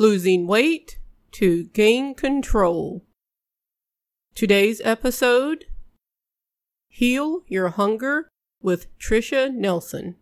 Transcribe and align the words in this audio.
losing 0.00 0.46
weight 0.46 0.98
to 1.30 1.64
gain 1.74 2.14
control. 2.14 3.04
Today's 4.34 4.80
episode 4.82 5.66
Heal 6.88 7.42
Your 7.48 7.68
Hunger 7.68 8.30
with 8.62 8.86
Tricia 8.98 9.52
Nelson. 9.52 10.16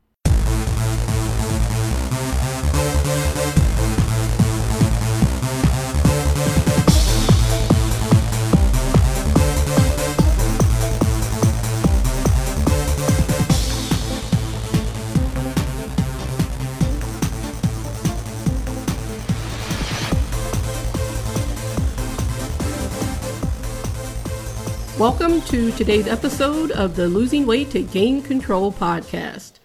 Welcome 24.98 25.42
to 25.42 25.70
today's 25.70 26.08
episode 26.08 26.72
of 26.72 26.96
the 26.96 27.06
Losing 27.06 27.46
Weight 27.46 27.70
to 27.70 27.84
Gain 27.84 28.20
Control 28.20 28.72
podcast. 28.72 29.60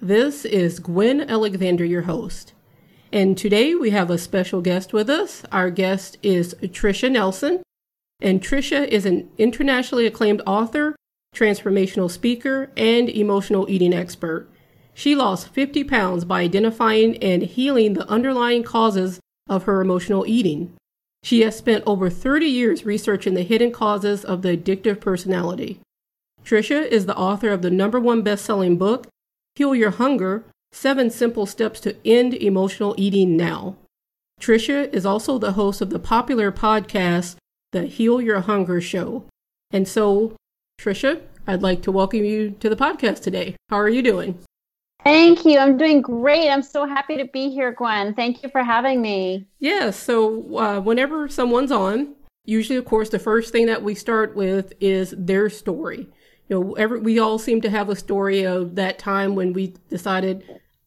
This 0.00 0.46
is 0.46 0.78
Gwen 0.78 1.20
Alexander, 1.20 1.84
your 1.84 2.02
host. 2.02 2.54
And 3.12 3.36
today 3.36 3.74
we 3.74 3.90
have 3.90 4.08
a 4.08 4.16
special 4.16 4.62
guest 4.62 4.94
with 4.94 5.10
us. 5.10 5.44
Our 5.52 5.68
guest 5.68 6.16
is 6.22 6.54
Tricia 6.62 7.12
Nelson. 7.12 7.62
And 8.22 8.40
Tricia 8.40 8.88
is 8.88 9.04
an 9.04 9.28
internationally 9.36 10.06
acclaimed 10.06 10.40
author, 10.46 10.96
transformational 11.36 12.10
speaker, 12.10 12.70
and 12.74 13.10
emotional 13.10 13.68
eating 13.68 13.92
expert. 13.92 14.48
She 14.94 15.14
lost 15.14 15.50
50 15.50 15.84
pounds 15.84 16.24
by 16.24 16.40
identifying 16.40 17.18
and 17.18 17.42
healing 17.42 17.92
the 17.92 18.08
underlying 18.08 18.62
causes 18.62 19.20
of 19.50 19.64
her 19.64 19.82
emotional 19.82 20.26
eating. 20.26 20.77
She 21.28 21.42
has 21.42 21.58
spent 21.58 21.84
over 21.86 22.08
30 22.08 22.46
years 22.46 22.86
researching 22.86 23.34
the 23.34 23.42
hidden 23.42 23.70
causes 23.70 24.24
of 24.24 24.40
the 24.40 24.56
addictive 24.56 24.98
personality. 24.98 25.78
Tricia 26.42 26.88
is 26.88 27.04
the 27.04 27.18
author 27.18 27.50
of 27.50 27.60
the 27.60 27.70
number 27.70 28.00
one 28.00 28.22
best-selling 28.22 28.78
book, 28.78 29.08
Heal 29.54 29.74
Your 29.74 29.90
Hunger: 29.90 30.44
Seven 30.72 31.10
Simple 31.10 31.44
Steps 31.44 31.80
to 31.80 31.94
End 32.02 32.32
Emotional 32.32 32.94
Eating 32.96 33.36
Now. 33.36 33.76
Tricia 34.40 34.90
is 34.90 35.04
also 35.04 35.36
the 35.36 35.52
host 35.52 35.82
of 35.82 35.90
the 35.90 35.98
popular 35.98 36.50
podcast, 36.50 37.36
The 37.72 37.82
Heal 37.82 38.22
Your 38.22 38.40
Hunger 38.40 38.80
Show. 38.80 39.26
And 39.70 39.86
so, 39.86 40.34
Tricia, 40.80 41.20
I'd 41.46 41.60
like 41.60 41.82
to 41.82 41.92
welcome 41.92 42.24
you 42.24 42.52
to 42.52 42.70
the 42.70 42.74
podcast 42.74 43.20
today. 43.20 43.54
How 43.68 43.76
are 43.76 43.90
you 43.90 44.00
doing? 44.00 44.38
Thank 45.08 45.46
you. 45.46 45.58
I'm 45.58 45.78
doing 45.78 46.02
great. 46.02 46.50
I'm 46.50 46.60
so 46.60 46.86
happy 46.86 47.16
to 47.16 47.24
be 47.24 47.48
here, 47.48 47.72
Gwen. 47.72 48.12
Thank 48.12 48.42
you 48.42 48.50
for 48.50 48.62
having 48.62 49.00
me. 49.00 49.46
Yeah. 49.58 49.90
So, 49.90 50.58
uh, 50.58 50.80
whenever 50.80 51.28
someone's 51.28 51.72
on, 51.72 52.14
usually, 52.44 52.76
of 52.76 52.84
course, 52.84 53.08
the 53.08 53.18
first 53.18 53.50
thing 53.50 53.64
that 53.66 53.82
we 53.82 53.94
start 53.94 54.36
with 54.36 54.74
is 54.80 55.14
their 55.16 55.48
story. 55.48 56.08
You 56.48 56.60
know, 56.60 56.72
every, 56.74 57.00
we 57.00 57.18
all 57.18 57.38
seem 57.38 57.62
to 57.62 57.70
have 57.70 57.88
a 57.88 57.96
story 57.96 58.44
of 58.44 58.74
that 58.74 58.98
time 58.98 59.34
when 59.34 59.54
we 59.54 59.74
decided, 59.88 60.44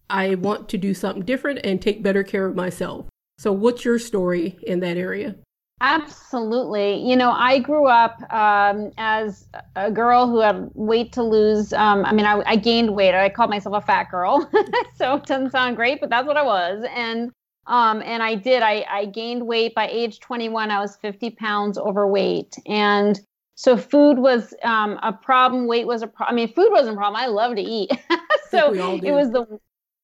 I 0.08 0.36
want 0.36 0.70
to 0.70 0.78
do 0.78 0.94
something 0.94 1.26
different 1.26 1.62
and 1.64 1.82
take 1.82 2.04
better 2.04 2.22
care 2.24 2.46
of 2.46 2.56
myself. 2.56 3.08
So, 3.40 3.52
what's 3.52 3.84
your 3.84 3.98
story 3.98 4.60
in 4.62 4.82
that 4.82 4.98
area? 4.98 5.36
Absolutely. 5.84 7.10
You 7.10 7.16
know, 7.16 7.32
I 7.32 7.58
grew 7.58 7.88
up 7.88 8.22
um, 8.32 8.92
as 8.98 9.48
a 9.76 9.92
girl 9.92 10.28
who 10.28 10.40
had 10.40 10.70
weight 10.76 11.12
to 11.14 11.24
lose. 11.24 11.74
Um, 11.74 12.06
I 12.06 12.14
mean, 12.14 12.28
I, 12.28 12.44
I, 12.46 12.56
gained 12.56 12.94
weight. 12.94 13.16
I 13.16 13.30
called 13.30 13.50
myself 13.50 13.76
a 13.76 13.82
fat 13.82 14.12
girl, 14.12 14.48
so 14.96 15.16
it 15.16 15.26
doesn't 15.26 15.50
sound 15.50 15.76
great, 15.76 16.00
but 16.00 16.12
that's 16.12 16.28
what 16.28 16.38
I 16.38 16.44
was. 16.44 16.86
And 16.96 17.32
um, 17.66 18.04
and 18.04 18.22
I 18.22 18.36
did. 18.36 18.62
I, 18.62 18.86
I 18.92 19.06
gained 19.06 19.48
weight 19.48 19.74
by 19.74 19.88
age 19.88 20.20
21. 20.20 20.70
I 20.70 20.80
was 20.80 20.98
50 20.98 21.32
pounds 21.32 21.80
overweight, 21.80 22.58
and 22.68 23.20
so 23.56 23.76
food 23.76 24.20
was 24.20 24.54
um, 24.62 25.00
a 25.02 25.12
problem. 25.12 25.66
Weight 25.66 25.88
was 25.88 26.04
a 26.04 26.08
problem. 26.08 26.36
I 26.36 26.36
mean, 26.36 26.54
food 26.54 26.70
wasn't 26.72 26.94
a 26.94 26.98
problem. 26.98 27.20
I 27.20 27.26
love 27.26 27.56
to 27.56 27.62
eat, 27.62 27.90
so 28.52 28.72
it 28.72 29.12
was 29.12 29.32
the 29.32 29.60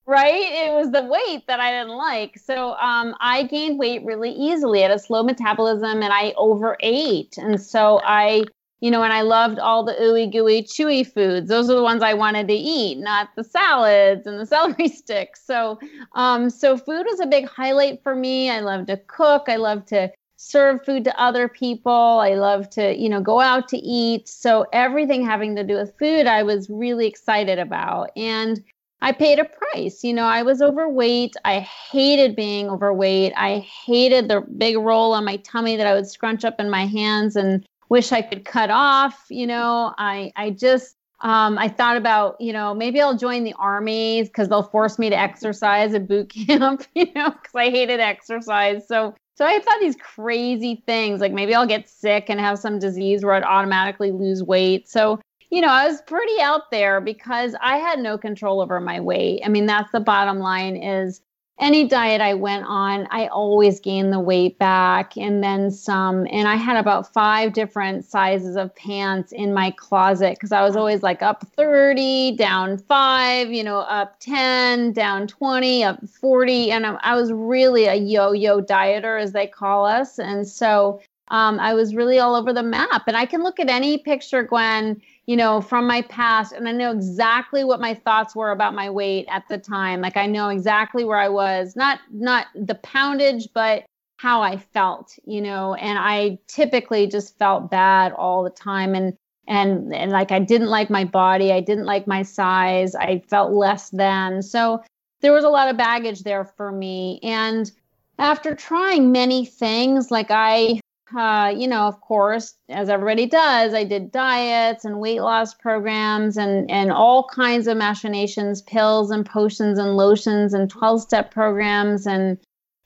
right? 0.08 0.42
It 0.66 0.74
was 0.74 0.92
the 0.92 1.04
weight 1.04 1.46
that 1.48 1.60
I 1.60 1.72
didn't 1.72 1.96
like. 1.96 2.40
So 2.40 2.76
um, 2.76 3.14
I 3.20 3.44
gained 3.44 3.78
weight 3.78 4.04
really 4.06 4.32
easily 4.32 4.84
at 4.84 4.90
a 4.90 4.98
slow 4.98 5.22
metabolism 5.22 6.02
and 6.02 6.14
I 6.14 6.34
overate. 6.38 7.38
And 7.38 7.62
so 7.62 8.00
I, 8.06 8.46
you 8.80 8.90
know, 8.90 9.04
and 9.04 9.12
I 9.12 9.22
loved 9.22 9.60
all 9.60 9.84
the 9.84 9.94
ooey 9.96 10.32
gooey 10.32 10.64
chewy 10.64 11.06
foods. 11.06 11.50
Those 11.50 11.70
are 11.70 11.76
the 11.76 11.84
ones 11.84 12.02
I 12.02 12.14
wanted 12.14 12.48
to 12.48 12.54
eat, 12.54 13.00
not 13.00 13.30
the 13.36 13.44
salads 13.44 14.26
and 14.26 14.40
the 14.40 14.46
celery 14.48 14.88
sticks. 14.88 15.46
So, 15.46 15.78
um, 16.14 16.50
so 16.50 16.78
food 16.78 17.06
was 17.10 17.20
a 17.20 17.28
big 17.28 17.50
highlight 17.50 18.02
for 18.02 18.16
me. 18.16 18.50
I 18.50 18.62
love 18.62 18.86
to 18.88 18.96
cook. 18.96 19.44
I 19.50 19.58
love 19.58 19.86
to 19.88 20.10
serve 20.38 20.86
food 20.86 21.04
to 21.04 21.22
other 21.22 21.50
people. 21.50 21.92
I 21.92 22.36
love 22.36 22.70
to, 22.72 22.96
you 22.96 23.10
know, 23.10 23.20
go 23.20 23.42
out 23.42 23.68
to 23.70 23.78
eat. 23.78 24.30
So 24.30 24.68
everything 24.72 25.26
having 25.26 25.58
to 25.58 25.66
do 25.66 25.74
with 25.74 25.98
food, 26.00 26.28
I 26.28 26.44
was 26.44 26.70
really 26.70 27.08
excited 27.08 27.60
about. 27.60 28.12
And 28.16 28.64
I 29.02 29.12
paid 29.12 29.40
a 29.40 29.46
price. 29.46 30.04
You 30.04 30.14
know, 30.14 30.26
I 30.26 30.44
was 30.44 30.62
overweight. 30.62 31.36
I 31.46 31.60
hated 31.60 32.36
being 32.36 32.70
overweight. 32.70 33.34
I 33.36 33.60
hated 33.60 34.28
the 34.28 34.42
big 34.42 34.78
roll 34.78 35.14
on 35.14 35.26
my 35.26 35.38
tummy 35.38 35.76
that 35.76 35.88
I 35.88 35.94
would 35.94 36.08
scrunch 36.08 36.44
up 36.44 36.60
in 36.60 36.70
my 36.70 36.86
hands 36.86 37.36
and 37.36 37.66
wish 37.90 38.12
I 38.12 38.22
could 38.22 38.46
cut 38.46 38.72
off. 38.72 39.26
You 39.30 39.48
know, 39.48 39.94
I 39.98 40.32
I 40.36 40.52
just 40.52 40.98
um, 41.22 41.58
I 41.58 41.68
thought 41.68 41.98
about, 41.98 42.40
you 42.40 42.54
know, 42.54 42.76
maybe 42.76 43.02
I'll 43.02 43.18
join 43.18 43.44
the 43.44 43.54
army 43.58 44.24
because 44.24 44.50
they'll 44.50 44.64
force 44.64 45.00
me 45.00 45.10
to 45.10 45.18
exercise 45.18 45.94
at 45.94 46.08
boot 46.08 46.30
camp, 46.48 46.84
you 46.94 47.12
know, 47.16 47.32
because 47.32 47.56
I 47.56 47.70
hated 47.70 48.00
exercise. 48.00 48.88
So, 48.88 49.16
so 49.36 49.46
I 49.46 49.60
thought 49.60 49.80
these 49.80 49.96
crazy 49.96 50.84
things 50.86 51.20
like 51.20 51.32
maybe 51.32 51.56
I'll 51.56 51.68
get 51.68 51.90
sick 51.90 52.26
and 52.30 52.40
have 52.40 52.60
some 52.60 52.78
disease 52.78 53.24
where 53.26 53.34
I'd 53.34 53.44
automatically 53.44 54.12
lose 54.12 54.44
weight. 54.44 54.90
So, 54.90 55.20
you 55.50 55.62
know, 55.62 55.70
I 55.70 55.88
was 55.88 56.02
pretty 56.02 56.40
out 56.42 56.72
there 56.72 57.00
because 57.00 57.56
I 57.62 57.78
had 57.78 58.00
no 58.00 58.18
control 58.18 58.62
over 58.62 58.80
my 58.80 59.00
weight. 59.00 59.42
I 59.46 59.50
mean, 59.50 59.66
that's 59.66 59.92
the 59.92 60.00
bottom 60.00 60.40
line 60.40 60.76
is 60.76 61.22
any 61.60 61.88
diet 61.88 62.22
I 62.22 62.36
went 62.36 62.66
on, 62.68 63.08
I 63.10 63.28
always 63.28 63.80
gained 63.80 64.14
the 64.14 64.20
weight 64.20 64.60
back 64.60 65.18
and 65.18 65.44
then 65.44 65.72
some. 65.72 66.28
And 66.30 66.48
I 66.48 66.56
had 66.56 66.78
about 66.78 67.12
five 67.12 67.54
different 67.54 68.06
sizes 68.06 68.56
of 68.56 68.76
pants 68.76 69.32
in 69.32 69.56
my 69.56 69.72
closet 69.72 70.36
because 70.36 70.52
I 70.52 70.62
was 70.62 70.76
always 70.76 71.02
like 71.02 71.24
up 71.24 71.48
30, 71.56 72.36
down 72.36 72.78
five, 72.78 73.52
you 73.52 73.64
know, 73.64 73.80
up 73.80 74.20
10, 74.20 74.94
down 74.94 75.26
20, 75.26 75.84
up 75.84 76.08
40. 76.08 76.72
And 76.72 76.86
I, 76.86 77.16
was 77.16 77.32
really 77.32 77.86
a 77.86 77.96
yo 77.96 78.34
yo 78.34 78.62
dieter, 78.62 79.20
as 79.20 79.32
they 79.32 79.48
call 79.48 79.86
us. 79.86 80.20
And 80.20 80.48
so 80.48 81.02
um, 81.30 81.60
I 81.60 81.74
was 81.74 81.96
really 81.96 82.20
all 82.20 82.36
over 82.36 82.54
the 82.54 82.62
map. 82.62 83.08
And 83.08 83.18
I 83.18 83.26
can 83.26 83.42
look 83.42 83.60
at 83.60 83.68
any 83.68 83.98
picture, 83.98 84.44
Gwen 84.44 85.02
you 85.28 85.36
know, 85.36 85.60
from 85.60 85.86
my 85.86 86.02
past 86.04 86.54
and 86.54 86.68
I 86.68 86.72
know 86.72 86.92
exactly 86.92 87.66
what 87.66 87.82
my 87.82 87.94
thoughts 87.94 88.36
were 88.36 88.52
about 88.52 88.74
my 88.74 88.90
weight 88.90 89.28
at 89.30 89.48
the 89.50 89.58
time. 89.58 90.02
Like 90.02 90.16
I 90.18 90.26
know 90.26 90.50
exactly 90.50 91.04
where 91.04 91.20
I 91.20 91.30
was, 91.30 91.76
not 91.76 92.00
not 92.12 92.48
the 92.56 92.76
poundage, 92.76 93.50
but 93.54 93.84
how 94.16 94.42
I 94.42 94.58
felt, 94.58 95.20
you 95.26 95.42
know, 95.42 95.76
and 95.76 96.00
I 96.00 96.40
typically 96.48 97.08
just 97.08 97.38
felt 97.38 97.70
bad 97.70 98.14
all 98.14 98.42
the 98.42 98.50
time 98.50 98.96
and 98.96 99.16
and 99.48 99.94
and 99.94 100.12
like 100.12 100.32
I 100.32 100.40
didn't 100.40 100.70
like 100.70 100.90
my 100.90 101.04
body, 101.04 101.52
I 101.52 101.60
didn't 101.60 101.86
like 101.86 102.08
my 102.08 102.24
size, 102.24 102.96
I 102.96 103.22
felt 103.28 103.52
less 103.52 103.90
than. 103.90 104.42
So 104.42 104.82
there 105.22 105.34
was 105.34 105.44
a 105.44 105.50
lot 105.50 105.70
of 105.70 105.78
baggage 105.78 106.22
there 106.24 106.46
for 106.46 106.72
me 106.72 107.20
and 107.22 107.70
after 108.18 108.56
trying 108.56 109.12
many 109.12 109.46
things 109.46 110.10
like 110.10 110.28
I 110.30 110.80
uh, 111.16 111.54
you 111.56 111.68
know, 111.68 111.88
of 111.88 112.02
course, 112.02 112.56
as 112.70 112.90
everybody 112.90 113.28
does, 113.28 113.74
I 113.74 113.84
did 113.84 114.12
diets 114.12 114.84
and 114.84 115.00
weight 115.00 115.22
loss 115.22 115.54
programs 115.54 116.38
and 116.38 116.70
and 116.70 116.92
all 116.92 117.28
kinds 117.28 117.68
of 117.68 117.78
machinations, 117.78 118.62
pills 118.62 119.12
and 119.12 119.26
potions 119.26 119.80
and 119.80 119.96
lotions 119.96 120.54
and 120.54 120.72
12-step 120.72 121.32
programs 121.32 122.08
and 122.08 122.38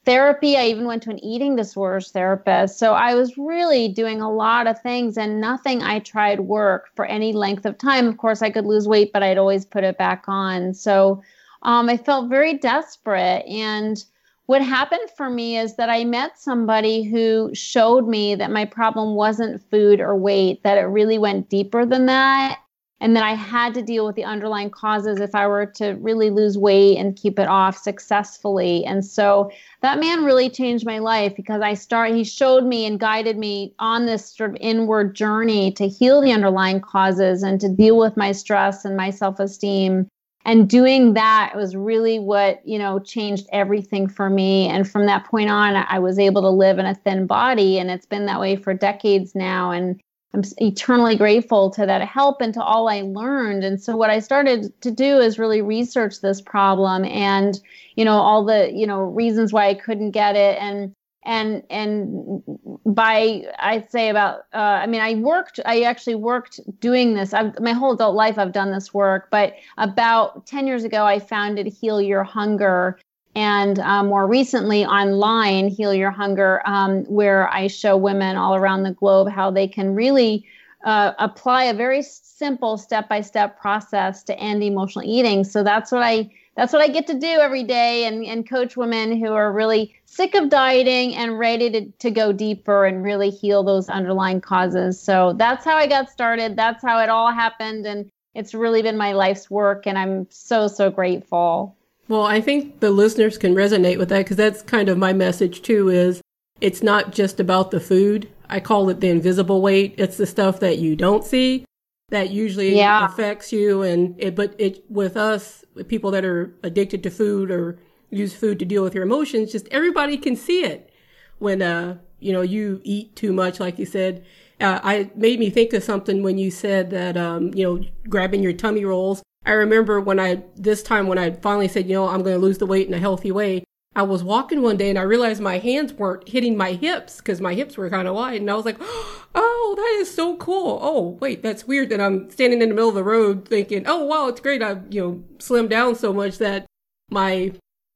therapy. 0.05 0.55
I 0.55 0.65
even 0.65 0.85
went 0.85 1.03
to 1.03 1.09
an 1.09 1.23
eating 1.23 1.55
disorders 1.55 2.11
therapist. 2.11 2.77
So 2.77 2.93
I 2.93 3.15
was 3.15 3.37
really 3.37 3.87
doing 3.87 4.21
a 4.21 4.31
lot 4.31 4.67
of 4.67 4.79
things 4.81 5.17
and 5.17 5.41
nothing 5.41 5.81
I 5.81 5.99
tried 5.99 6.41
worked 6.41 6.95
for 6.95 7.05
any 7.05 7.33
length 7.33 7.65
of 7.65 7.77
time. 7.77 8.07
Of 8.07 8.17
course, 8.17 8.41
I 8.41 8.49
could 8.51 8.65
lose 8.65 8.87
weight, 8.87 9.11
but 9.13 9.23
I'd 9.23 9.37
always 9.37 9.65
put 9.65 9.83
it 9.83 9.97
back 9.97 10.25
on. 10.27 10.73
So 10.73 11.23
um, 11.63 11.89
I 11.89 11.97
felt 11.97 12.29
very 12.29 12.57
desperate 12.57 13.45
and 13.45 14.03
what 14.51 14.61
happened 14.61 15.09
for 15.15 15.29
me 15.29 15.57
is 15.57 15.77
that 15.77 15.89
I 15.89 16.03
met 16.03 16.37
somebody 16.37 17.03
who 17.03 17.51
showed 17.53 18.05
me 18.05 18.35
that 18.35 18.51
my 18.51 18.65
problem 18.65 19.15
wasn't 19.15 19.63
food 19.71 20.01
or 20.01 20.13
weight, 20.13 20.61
that 20.63 20.77
it 20.77 20.81
really 20.81 21.17
went 21.17 21.47
deeper 21.47 21.85
than 21.85 22.07
that. 22.07 22.59
And 22.99 23.15
that 23.15 23.23
I 23.23 23.33
had 23.33 23.73
to 23.75 23.81
deal 23.81 24.05
with 24.05 24.17
the 24.17 24.25
underlying 24.25 24.69
causes 24.69 25.21
if 25.21 25.33
I 25.33 25.47
were 25.47 25.67
to 25.77 25.91
really 26.01 26.29
lose 26.31 26.57
weight 26.57 26.97
and 26.97 27.15
keep 27.15 27.39
it 27.39 27.47
off 27.47 27.77
successfully. 27.77 28.83
And 28.83 29.05
so 29.05 29.49
that 29.81 30.01
man 30.01 30.25
really 30.25 30.49
changed 30.49 30.85
my 30.85 30.99
life 30.99 31.33
because 31.33 31.61
I 31.61 31.73
start 31.73 32.11
he 32.11 32.25
showed 32.25 32.65
me 32.65 32.85
and 32.85 32.99
guided 32.99 33.37
me 33.37 33.73
on 33.79 34.05
this 34.05 34.35
sort 34.35 34.49
of 34.49 34.57
inward 34.59 35.15
journey 35.15 35.71
to 35.71 35.87
heal 35.87 36.19
the 36.19 36.33
underlying 36.33 36.81
causes 36.81 37.41
and 37.41 37.61
to 37.61 37.69
deal 37.69 37.97
with 37.97 38.17
my 38.17 38.33
stress 38.33 38.83
and 38.83 38.97
my 38.97 39.11
self-esteem 39.11 40.09
and 40.45 40.69
doing 40.69 41.13
that 41.13 41.53
was 41.55 41.75
really 41.75 42.19
what 42.19 42.65
you 42.65 42.79
know 42.79 42.99
changed 42.99 43.47
everything 43.51 44.07
for 44.07 44.29
me. 44.29 44.67
And 44.67 44.89
from 44.89 45.05
that 45.05 45.25
point 45.25 45.49
on 45.49 45.75
i 45.75 45.99
was 45.99 46.19
able 46.19 46.41
to 46.41 46.49
live 46.49 46.79
in 46.79 46.85
a 46.85 46.95
thin 46.95 47.27
body 47.27 47.79
and 47.79 47.89
it's 47.91 48.05
been 48.05 48.25
that 48.25 48.39
way 48.39 48.55
for 48.55 48.73
decades 48.73 49.35
now. 49.35 49.71
And 49.71 49.99
i'm 50.33 50.43
eternally 50.57 51.15
grateful 51.15 51.69
to 51.71 51.85
that 51.85 52.07
help 52.07 52.41
and 52.41 52.53
to 52.53 52.63
all 52.63 52.89
i 52.89 53.01
learned. 53.01 53.63
And 53.63 53.81
so 53.81 53.95
what 53.95 54.09
i 54.09 54.19
started 54.19 54.71
to 54.81 54.91
do 54.91 55.19
is 55.19 55.39
really 55.39 55.61
research 55.61 56.21
this 56.21 56.41
problem 56.41 57.05
and 57.05 57.59
you 57.95 58.05
know 58.05 58.15
all 58.15 58.45
the 58.45 58.71
you 58.73 58.87
know 58.87 59.01
reasons 59.01 59.53
why 59.53 59.67
i 59.67 59.73
couldn't 59.73 60.11
get 60.11 60.35
it. 60.35 60.57
And 60.59 60.93
and 61.23 61.63
and 61.69 62.41
by 62.85 63.43
I'd 63.59 63.89
say 63.91 64.09
about 64.09 64.45
uh, 64.53 64.57
I 64.57 64.87
mean 64.87 65.01
I 65.01 65.15
worked 65.15 65.59
I 65.65 65.81
actually 65.81 66.15
worked 66.15 66.59
doing 66.79 67.13
this. 67.13 67.33
I've, 67.33 67.59
my 67.59 67.73
whole 67.73 67.93
adult 67.93 68.15
life 68.15 68.37
I've 68.37 68.51
done 68.51 68.71
this 68.71 68.93
work 68.93 69.29
but 69.31 69.55
about 69.77 70.47
10 70.47 70.67
years 70.67 70.83
ago 70.83 71.05
I 71.05 71.19
founded 71.19 71.67
Heal 71.67 72.01
Your 72.01 72.23
Hunger. 72.23 72.99
And 73.33 73.79
um, 73.79 74.07
more 74.07 74.27
recently 74.27 74.85
online 74.85 75.69
Heal 75.69 75.93
Your 75.93 76.11
Hunger 76.11 76.61
um, 76.65 77.05
where 77.05 77.49
I 77.49 77.67
show 77.67 77.95
women 77.95 78.35
all 78.35 78.55
around 78.55 78.83
the 78.83 78.91
globe 78.91 79.29
how 79.29 79.49
they 79.51 79.69
can 79.69 79.95
really 79.95 80.45
uh, 80.83 81.13
apply 81.17 81.65
a 81.65 81.73
very 81.73 82.01
simple 82.01 82.77
step-by-step 82.77 83.57
process 83.57 84.23
to 84.23 84.37
end 84.37 84.63
emotional 84.63 85.05
eating. 85.05 85.45
So 85.45 85.63
that's 85.63 85.93
what 85.93 86.03
I 86.03 86.29
that's 86.55 86.73
what 86.73 86.81
I 86.81 86.89
get 86.89 87.07
to 87.07 87.13
do 87.13 87.27
every 87.27 87.63
day 87.63 88.05
and, 88.05 88.25
and 88.25 88.47
coach 88.47 88.75
women 88.75 89.17
who 89.17 89.31
are 89.31 89.51
really 89.51 89.95
sick 90.05 90.35
of 90.35 90.49
dieting 90.49 91.15
and 91.15 91.39
ready 91.39 91.69
to, 91.71 91.85
to 91.99 92.11
go 92.11 92.33
deeper 92.33 92.85
and 92.85 93.03
really 93.03 93.29
heal 93.29 93.63
those 93.63 93.87
underlying 93.89 94.41
causes. 94.41 94.99
So 94.99 95.33
that's 95.33 95.63
how 95.63 95.77
I 95.77 95.87
got 95.87 96.09
started. 96.09 96.55
That's 96.55 96.83
how 96.83 96.99
it 96.99 97.09
all 97.09 97.31
happened. 97.31 97.85
And 97.85 98.09
it's 98.35 98.53
really 98.53 98.81
been 98.81 98.97
my 98.97 99.13
life's 99.13 99.49
work. 99.49 99.87
And 99.87 99.97
I'm 99.97 100.27
so, 100.29 100.67
so 100.67 100.89
grateful. 100.89 101.75
Well, 102.09 102.23
I 102.23 102.41
think 102.41 102.81
the 102.81 102.91
listeners 102.91 103.37
can 103.37 103.55
resonate 103.55 103.97
with 103.97 104.09
that 104.09 104.19
because 104.19 104.37
that's 104.37 104.61
kind 104.61 104.89
of 104.89 104.97
my 104.97 105.13
message 105.13 105.61
too 105.61 105.89
is 105.89 106.21
it's 106.59 106.83
not 106.83 107.13
just 107.13 107.39
about 107.39 107.71
the 107.71 107.79
food. 107.79 108.29
I 108.49 108.59
call 108.59 108.89
it 108.89 108.99
the 108.99 109.07
invisible 109.07 109.61
weight. 109.61 109.95
It's 109.97 110.17
the 110.17 110.25
stuff 110.25 110.59
that 110.59 110.79
you 110.79 110.97
don't 110.97 111.23
see 111.23 111.65
that 112.11 112.29
usually 112.29 112.75
yeah. 112.75 113.05
affects 113.05 113.51
you. 113.51 113.81
And 113.81 114.15
it, 114.19 114.35
but 114.35 114.53
it, 114.59 114.83
with 114.89 115.17
us, 115.17 115.65
people 115.87 116.11
that 116.11 116.23
are 116.23 116.53
addicted 116.61 117.01
to 117.03 117.09
food 117.09 117.49
or 117.49 117.79
use 118.09 118.33
food 118.33 118.59
to 118.59 118.65
deal 118.65 118.83
with 118.83 118.93
your 118.93 119.03
emotions, 119.03 119.51
just 119.51 119.67
everybody 119.69 120.17
can 120.17 120.35
see 120.35 120.63
it 120.63 120.91
when, 121.39 121.61
uh, 121.61 121.97
you 122.19 122.31
know, 122.31 122.41
you 122.41 122.81
eat 122.83 123.15
too 123.15 123.33
much, 123.33 123.59
like 123.59 123.79
you 123.79 123.85
said. 123.85 124.23
Uh, 124.59 124.79
I 124.83 125.09
made 125.15 125.39
me 125.39 125.49
think 125.49 125.73
of 125.73 125.83
something 125.83 126.21
when 126.21 126.37
you 126.37 126.51
said 126.51 126.91
that, 126.91 127.17
um, 127.17 127.51
you 127.55 127.63
know, 127.63 127.83
grabbing 128.07 128.43
your 128.43 128.53
tummy 128.53 128.85
rolls. 128.85 129.23
I 129.45 129.53
remember 129.53 129.99
when 129.99 130.19
I, 130.19 130.43
this 130.55 130.83
time 130.83 131.07
when 131.07 131.17
I 131.17 131.31
finally 131.31 131.67
said, 131.67 131.87
you 131.87 131.93
know, 131.93 132.07
I'm 132.07 132.21
going 132.21 132.35
to 132.35 132.39
lose 132.39 132.59
the 132.59 132.67
weight 132.67 132.87
in 132.87 132.93
a 132.93 132.99
healthy 132.99 133.31
way, 133.31 133.63
I 133.93 134.03
was 134.03 134.23
walking 134.23 134.61
one 134.61 134.77
day 134.77 134.89
and 134.89 134.97
I 134.97 135.01
realized 135.01 135.41
my 135.41 135.57
hands 135.57 135.91
weren't 135.93 136.27
hitting 136.27 136.55
my 136.55 136.73
hips 136.73 137.17
because 137.17 137.41
my 137.41 137.53
hips 137.53 137.75
were 137.75 137.89
kind 137.89 138.07
of 138.07 138.15
wide. 138.15 138.39
And 138.39 138.49
I 138.49 138.55
was 138.55 138.63
like, 138.63 138.77
oh, 139.35 139.73
that 139.75 140.01
is 140.01 140.13
so 140.13 140.37
cool. 140.37 140.79
Oh, 140.81 141.17
wait, 141.19 141.43
that's 141.43 141.67
weird 141.67 141.89
that 141.89 141.99
I'm 141.99 142.29
standing 142.29 142.61
in 142.61 142.69
the 142.69 142.75
middle 142.75 142.89
of 142.89 142.95
the 142.95 143.03
road 143.03 143.47
thinking, 143.47 143.83
oh, 143.85 144.05
wow, 144.05 144.27
it's 144.29 144.39
great. 144.39 144.63
I've, 144.63 144.83
you 144.93 145.01
know, 145.01 145.23
slimmed 145.39 145.69
down 145.69 145.95
so 145.95 146.13
much 146.13 146.37
that 146.37 146.65
my 147.09 147.51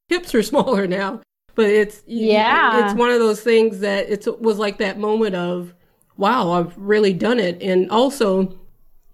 hips 0.10 0.36
are 0.36 0.44
smaller 0.44 0.86
now. 0.86 1.22
But 1.56 1.70
it's, 1.70 2.04
yeah, 2.06 2.86
it's 2.86 3.00
one 3.00 3.12
of 3.12 3.20
those 3.20 3.40
things 3.40 3.80
that 3.80 4.10
it 4.10 4.42
was 4.42 4.60
like 4.60 4.78
that 4.80 5.00
moment 5.00 5.36
of, 5.36 5.74
wow, 6.18 6.52
I've 6.52 6.78
really 6.78 7.14
done 7.14 7.40
it. 7.40 7.62
And 7.62 7.90
also 7.90 8.60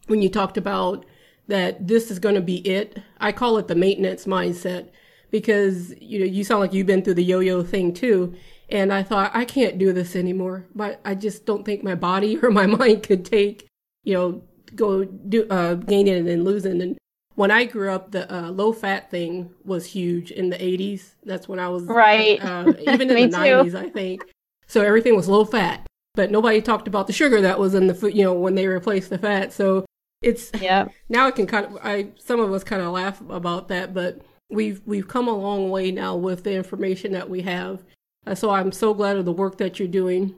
when 0.08 0.24
you 0.24 0.30
talked 0.30 0.58
about 0.58 1.06
that 1.48 1.88
this 1.88 2.10
is 2.10 2.18
going 2.18 2.34
to 2.34 2.42
be 2.42 2.68
it, 2.68 2.98
I 3.20 3.32
call 3.32 3.60
it 3.60 3.68
the 3.68 3.76
maintenance 3.76 4.26
mindset 4.26 4.90
because 5.32 5.94
you 6.00 6.20
know 6.20 6.26
you 6.26 6.44
sound 6.44 6.62
like 6.62 6.74
you've 6.74 6.88
been 6.88 7.02
through 7.02 7.16
the 7.16 7.24
yo-yo 7.24 7.64
thing 7.64 7.94
too. 7.94 8.34
And 8.70 8.94
i 8.94 9.04
thought 9.04 9.32
i 9.34 9.44
can't 9.44 9.78
do 9.78 9.92
this 9.92 10.16
anymore. 10.16 10.68
But 10.76 11.02
i 11.04 11.16
just 11.16 11.46
don't 11.46 11.66
think 11.66 11.84
my 11.84 11.96
body 11.96 12.38
or 12.44 12.52
my 12.52 12.68
mind 12.68 13.04
could 13.04 13.26
take 13.26 13.68
you 14.04 14.14
know 14.14 14.44
go 14.76 15.04
do 15.04 15.48
uh 15.50 15.76
gaining 15.76 16.16
and 16.16 16.28
then 16.28 16.44
losing 16.44 16.82
and 16.82 16.98
when 17.36 17.52
i 17.52 17.66
grew 17.66 17.92
up 17.92 18.12
the 18.12 18.34
uh, 18.34 18.50
low 18.50 18.72
fat 18.72 19.12
thing 19.12 19.54
was 19.66 19.86
huge 19.86 20.32
in 20.32 20.50
the 20.50 20.56
80s 20.56 21.12
that's 21.26 21.48
when 21.48 21.60
i 21.60 21.68
was 21.68 21.84
right. 21.84 22.44
uh, 22.44 22.72
even 22.88 23.12
in 23.12 23.30
the 23.30 23.38
90s 23.38 23.76
i 23.76 23.90
think. 23.90 24.24
So 24.68 24.82
everything 24.82 25.18
was 25.18 25.28
low 25.28 25.44
fat 25.44 25.86
but 26.16 26.32
nobody 26.32 26.62
talked 26.62 26.88
about 26.88 27.08
the 27.08 27.14
sugar 27.14 27.42
that 27.42 27.60
was 27.60 27.74
in 27.74 27.88
the 27.88 27.94
food 27.94 28.16
you 28.16 28.24
know 28.24 28.34
when 28.34 28.56
they 28.56 28.68
replaced 28.68 29.10
the 29.10 29.18
fat. 29.18 29.52
So 29.54 29.86
it's 30.22 30.52
yeah 30.62 30.88
now 31.10 31.28
i 31.28 31.32
can 31.32 31.48
kind 31.48 31.66
of 31.66 31.78
i 31.84 32.08
some 32.20 32.40
of 32.40 32.52
us 32.54 32.64
kind 32.64 32.82
of 32.82 32.92
laugh 32.92 33.22
about 33.30 33.68
that 33.70 33.94
but 33.94 34.22
we've 34.52 34.82
we've 34.86 35.08
come 35.08 35.28
a 35.28 35.36
long 35.36 35.70
way 35.70 35.92
now 35.92 36.16
with 36.16 36.44
the 36.44 36.54
information 36.54 37.12
that 37.14 37.30
we 37.30 37.42
have. 37.42 37.84
Uh, 38.26 38.36
so 38.36 38.52
I'm 38.52 38.72
so 38.72 38.94
glad 38.94 39.18
of 39.18 39.26
the 39.26 39.32
work 39.32 39.58
that 39.58 39.80
you're 39.80 39.88
doing 39.88 40.36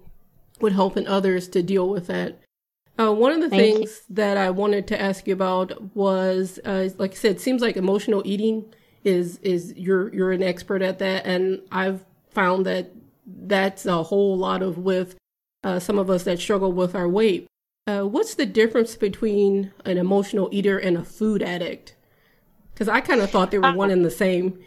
with 0.62 0.74
helping 0.74 1.08
others 1.08 1.48
to 1.50 1.62
deal 1.62 1.90
with 1.90 2.08
that. 2.08 2.40
Uh, 2.98 3.12
one 3.12 3.32
of 3.32 3.42
the 3.42 3.50
Thank 3.50 3.62
things 3.62 4.02
you. 4.08 4.16
that 4.16 4.38
I 4.38 4.52
wanted 4.52 4.88
to 4.88 5.02
ask 5.02 5.28
you 5.28 5.34
about 5.34 5.96
was, 5.96 6.60
uh, 6.64 6.90
like 6.98 7.12
I 7.12 7.16
said, 7.16 7.40
seems 7.40 7.62
like 7.62 7.76
emotional 7.76 8.22
eating 8.24 8.66
is 9.04 9.38
is 9.40 9.74
you're 9.76 10.14
you're 10.14 10.32
an 10.32 10.44
expert 10.44 10.82
at 10.82 11.00
that, 11.00 11.26
and 11.26 11.62
I've 11.72 12.06
found 12.30 12.66
that 12.66 12.92
that's 13.26 13.86
a 13.86 14.04
whole 14.04 14.38
lot 14.38 14.62
of 14.62 14.78
with 14.78 15.16
uh, 15.64 15.80
some 15.80 15.98
of 15.98 16.10
us 16.10 16.24
that 16.24 16.40
struggle 16.40 16.72
with 16.72 16.96
our 16.96 17.10
weight. 17.10 17.48
Uh, 17.86 18.04
what's 18.04 18.36
the 18.36 18.46
difference 18.46 18.96
between 18.96 19.74
an 19.86 19.98
emotional 19.98 20.50
eater 20.52 20.78
and 20.78 20.98
a 20.98 21.04
food 21.04 21.42
addict? 21.42 21.93
Because 22.74 22.88
I 22.88 23.02
kind 23.02 23.22
of 23.22 23.30
thought 23.30 23.52
they 23.52 23.60
were 23.60 23.66
uh, 23.66 23.76
one 23.76 23.92
and 23.92 24.04
the 24.04 24.12
same. 24.12 24.60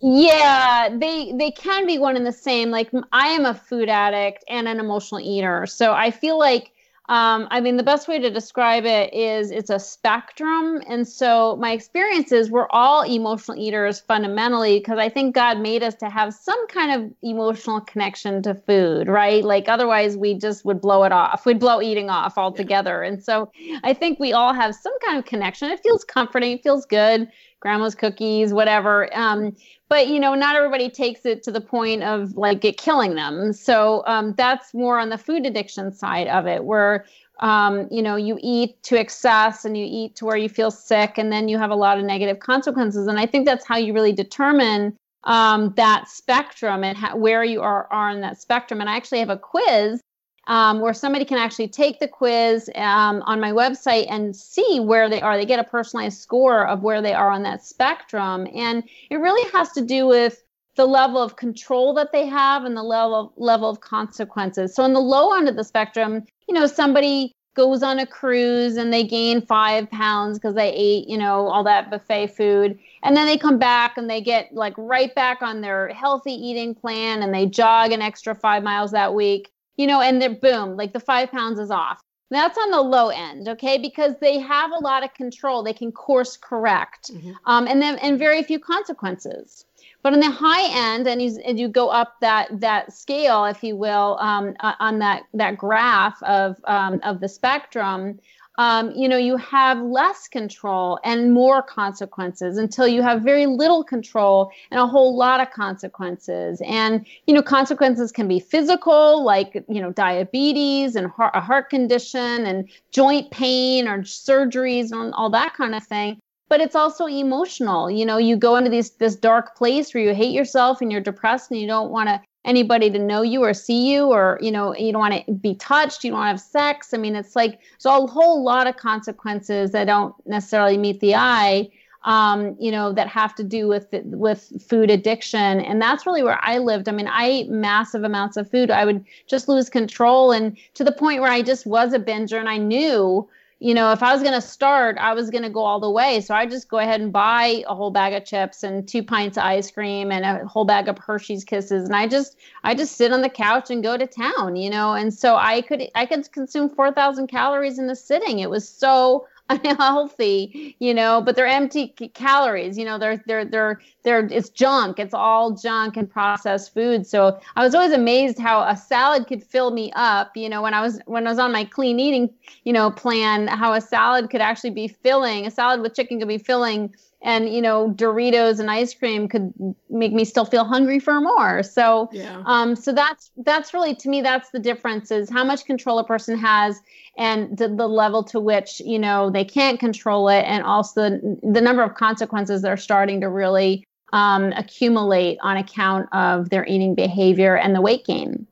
Yeah, 0.00 0.88
they 0.90 1.32
they 1.32 1.52
can 1.52 1.86
be 1.86 1.98
one 1.98 2.16
and 2.16 2.26
the 2.26 2.32
same. 2.32 2.70
Like 2.70 2.90
I 3.12 3.28
am 3.28 3.44
a 3.44 3.54
food 3.54 3.88
addict 3.88 4.44
and 4.48 4.66
an 4.66 4.80
emotional 4.80 5.20
eater, 5.20 5.66
so 5.66 5.92
I 5.92 6.10
feel 6.10 6.38
like 6.38 6.72
um, 7.12 7.46
I 7.50 7.60
mean, 7.60 7.76
the 7.76 7.82
best 7.82 8.08
way 8.08 8.18
to 8.18 8.30
describe 8.30 8.86
it 8.86 9.12
is 9.12 9.50
it's 9.50 9.68
a 9.68 9.78
spectrum. 9.78 10.80
And 10.88 11.06
so 11.06 11.56
my 11.56 11.72
experience 11.72 12.32
is 12.32 12.50
we're 12.50 12.70
all 12.70 13.02
emotional 13.02 13.58
eaters 13.58 14.00
fundamentally 14.00 14.78
because 14.78 14.98
I 14.98 15.10
think 15.10 15.34
God 15.34 15.60
made 15.60 15.82
us 15.82 15.94
to 15.96 16.08
have 16.08 16.32
some 16.32 16.66
kind 16.68 16.90
of 16.90 17.12
emotional 17.22 17.82
connection 17.82 18.42
to 18.44 18.54
food, 18.54 19.08
right? 19.08 19.44
Like 19.44 19.68
otherwise 19.68 20.16
we 20.16 20.32
just 20.32 20.64
would 20.64 20.80
blow 20.80 21.04
it 21.04 21.12
off. 21.12 21.44
We'd 21.44 21.58
blow 21.58 21.82
eating 21.82 22.08
off 22.08 22.38
altogether. 22.38 23.02
And 23.02 23.22
so 23.22 23.52
I 23.84 23.92
think 23.92 24.18
we 24.18 24.32
all 24.32 24.54
have 24.54 24.74
some 24.74 24.98
kind 25.00 25.18
of 25.18 25.26
connection. 25.26 25.70
It 25.70 25.82
feels 25.82 26.04
comforting, 26.04 26.52
it 26.52 26.62
feels 26.62 26.86
good 26.86 27.28
grandma's 27.62 27.94
cookies, 27.94 28.52
whatever. 28.52 29.08
Um, 29.16 29.56
but 29.88 30.08
you 30.08 30.18
know, 30.18 30.34
not 30.34 30.56
everybody 30.56 30.90
takes 30.90 31.24
it 31.24 31.42
to 31.44 31.52
the 31.52 31.60
point 31.60 32.02
of 32.02 32.36
like 32.36 32.64
it 32.64 32.76
killing 32.76 33.14
them. 33.14 33.52
So 33.52 34.02
um, 34.06 34.34
that's 34.36 34.74
more 34.74 34.98
on 34.98 35.08
the 35.08 35.18
food 35.18 35.46
addiction 35.46 35.92
side 35.92 36.26
of 36.26 36.46
it, 36.46 36.64
where 36.64 37.06
um, 37.40 37.88
you 37.90 38.02
know 38.02 38.16
you 38.16 38.38
eat 38.42 38.82
to 38.82 38.98
excess 38.98 39.64
and 39.64 39.76
you 39.76 39.86
eat 39.88 40.16
to 40.16 40.24
where 40.24 40.36
you 40.36 40.48
feel 40.48 40.70
sick, 40.70 41.16
and 41.16 41.32
then 41.32 41.48
you 41.48 41.56
have 41.56 41.70
a 41.70 41.76
lot 41.76 41.98
of 41.98 42.04
negative 42.04 42.40
consequences. 42.40 43.06
And 43.06 43.18
I 43.18 43.26
think 43.26 43.46
that's 43.46 43.64
how 43.64 43.76
you 43.76 43.94
really 43.94 44.12
determine 44.12 44.96
um, 45.24 45.72
that 45.76 46.08
spectrum 46.08 46.82
and 46.82 46.98
ha- 46.98 47.14
where 47.14 47.44
you 47.44 47.62
are, 47.62 47.86
are 47.92 48.10
on 48.10 48.20
that 48.22 48.40
spectrum. 48.40 48.80
And 48.80 48.90
I 48.90 48.96
actually 48.96 49.20
have 49.20 49.30
a 49.30 49.38
quiz 49.38 50.00
um, 50.46 50.80
where 50.80 50.94
somebody 50.94 51.24
can 51.24 51.38
actually 51.38 51.68
take 51.68 52.00
the 52.00 52.08
quiz 52.08 52.68
um, 52.74 53.22
on 53.22 53.40
my 53.40 53.52
website 53.52 54.06
and 54.10 54.34
see 54.34 54.80
where 54.80 55.08
they 55.08 55.20
are. 55.20 55.36
They 55.36 55.46
get 55.46 55.60
a 55.60 55.64
personalized 55.64 56.20
score 56.20 56.66
of 56.66 56.82
where 56.82 57.00
they 57.00 57.14
are 57.14 57.30
on 57.30 57.42
that 57.44 57.64
spectrum. 57.64 58.48
And 58.54 58.82
it 59.10 59.16
really 59.16 59.48
has 59.52 59.72
to 59.72 59.82
do 59.82 60.06
with 60.06 60.42
the 60.74 60.86
level 60.86 61.22
of 61.22 61.36
control 61.36 61.94
that 61.94 62.12
they 62.12 62.26
have 62.26 62.64
and 62.64 62.76
the 62.76 62.82
level 62.82 63.14
of, 63.14 63.32
level 63.36 63.68
of 63.68 63.80
consequences. 63.80 64.74
So, 64.74 64.84
in 64.84 64.94
the 64.94 65.00
low 65.00 65.34
end 65.34 65.48
of 65.48 65.56
the 65.56 65.64
spectrum, 65.64 66.24
you 66.48 66.54
know, 66.54 66.66
somebody 66.66 67.34
goes 67.54 67.82
on 67.82 67.98
a 67.98 68.06
cruise 68.06 68.76
and 68.76 68.90
they 68.90 69.04
gain 69.04 69.42
five 69.42 69.90
pounds 69.90 70.38
because 70.38 70.54
they 70.54 70.72
ate, 70.72 71.06
you 71.06 71.18
know, 71.18 71.48
all 71.48 71.62
that 71.62 71.90
buffet 71.90 72.28
food. 72.28 72.78
And 73.02 73.14
then 73.14 73.26
they 73.26 73.36
come 73.36 73.58
back 73.58 73.98
and 73.98 74.08
they 74.08 74.22
get 74.22 74.54
like 74.54 74.72
right 74.78 75.14
back 75.14 75.42
on 75.42 75.60
their 75.60 75.88
healthy 75.88 76.32
eating 76.32 76.74
plan 76.74 77.22
and 77.22 77.34
they 77.34 77.44
jog 77.44 77.92
an 77.92 78.00
extra 78.00 78.34
five 78.34 78.62
miles 78.62 78.92
that 78.92 79.12
week 79.12 79.52
you 79.76 79.86
know, 79.86 80.00
and 80.00 80.20
they're 80.20 80.30
boom, 80.30 80.76
like 80.76 80.92
the 80.92 81.00
five 81.00 81.30
pounds 81.30 81.58
is 81.58 81.70
off. 81.70 82.00
That's 82.30 82.56
on 82.56 82.70
the 82.70 82.80
low 82.80 83.10
end, 83.10 83.46
okay, 83.46 83.76
because 83.76 84.14
they 84.18 84.38
have 84.38 84.70
a 84.70 84.78
lot 84.78 85.04
of 85.04 85.12
control. 85.12 85.62
They 85.62 85.74
can 85.74 85.92
course 85.92 86.38
correct, 86.38 87.12
mm-hmm. 87.12 87.32
um, 87.44 87.66
and 87.68 87.80
then 87.82 87.98
and 87.98 88.18
very 88.18 88.42
few 88.42 88.58
consequences. 88.58 89.66
But 90.02 90.14
on 90.14 90.20
the 90.20 90.30
high 90.30 90.94
end, 90.94 91.06
and 91.06 91.20
you, 91.20 91.38
and 91.44 91.60
you 91.60 91.68
go 91.68 91.88
up 91.90 92.14
that 92.22 92.60
that 92.60 92.92
scale, 92.94 93.44
if 93.44 93.62
you 93.62 93.76
will, 93.76 94.16
um, 94.18 94.54
on 94.60 94.98
that 95.00 95.24
that 95.34 95.58
graph 95.58 96.22
of 96.22 96.56
um, 96.64 97.00
of 97.02 97.20
the 97.20 97.28
spectrum, 97.28 98.18
um, 98.58 98.92
you 98.92 99.08
know, 99.08 99.16
you 99.16 99.36
have 99.38 99.80
less 99.80 100.28
control 100.28 100.98
and 101.04 101.32
more 101.32 101.62
consequences 101.62 102.58
until 102.58 102.86
you 102.86 103.02
have 103.02 103.22
very 103.22 103.46
little 103.46 103.82
control 103.82 104.50
and 104.70 104.78
a 104.78 104.86
whole 104.86 105.16
lot 105.16 105.40
of 105.40 105.50
consequences. 105.50 106.60
And, 106.66 107.06
you 107.26 107.34
know, 107.34 107.42
consequences 107.42 108.12
can 108.12 108.28
be 108.28 108.40
physical, 108.40 109.24
like, 109.24 109.64
you 109.68 109.80
know, 109.80 109.90
diabetes 109.92 110.96
and 110.96 111.06
heart, 111.06 111.32
a 111.34 111.40
heart 111.40 111.70
condition 111.70 112.44
and 112.46 112.68
joint 112.90 113.30
pain 113.30 113.88
or 113.88 114.00
surgeries 114.00 114.92
and 114.92 115.14
all 115.14 115.30
that 115.30 115.54
kind 115.54 115.74
of 115.74 115.82
thing. 115.84 116.18
but 116.52 116.60
it's 116.60 116.76
also 116.76 117.06
emotional. 117.06 117.90
You 117.90 118.04
know, 118.04 118.18
you 118.18 118.36
go 118.36 118.56
into 118.56 118.68
this 118.68 118.90
this 118.90 119.16
dark 119.16 119.56
place 119.56 119.94
where 119.94 120.04
you 120.04 120.14
hate 120.14 120.34
yourself 120.34 120.82
and 120.82 120.92
you're 120.92 121.00
depressed 121.00 121.50
and 121.50 121.58
you 121.58 121.66
don't 121.66 121.90
want 121.90 122.10
to 122.10 122.20
anybody 122.44 122.90
to 122.90 122.98
know 122.98 123.22
you 123.22 123.42
or 123.42 123.54
see 123.54 123.92
you 123.92 124.06
or 124.06 124.38
you 124.42 124.50
know 124.50 124.74
you 124.76 124.92
don't 124.92 125.00
want 125.00 125.26
to 125.26 125.32
be 125.32 125.54
touched 125.54 126.02
you 126.02 126.10
don't 126.10 126.18
want 126.18 126.26
to 126.26 126.32
have 126.32 126.40
sex. 126.40 126.92
I 126.92 126.96
mean 126.96 127.14
it's 127.14 127.36
like 127.36 127.60
there's 127.82 127.86
a 127.86 128.06
whole 128.06 128.42
lot 128.42 128.66
of 128.66 128.76
consequences 128.76 129.70
that 129.72 129.84
don't 129.84 130.14
necessarily 130.26 130.76
meet 130.76 131.00
the 131.00 131.14
eye 131.14 131.70
um, 132.04 132.56
you 132.58 132.72
know 132.72 132.92
that 132.92 133.06
have 133.08 133.34
to 133.36 133.44
do 133.44 133.68
with 133.68 133.86
with 133.92 134.52
food 134.68 134.90
addiction. 134.90 135.60
And 135.60 135.80
that's 135.80 136.06
really 136.06 136.22
where 136.22 136.40
i 136.42 136.58
lived. 136.58 136.88
I 136.88 136.92
mean 136.92 137.06
i 137.08 137.26
ate 137.26 137.50
massive 137.50 138.04
amounts 138.04 138.36
of 138.36 138.50
food. 138.50 138.70
I 138.70 138.84
would 138.84 139.04
just 139.26 139.48
lose 139.48 139.68
control. 139.68 140.32
And 140.32 140.56
to 140.74 140.84
the 140.84 140.92
point 140.92 141.20
where 141.20 141.30
i 141.30 141.42
just 141.42 141.66
was 141.66 141.92
a 141.92 141.98
binger 141.98 142.38
and 142.38 142.48
i 142.48 142.56
knew 142.56 143.28
you 143.62 143.74
know, 143.74 143.92
if 143.92 144.02
I 144.02 144.12
was 144.12 144.22
going 144.22 144.34
to 144.34 144.40
start, 144.40 144.98
I 144.98 145.14
was 145.14 145.30
going 145.30 145.44
to 145.44 145.48
go 145.48 145.60
all 145.60 145.78
the 145.78 145.88
way. 145.88 146.20
So 146.20 146.34
I 146.34 146.46
just 146.46 146.68
go 146.68 146.78
ahead 146.78 147.00
and 147.00 147.12
buy 147.12 147.62
a 147.68 147.74
whole 147.76 147.92
bag 147.92 148.12
of 148.12 148.24
chips 148.24 148.64
and 148.64 148.88
two 148.88 149.04
pints 149.04 149.38
of 149.38 149.44
ice 149.44 149.70
cream 149.70 150.10
and 150.10 150.24
a 150.24 150.44
whole 150.48 150.64
bag 150.64 150.88
of 150.88 150.98
Hershey's 150.98 151.44
Kisses, 151.44 151.84
and 151.84 151.94
I 151.94 152.08
just 152.08 152.36
I 152.64 152.74
just 152.74 152.96
sit 152.96 153.12
on 153.12 153.20
the 153.20 153.28
couch 153.28 153.70
and 153.70 153.80
go 153.80 153.96
to 153.96 154.06
town, 154.06 154.56
you 154.56 154.68
know. 154.68 154.94
And 154.94 155.14
so 155.14 155.36
I 155.36 155.62
could 155.62 155.84
I 155.94 156.06
could 156.06 156.30
consume 156.32 156.70
four 156.70 156.90
thousand 156.90 157.28
calories 157.28 157.78
in 157.78 157.88
a 157.88 157.94
sitting. 157.94 158.40
It 158.40 158.50
was 158.50 158.68
so 158.68 159.28
unhealthy, 159.64 160.76
you 160.78 160.94
know, 160.94 161.20
but 161.20 161.36
they're 161.36 161.46
empty 161.46 161.88
calories, 162.14 162.78
you 162.78 162.84
know, 162.84 162.98
they're, 162.98 163.22
they're, 163.26 163.44
they're, 163.44 163.80
they're, 164.02 164.26
it's 164.26 164.48
junk. 164.48 164.98
It's 164.98 165.14
all 165.14 165.52
junk 165.52 165.96
and 165.96 166.10
processed 166.10 166.74
food. 166.74 167.06
So 167.06 167.38
I 167.56 167.62
was 167.62 167.74
always 167.74 167.92
amazed 167.92 168.38
how 168.38 168.62
a 168.62 168.76
salad 168.76 169.26
could 169.26 169.42
fill 169.42 169.70
me 169.70 169.92
up, 169.94 170.36
you 170.36 170.48
know, 170.48 170.62
when 170.62 170.74
I 170.74 170.80
was, 170.80 171.00
when 171.06 171.26
I 171.26 171.30
was 171.30 171.38
on 171.38 171.52
my 171.52 171.64
clean 171.64 172.00
eating, 172.00 172.30
you 172.64 172.72
know, 172.72 172.90
plan, 172.90 173.48
how 173.48 173.72
a 173.72 173.80
salad 173.80 174.30
could 174.30 174.40
actually 174.40 174.70
be 174.70 174.88
filling, 174.88 175.46
a 175.46 175.50
salad 175.50 175.80
with 175.80 175.94
chicken 175.94 176.18
could 176.18 176.28
be 176.28 176.38
filling 176.38 176.94
and 177.22 177.48
you 177.48 177.62
know 177.62 177.90
Doritos 177.90 178.58
and 178.58 178.70
ice 178.70 178.94
cream 178.94 179.28
could 179.28 179.52
make 179.88 180.12
me 180.12 180.24
still 180.24 180.44
feel 180.44 180.64
hungry 180.64 180.98
for 180.98 181.20
more. 181.20 181.62
So 181.62 182.08
yeah. 182.12 182.42
um 182.46 182.76
so 182.76 182.92
that's 182.92 183.30
that's 183.38 183.72
really 183.72 183.94
to 183.96 184.08
me 184.08 184.20
that's 184.20 184.50
the 184.50 184.58
difference 184.58 185.10
is 185.10 185.30
how 185.30 185.44
much 185.44 185.64
control 185.64 185.98
a 185.98 186.04
person 186.04 186.36
has 186.38 186.80
and 187.18 187.56
the, 187.56 187.68
the 187.68 187.86
level 187.86 188.22
to 188.24 188.40
which 188.40 188.80
you 188.80 188.98
know 188.98 189.30
they 189.30 189.44
can't 189.44 189.78
control 189.78 190.28
it 190.28 190.42
and 190.42 190.64
also 190.64 191.10
the, 191.10 191.38
the 191.42 191.60
number 191.60 191.82
of 191.82 191.94
consequences 191.94 192.62
they're 192.62 192.76
starting 192.76 193.20
to 193.20 193.28
really 193.28 193.84
um, 194.12 194.52
accumulate 194.52 195.38
on 195.42 195.56
account 195.56 196.08
of 196.12 196.50
their 196.50 196.66
eating 196.66 196.94
behavior 196.94 197.56
and 197.56 197.74
the 197.74 197.80
weight 197.80 198.04
gain. 198.04 198.46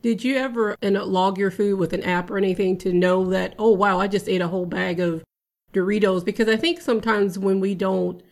Did 0.00 0.24
you 0.24 0.36
ever 0.36 0.76
log 0.82 1.38
your 1.38 1.50
food 1.50 1.78
with 1.78 1.92
an 1.92 2.02
app 2.02 2.30
or 2.30 2.36
anything 2.36 2.76
to 2.78 2.92
know 2.92 3.24
that, 3.26 3.54
oh, 3.58 3.70
wow, 3.70 4.00
I 4.00 4.08
just 4.08 4.28
ate 4.28 4.40
a 4.40 4.48
whole 4.48 4.66
bag 4.66 4.98
of 4.98 5.22
Doritos 5.72 6.24
because 6.24 6.48
I 6.48 6.56
think 6.56 6.80
sometimes 6.80 7.38
when 7.38 7.60
we 7.60 7.74
don't 7.74 8.22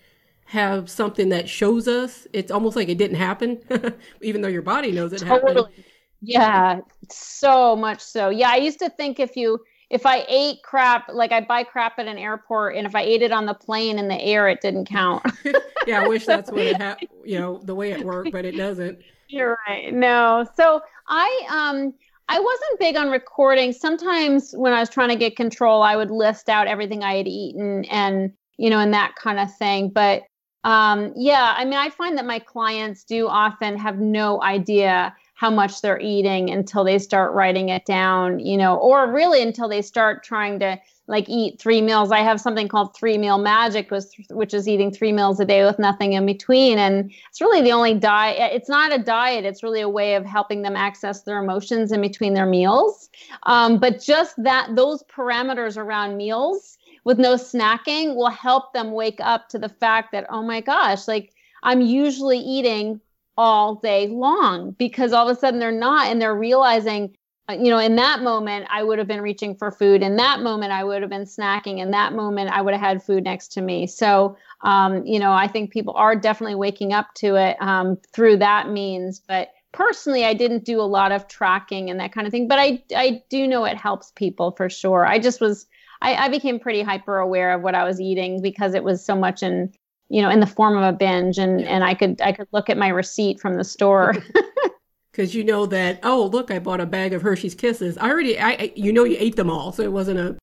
have 0.47 0.91
something 0.91 1.29
that 1.29 1.49
shows 1.49 1.87
us, 1.87 2.27
it's 2.33 2.51
almost 2.51 2.77
like 2.77 2.89
it 2.89 2.99
didn't 2.99 3.17
happen, 3.17 3.61
even 4.23 4.41
though 4.41 4.49
your 4.49 4.63
body 4.63 4.91
knows 4.91 5.13
it 5.13 5.21
totally. 5.21 5.55
happened. 5.55 5.85
Yeah, 6.23 6.81
so 7.09 7.77
much 7.77 8.01
so. 8.01 8.29
Yeah, 8.29 8.51
I 8.51 8.57
used 8.57 8.79
to 8.81 8.91
think 8.91 9.21
if 9.21 9.37
you 9.37 9.61
if 9.91 10.07
I 10.07 10.25
ate 10.29 10.63
crap, 10.63 11.09
like 11.13 11.33
I 11.33 11.41
buy 11.41 11.65
crap 11.65 11.99
at 11.99 12.07
an 12.07 12.19
airport, 12.19 12.77
and 12.77 12.87
if 12.87 12.95
I 12.95 13.03
ate 13.03 13.23
it 13.23 13.33
on 13.33 13.47
the 13.47 13.55
plane 13.55 13.99
in 13.99 14.09
the 14.09 14.21
air, 14.21 14.49
it 14.49 14.61
didn't 14.61 14.85
count. 14.87 15.25
yeah, 15.87 16.03
I 16.03 16.09
wish 16.09 16.27
that's 16.27 16.51
what 16.51 16.61
it 16.61 16.77
had, 16.81 16.99
you 17.25 17.39
know, 17.39 17.61
the 17.65 17.75
way 17.75 17.93
it 17.93 18.05
worked, 18.05 18.33
but 18.33 18.45
it 18.45 18.57
doesn't. 18.57 18.99
You're 19.29 19.57
right. 19.69 19.93
No, 19.93 20.47
so 20.57 20.81
I 21.09 21.47
um 21.51 21.95
I 22.31 22.39
wasn't 22.39 22.79
big 22.79 22.97
on 22.97 23.11
recording. 23.11 23.73
Sometimes 23.73 24.53
when 24.53 24.73
I 24.73 24.79
was 24.79 24.89
trying 24.89 25.09
to 25.09 25.17
get 25.17 25.35
control, 25.35 25.83
I 25.83 25.97
would 25.97 26.13
list 26.13 26.49
out 26.49 26.69
everything 26.69 27.03
I 27.03 27.17
had 27.17 27.27
eaten 27.27 27.85
and, 27.87 28.31
you 28.57 28.71
know, 28.71 28.79
and 28.79 28.95
that 28.95 29.17
kind 29.17 29.41
of 29.41 29.53
thing. 29.57 29.91
But 29.91 30.23
um, 30.63 31.13
yeah, 31.17 31.55
I 31.57 31.65
mean, 31.65 31.75
I 31.75 31.91
find 31.91 32.17
that 32.19 32.27
my 32.27 32.39
clients 32.39 33.03
do 33.03 33.27
often 33.27 33.77
have 33.79 33.99
no 33.99 34.41
idea 34.43 35.13
how 35.41 35.49
much 35.49 35.81
they're 35.81 35.99
eating 36.01 36.51
until 36.51 36.85
they 36.85 36.99
start 36.99 37.33
writing 37.33 37.71
it 37.71 37.87
down, 37.87 38.39
you 38.41 38.59
know, 38.59 38.77
or 38.77 39.11
really 39.11 39.41
until 39.41 39.71
they 39.71 39.81
start 39.81 40.23
trying 40.23 40.59
to 40.59 40.79
like 41.07 41.25
eat 41.31 41.59
three 41.59 41.81
meals. 41.81 42.13
I 42.13 42.19
have 42.19 42.39
something 42.39 42.69
called 42.69 42.95
three 42.95 43.17
meal 43.17 43.39
magic, 43.39 43.91
which, 43.91 44.53
is 44.53 44.69
eating 44.69 44.91
three 44.91 45.13
meals 45.13 45.41
a 45.41 45.47
day 45.47 45.65
with 45.65 45.79
nothing 45.79 46.13
in 46.13 46.27
between. 46.27 46.79
And 46.79 47.11
it's 47.31 47.41
really 47.41 47.63
the 47.63 47.73
only 47.73 47.95
diet. 47.95 48.53
It's 48.53 48.69
not 48.69 48.93
a 48.93 49.03
diet. 49.03 49.47
It's 49.47 49.63
really 49.63 49.81
a 49.81 49.89
way 49.89 50.15
of 50.15 50.27
helping 50.27 50.61
them 50.61 50.77
access 50.77 51.23
their 51.23 51.43
emotions 51.43 51.91
in 51.91 52.03
between 52.03 52.35
their 52.35 52.45
meals. 52.45 53.09
Um, 53.45 53.79
but 53.79 53.99
just 53.99 54.35
that, 54.43 54.77
those 54.77 55.03
parameters 55.05 55.79
around 55.79 56.19
meals 56.19 56.77
with 57.05 57.19
no 57.19 57.37
snacking 57.37 58.15
will 58.15 58.29
help 58.29 58.75
them 58.75 58.93
wake 58.93 59.21
up 59.21 59.49
to 59.49 59.59
the 59.59 59.71
fact 59.71 60.13
that, 60.13 60.27
oh 60.29 60.43
my 60.43 60.61
gosh, 60.61 61.09
like 61.09 61.33
I'm 61.63 61.81
usually 61.81 62.39
eating 62.39 63.01
all 63.41 63.77
day 63.77 64.07
long 64.07 64.73
because 64.73 65.15
all 65.15 65.27
of 65.27 65.35
a 65.35 65.41
sudden 65.41 65.59
they're 65.59 65.73
not 65.73 66.09
and 66.09 66.21
they're 66.21 66.35
realizing 66.35 67.17
uh, 67.49 67.55
you 67.55 67.71
know, 67.71 67.79
in 67.79 67.97
that 67.97 68.23
moment, 68.23 68.67
I 68.71 68.83
would 68.83 68.99
have 68.99 69.09
been 69.09 69.23
reaching 69.23 69.57
for 69.57 69.73
food. 69.73 70.03
In 70.03 70.17
that 70.17 70.41
moment, 70.41 70.73
I 70.73 70.85
would 70.85 71.01
have 71.01 71.11
been 71.11 71.25
snacking. 71.25 71.79
In 71.79 71.91
that 71.91 72.13
moment, 72.13 72.51
I 72.51 72.61
would 72.61 72.75
have 72.75 72.83
had 72.83 73.03
food 73.03 73.25
next 73.25 73.49
to 73.53 73.63
me. 73.63 73.87
So, 73.87 74.37
um, 74.61 75.05
you 75.07 75.19
know, 75.19 75.33
I 75.33 75.49
think 75.49 75.73
people 75.73 75.95
are 75.97 76.15
definitely 76.15 76.55
waking 76.55 76.93
up 76.93 77.15
to 77.15 77.37
it 77.37 77.57
um, 77.61 77.97
through 78.13 78.37
that 78.37 78.69
means. 78.69 79.21
But 79.27 79.49
personally, 79.73 80.25
I 80.27 80.35
didn't 80.35 80.65
do 80.67 80.81
a 80.81 80.83
lot 80.83 81.13
of 81.13 81.27
tracking 81.29 81.91
and 81.91 81.99
that 81.99 82.13
kind 82.13 82.27
of 82.27 82.31
thing. 82.31 82.47
But 82.47 82.59
I, 82.59 82.85
I 82.95 83.23
do 83.31 83.49
know 83.49 83.65
it 83.65 83.77
helps 83.77 84.13
people 84.13 84.53
for 84.53 84.69
sure. 84.69 85.07
I 85.07 85.19
just 85.19 85.41
was, 85.41 85.67
I, 86.03 86.15
I 86.15 86.29
became 86.29 86.61
pretty 86.61 86.83
hyper 86.83 87.19
aware 87.19 87.53
of 87.53 87.63
what 87.63 87.75
I 87.75 87.85
was 87.85 88.01
eating 88.01 88.43
because 88.43 88.75
it 88.75 88.85
was 88.85 89.05
so 89.05 89.17
much 89.17 89.43
in, 89.43 89.73
you 90.11 90.21
know, 90.21 90.29
in 90.29 90.41
the 90.41 90.47
form 90.47 90.77
of 90.77 90.83
a 90.83 90.93
binge, 90.93 91.39
and 91.39 91.63
and 91.63 91.83
I 91.85 91.95
could 91.95 92.21
I 92.21 92.33
could 92.33 92.49
look 92.53 92.69
at 92.69 92.77
my 92.77 92.89
receipt 92.89 93.41
from 93.41 93.57
the 93.57 93.65
store. 93.65 94.15
because 95.13 95.35
you 95.35 95.43
know 95.43 95.67
that 95.67 95.99
oh 96.05 96.27
look 96.27 96.53
i 96.53 96.59
bought 96.59 96.81
a 96.81 96.87
bag 96.87 97.13
of 97.13 97.23
hershey's 97.23 97.55
kisses. 97.55 97.97
I 97.99 98.11
already 98.11 98.39
i 98.39 98.73
you 98.77 98.93
know 98.93 99.05
you 99.05 99.17
ate 99.19 99.37
them 99.37 99.51
all 99.51 99.73
so 99.73 99.83
it 99.83 99.93
wasn't 99.93 100.19
a 100.19 100.37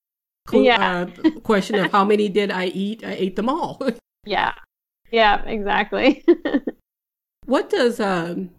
yeah. 0.54 1.08
uh, 1.24 1.30
question 1.42 1.76
of 1.76 1.92
how 1.92 2.04
many 2.04 2.30
did 2.30 2.52
i 2.52 2.66
eat? 2.66 3.04
I 3.06 3.12
ate 3.14 3.36
them 3.36 3.50
all. 3.50 3.82
Yeah. 4.26 4.54
Yeah 5.12 5.42
exactly. 5.46 6.26
What 7.46 7.70
does 7.70 8.02
um 8.02 8.50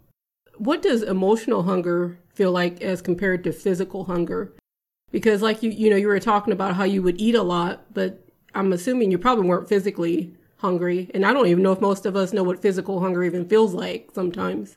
what 0.57 0.81
does 0.81 1.03
emotional 1.03 1.63
hunger 1.65 2.19
feel 2.33 2.53
like 2.53 2.81
as 2.81 3.03
compared 3.03 3.45
to 3.45 3.53
physical 3.53 4.05
hunger? 4.05 4.55
Because 5.13 5.43
like 5.43 5.63
you 5.63 5.71
you 5.71 5.91
know 5.91 5.97
you 5.97 6.09
were 6.09 6.19
talking 6.19 6.55
about 6.55 6.75
how 6.75 6.85
you 6.85 7.03
would 7.03 7.21
eat 7.21 7.35
a 7.35 7.43
lot 7.43 7.93
but 7.93 8.25
i'm 8.55 8.73
assuming 8.73 9.11
you 9.11 9.19
probably 9.19 9.47
weren't 9.47 9.69
physically 9.69 10.35
hungry 10.59 11.11
and 11.15 11.25
i 11.25 11.33
don't 11.33 11.47
even 11.47 11.63
know 11.63 11.73
if 11.73 11.81
most 11.81 12.07
of 12.07 12.17
us 12.17 12.33
know 12.33 12.43
what 12.43 12.61
physical 12.61 13.01
hunger 13.01 13.25
even 13.25 13.45
feels 13.49 13.75
like 13.75 14.09
sometimes 14.15 14.77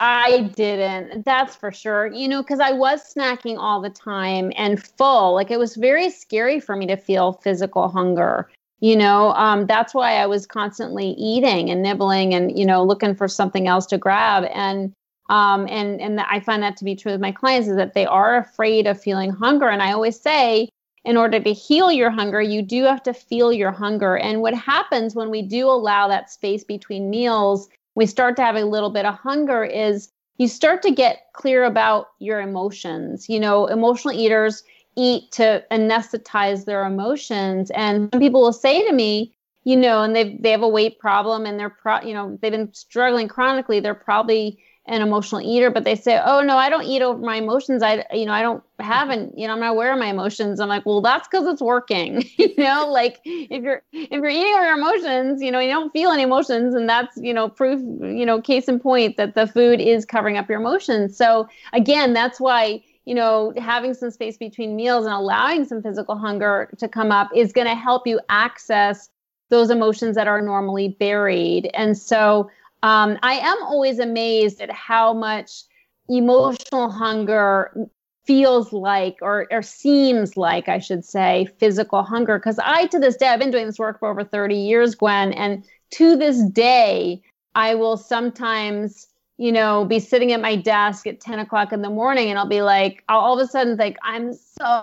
I 0.00 0.52
didn't. 0.54 1.24
That's 1.24 1.56
for 1.56 1.72
sure. 1.72 2.06
You 2.06 2.28
know, 2.28 2.42
because 2.42 2.60
I 2.60 2.72
was 2.72 3.12
snacking 3.12 3.58
all 3.58 3.80
the 3.80 3.90
time 3.90 4.52
and 4.56 4.82
full. 4.82 5.34
Like 5.34 5.50
it 5.50 5.58
was 5.58 5.74
very 5.76 6.10
scary 6.10 6.60
for 6.60 6.76
me 6.76 6.86
to 6.86 6.96
feel 6.96 7.32
physical 7.32 7.88
hunger. 7.88 8.48
You 8.80 8.94
know, 8.96 9.32
um, 9.32 9.66
that's 9.66 9.92
why 9.92 10.14
I 10.14 10.26
was 10.26 10.46
constantly 10.46 11.10
eating 11.18 11.68
and 11.70 11.82
nibbling 11.82 12.32
and 12.32 12.56
you 12.56 12.64
know 12.64 12.84
looking 12.84 13.14
for 13.14 13.26
something 13.26 13.66
else 13.66 13.86
to 13.86 13.98
grab. 13.98 14.44
And 14.54 14.92
um, 15.30 15.66
and 15.68 16.00
and 16.00 16.20
I 16.20 16.40
find 16.40 16.62
that 16.62 16.76
to 16.76 16.84
be 16.84 16.94
true 16.94 17.12
with 17.12 17.20
my 17.20 17.32
clients 17.32 17.68
is 17.68 17.76
that 17.76 17.94
they 17.94 18.06
are 18.06 18.36
afraid 18.36 18.86
of 18.86 19.00
feeling 19.00 19.30
hunger. 19.30 19.68
And 19.68 19.82
I 19.82 19.92
always 19.92 20.20
say, 20.20 20.68
in 21.08 21.16
order 21.16 21.40
to 21.40 21.52
heal 21.52 21.90
your 21.90 22.10
hunger, 22.10 22.40
you 22.40 22.62
do 22.62 22.84
have 22.84 23.02
to 23.02 23.12
feel 23.12 23.52
your 23.52 23.72
hunger. 23.72 24.16
And 24.16 24.42
what 24.42 24.54
happens 24.54 25.14
when 25.16 25.30
we 25.30 25.42
do 25.42 25.68
allow 25.68 26.06
that 26.06 26.30
space 26.30 26.62
between 26.62 27.10
meals 27.10 27.68
we 27.98 28.06
start 28.06 28.36
to 28.36 28.42
have 28.42 28.54
a 28.54 28.64
little 28.64 28.90
bit 28.90 29.04
of 29.04 29.16
hunger 29.16 29.64
is 29.64 30.08
you 30.36 30.46
start 30.46 30.82
to 30.82 30.92
get 30.92 31.32
clear 31.32 31.64
about 31.64 32.10
your 32.20 32.40
emotions. 32.40 33.28
You 33.28 33.40
know, 33.40 33.66
emotional 33.66 34.14
eaters 34.14 34.62
eat 34.94 35.32
to 35.32 35.64
anesthetize 35.72 36.64
their 36.64 36.86
emotions. 36.86 37.72
And 37.72 38.08
some 38.12 38.20
people 38.20 38.40
will 38.40 38.52
say 38.52 38.86
to 38.86 38.92
me, 38.92 39.34
you 39.64 39.76
know, 39.76 40.04
and 40.04 40.14
they 40.14 40.36
they 40.40 40.52
have 40.52 40.62
a 40.62 40.68
weight 40.68 41.00
problem 41.00 41.44
and 41.44 41.58
they're 41.58 41.70
pro, 41.70 42.00
you 42.02 42.14
know, 42.14 42.38
they've 42.40 42.52
been 42.52 42.72
struggling 42.72 43.26
chronically. 43.26 43.80
They're 43.80 43.94
probably 43.94 44.62
an 44.88 45.02
emotional 45.02 45.40
eater, 45.40 45.70
but 45.70 45.84
they 45.84 45.94
say, 45.94 46.20
"Oh 46.24 46.40
no, 46.40 46.56
I 46.56 46.68
don't 46.68 46.84
eat 46.84 47.02
over 47.02 47.18
my 47.18 47.36
emotions. 47.36 47.82
I, 47.82 48.04
you 48.12 48.24
know, 48.24 48.32
I 48.32 48.42
don't 48.42 48.62
haven't, 48.78 49.38
you 49.38 49.46
know, 49.46 49.52
I'm 49.52 49.60
not 49.60 49.72
aware 49.72 49.92
of 49.92 49.98
my 49.98 50.06
emotions." 50.06 50.60
I'm 50.60 50.68
like, 50.68 50.86
"Well, 50.86 51.00
that's 51.00 51.28
because 51.28 51.46
it's 51.46 51.60
working." 51.60 52.24
you 52.36 52.54
know, 52.56 52.90
like 52.90 53.20
if 53.24 53.62
you're 53.62 53.82
if 53.92 54.10
you're 54.10 54.28
eating 54.28 54.54
over 54.54 54.64
your 54.64 54.74
emotions, 54.74 55.42
you 55.42 55.50
know, 55.50 55.60
you 55.60 55.70
don't 55.70 55.92
feel 55.92 56.10
any 56.10 56.22
emotions, 56.22 56.74
and 56.74 56.88
that's 56.88 57.16
you 57.18 57.34
know 57.34 57.48
proof, 57.48 57.80
you 58.00 58.26
know, 58.26 58.40
case 58.40 58.68
in 58.68 58.80
point 58.80 59.16
that 59.18 59.34
the 59.34 59.46
food 59.46 59.80
is 59.80 60.04
covering 60.04 60.36
up 60.36 60.48
your 60.48 60.60
emotions. 60.60 61.16
So 61.16 61.48
again, 61.72 62.14
that's 62.14 62.40
why 62.40 62.82
you 63.04 63.14
know 63.14 63.52
having 63.58 63.94
some 63.94 64.10
space 64.10 64.36
between 64.36 64.74
meals 64.74 65.04
and 65.04 65.14
allowing 65.14 65.64
some 65.64 65.82
physical 65.82 66.16
hunger 66.16 66.70
to 66.78 66.88
come 66.88 67.12
up 67.12 67.28
is 67.34 67.52
going 67.52 67.68
to 67.68 67.74
help 67.74 68.06
you 68.06 68.20
access 68.28 69.10
those 69.50 69.70
emotions 69.70 70.14
that 70.16 70.28
are 70.28 70.42
normally 70.42 70.88
buried. 70.88 71.70
And 71.74 71.96
so 71.96 72.50
um, 72.82 73.18
I 73.22 73.34
am 73.34 73.56
always 73.62 73.98
amazed 73.98 74.60
at 74.60 74.70
how 74.70 75.12
much 75.12 75.64
emotional 76.08 76.90
hunger 76.90 77.88
feels 78.28 78.72
like 78.74 79.16
or, 79.22 79.46
or 79.50 79.62
seems 79.62 80.36
like 80.36 80.68
i 80.68 80.78
should 80.78 81.02
say 81.02 81.48
physical 81.58 82.02
hunger. 82.02 82.38
Because 82.38 82.58
i 82.62 82.86
to 82.88 82.98
this 82.98 83.16
day 83.16 83.28
i've 83.28 83.40
been 83.40 83.50
doing 83.50 83.64
this 83.64 83.78
work 83.78 83.98
for 83.98 84.10
over 84.10 84.22
30 84.22 84.54
years 84.54 84.94
gwen 84.94 85.32
and 85.32 85.64
to 85.92 86.14
this 86.14 86.42
day 86.50 87.22
i 87.54 87.74
will 87.74 87.96
sometimes 87.96 89.06
you 89.38 89.50
know 89.50 89.86
be 89.86 89.98
sitting 89.98 90.32
at 90.32 90.42
my 90.42 90.56
desk 90.56 91.06
at 91.06 91.20
10 91.20 91.38
o'clock 91.38 91.72
in 91.72 91.80
the 91.80 91.88
morning 91.88 92.28
and 92.28 92.38
i'll 92.38 92.46
be 92.46 92.60
like 92.60 93.02
I'll 93.08 93.20
all 93.20 93.40
of 93.40 93.46
a 93.46 93.50
sudden 93.50 93.76
like 93.76 93.96
i'm 94.02 94.34
so 94.34 94.82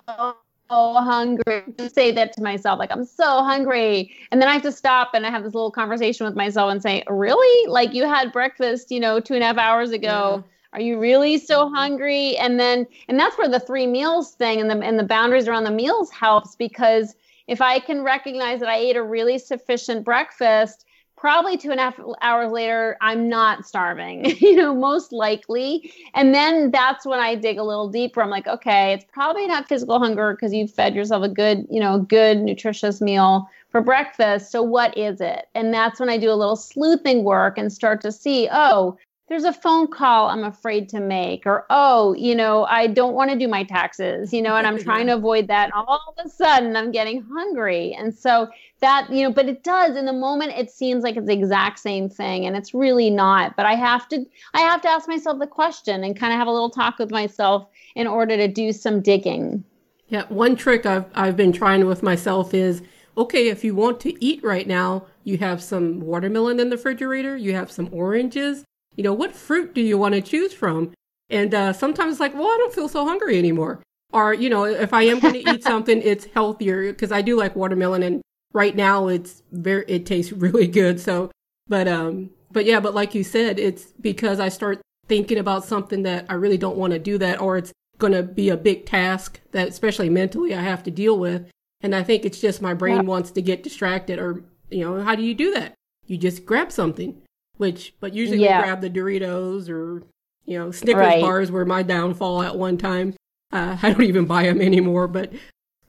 hungry 0.70 1.64
to 1.78 1.90
say 1.90 2.12
that 2.12 2.34
to 2.34 2.42
myself 2.42 2.80
like 2.80 2.92
i'm 2.92 3.06
so 3.06 3.44
hungry 3.44 4.12
and 4.32 4.42
then 4.42 4.50
i 4.50 4.54
have 4.54 4.62
to 4.64 4.72
stop 4.72 5.12
and 5.14 5.26
i 5.26 5.30
have 5.30 5.44
this 5.44 5.54
little 5.54 5.72
conversation 5.72 6.26
with 6.26 6.36
myself 6.36 6.72
and 6.72 6.82
say 6.82 7.04
really 7.08 7.70
like 7.70 7.94
you 7.94 8.06
had 8.06 8.32
breakfast 8.32 8.92
you 8.92 9.00
know 9.00 9.20
two 9.20 9.36
and 9.36 9.44
a 9.44 9.46
half 9.46 9.58
hours 9.58 9.92
ago 9.92 10.38
yeah 10.38 10.52
are 10.76 10.82
you 10.82 11.00
really 11.00 11.38
so 11.38 11.66
mm-hmm. 11.66 11.76
hungry? 11.76 12.36
And 12.36 12.60
then, 12.60 12.86
and 13.08 13.18
that's 13.18 13.38
where 13.38 13.48
the 13.48 13.62
three 13.62 13.88
meals 13.88 14.32
thing 14.32 14.60
and 14.60 14.70
the 14.70 14.78
and 14.86 15.00
the 15.00 15.06
boundaries 15.06 15.48
around 15.48 15.64
the 15.64 15.72
meals 15.72 16.12
helps 16.12 16.58
because 16.58 17.16
if 17.48 17.62
I 17.62 17.80
can 17.80 18.04
recognize 18.04 18.60
that 18.60 18.68
I 18.68 18.76
ate 18.76 18.98
a 18.98 19.04
really 19.04 19.38
sufficient 19.38 20.04
breakfast, 20.04 20.85
probably 21.18 21.58
two 21.58 21.72
and 21.72 21.80
a 21.80 21.84
half 21.84 22.00
hours 22.22 22.52
later, 22.52 22.98
I'm 23.02 23.30
not 23.30 23.66
starving, 23.66 24.26
you 24.40 24.56
know, 24.56 24.74
most 24.76 25.12
likely. 25.12 25.92
And 26.14 26.34
then 26.34 26.72
that's 26.72 27.06
when 27.06 27.20
I 27.20 27.36
dig 27.36 27.58
a 27.58 27.64
little 27.64 27.90
deeper. 27.90 28.22
I'm 28.22 28.30
like, 28.30 28.48
okay, 28.48 28.94
it's 28.94 29.06
probably 29.12 29.48
not 29.48 29.68
physical 29.68 30.00
hunger 30.00 30.34
because 30.34 30.54
you 30.54 30.68
fed 30.68 30.96
yourself 30.96 31.24
a 31.24 31.30
good, 31.30 31.66
you 31.70 31.80
know, 31.80 32.00
good 32.00 32.40
nutritious 32.40 33.02
meal 33.02 33.50
for 33.70 33.82
breakfast. 33.82 34.52
So 34.52 34.62
what 34.62 34.98
is 34.98 35.22
it? 35.22 35.48
And 35.56 35.74
that's 35.74 36.00
when 36.00 36.10
I 36.10 36.18
do 36.18 36.32
a 36.32 36.36
little 36.36 36.56
sleuthing 36.56 37.24
work 37.24 37.58
and 37.58 37.72
start 37.72 38.02
to 38.02 38.12
see, 38.12 38.48
oh, 38.52 38.98
there's 39.28 39.44
a 39.44 39.54
phone 39.54 39.88
call 39.88 40.30
I'm 40.30 40.44
afraid 40.44 40.88
to 40.90 41.00
make, 41.00 41.48
or 41.48 41.66
oh, 41.72 42.14
you 42.14 42.36
know, 42.36 42.66
I 42.66 42.86
don't 42.86 43.16
want 43.16 43.32
to 43.32 43.38
do 43.38 43.48
my 43.48 43.64
taxes, 43.64 44.32
you 44.32 44.42
know, 44.42 44.56
and 44.56 44.68
I'm 44.68 44.78
trying 44.78 45.08
to 45.08 45.14
avoid 45.16 45.48
that. 45.48 45.66
And 45.66 45.74
all 45.74 46.16
of 46.16 46.26
a 46.26 46.30
sudden, 46.30 46.76
I'm 46.76 46.92
getting 46.92 47.24
hungry. 47.24 47.96
And 47.98 48.14
so 48.14 48.48
that, 48.82 49.12
you 49.12 49.24
know, 49.24 49.32
but 49.32 49.48
it 49.50 49.64
does 49.64 49.96
in 49.96 50.06
the 50.06 50.14
moment, 50.14 50.54
it 50.56 50.70
seems 50.70 51.04
like 51.04 51.18
it's 51.18 51.26
the 51.26 51.34
exact 51.34 51.80
same 51.80 52.08
thing, 52.08 52.46
and 52.46 52.56
it's 52.56 52.76
really 52.76 53.10
not. 53.10 53.56
But 53.56 53.66
I 53.66 53.74
have 53.74 54.08
to, 54.10 54.26
I 54.54 54.62
have 54.62 54.82
to 54.82 54.90
ask 54.90 55.08
myself 55.08 55.40
the 55.40 55.48
question 55.48 56.04
and 56.04 56.16
kind 56.16 56.32
of 56.32 56.38
have 56.38 56.48
a 56.48 56.52
little 56.52 56.70
talk 56.70 57.00
with 57.00 57.10
myself 57.10 57.68
in 57.96 58.06
order 58.06 58.38
to 58.38 58.48
do 58.48 58.72
some 58.72 59.02
digging. 59.02 59.64
Yeah, 60.08 60.26
one 60.30 60.56
trick 60.56 60.86
I've 60.86 61.06
I've 61.16 61.36
been 61.36 61.52
trying 61.52 61.88
with 61.88 62.04
myself 62.04 62.54
is 62.54 62.84
okay, 63.18 63.48
if 63.48 63.64
you 63.64 63.74
want 63.74 64.00
to 64.02 64.24
eat 64.24 64.44
right 64.44 64.68
now, 64.68 65.08
you 65.24 65.38
have 65.38 65.64
some 65.64 66.02
watermelon 66.02 66.60
in 66.60 66.70
the 66.70 66.76
refrigerator, 66.76 67.36
you 67.36 67.56
have 67.56 67.72
some 67.72 67.90
oranges 67.92 68.66
you 68.96 69.04
know, 69.04 69.14
what 69.14 69.36
fruit 69.36 69.74
do 69.74 69.82
you 69.82 69.98
want 69.98 70.16
to 70.16 70.22
choose 70.22 70.54
from? 70.54 70.94
And 71.30 71.54
uh, 71.54 71.74
sometimes 71.74 72.14
it's 72.14 72.20
like, 72.20 72.34
well, 72.34 72.48
I 72.48 72.58
don't 72.58 72.74
feel 72.74 72.88
so 72.88 73.06
hungry 73.06 73.38
anymore. 73.38 73.82
Or, 74.14 74.34
you 74.34 74.50
know, 74.50 74.66
if 74.66 74.94
I 74.94 75.04
am 75.04 75.20
going 75.20 75.34
to 75.34 75.50
eat 75.52 75.64
something, 75.64 76.02
it's 76.02 76.26
healthier 76.26 76.92
because 76.92 77.12
I 77.12 77.22
do 77.22 77.38
like 77.38 77.56
watermelon 77.56 78.04
and 78.04 78.22
right 78.54 78.76
now 78.76 79.08
it's 79.08 79.42
very, 79.52 79.84
it 79.88 80.06
tastes 80.06 80.32
really 80.32 80.68
good. 80.68 81.00
So, 81.00 81.32
but, 81.68 81.88
um, 81.88 82.30
but 82.52 82.66
yeah, 82.66 82.80
but 82.80 82.94
like 82.94 83.16
you 83.16 83.24
said, 83.24 83.60
it's 83.60 83.92
because 84.00 84.40
I 84.40 84.50
start 84.50 84.82
thinking 85.08 85.38
about 85.38 85.66
something 85.66 86.04
that 86.04 86.26
I 86.30 86.34
really 86.36 86.58
don't 86.58 86.78
want 86.78 86.94
to 86.94 87.00
do 87.00 87.18
that 87.18 87.42
or 87.42 87.58
it's 87.58 87.74
going 87.98 88.14
to 88.14 88.24
be 88.24 88.50
a 88.50 88.58
big 88.58 88.86
task 88.86 89.40
that 89.52 89.68
especially 89.68 90.10
mentally 90.10 90.54
I 90.54 90.62
have 90.62 90.84
to 90.84 90.92
deal 90.92 91.18
with. 91.18 91.50
And 91.82 91.96
I 91.96 92.04
think 92.04 92.26
it's 92.26 92.40
just 92.40 92.62
my 92.62 92.74
brain 92.74 92.98
yeah. 92.98 93.02
wants 93.02 93.32
to 93.32 93.42
get 93.42 93.64
distracted 93.64 94.20
or, 94.20 94.44
you 94.70 94.84
know, 94.84 95.04
how 95.04 95.16
do 95.16 95.24
you 95.24 95.34
do 95.34 95.54
that? 95.54 95.74
You 96.08 96.18
just 96.18 96.46
grab 96.46 96.72
something. 96.72 97.22
Which, 97.58 97.94
but 98.00 98.14
usually 98.14 98.44
yeah. 98.44 98.60
we 98.60 98.64
grab 98.64 98.82
the 98.82 98.90
Doritos 98.90 99.70
or 99.70 100.04
you 100.46 100.60
know 100.60 100.72
Snickers 100.72 101.02
right. 101.02 101.22
bars 101.22 101.52
were 101.52 101.66
my 101.66 101.84
downfall 101.84 102.44
at 102.44 102.58
one 102.58 102.78
time. 102.78 103.16
Uh, 103.52 103.78
I 103.84 103.92
don't 103.92 104.04
even 104.04 104.26
buy 104.26 104.44
them 104.44 104.62
anymore. 104.62 105.08
But 105.08 105.34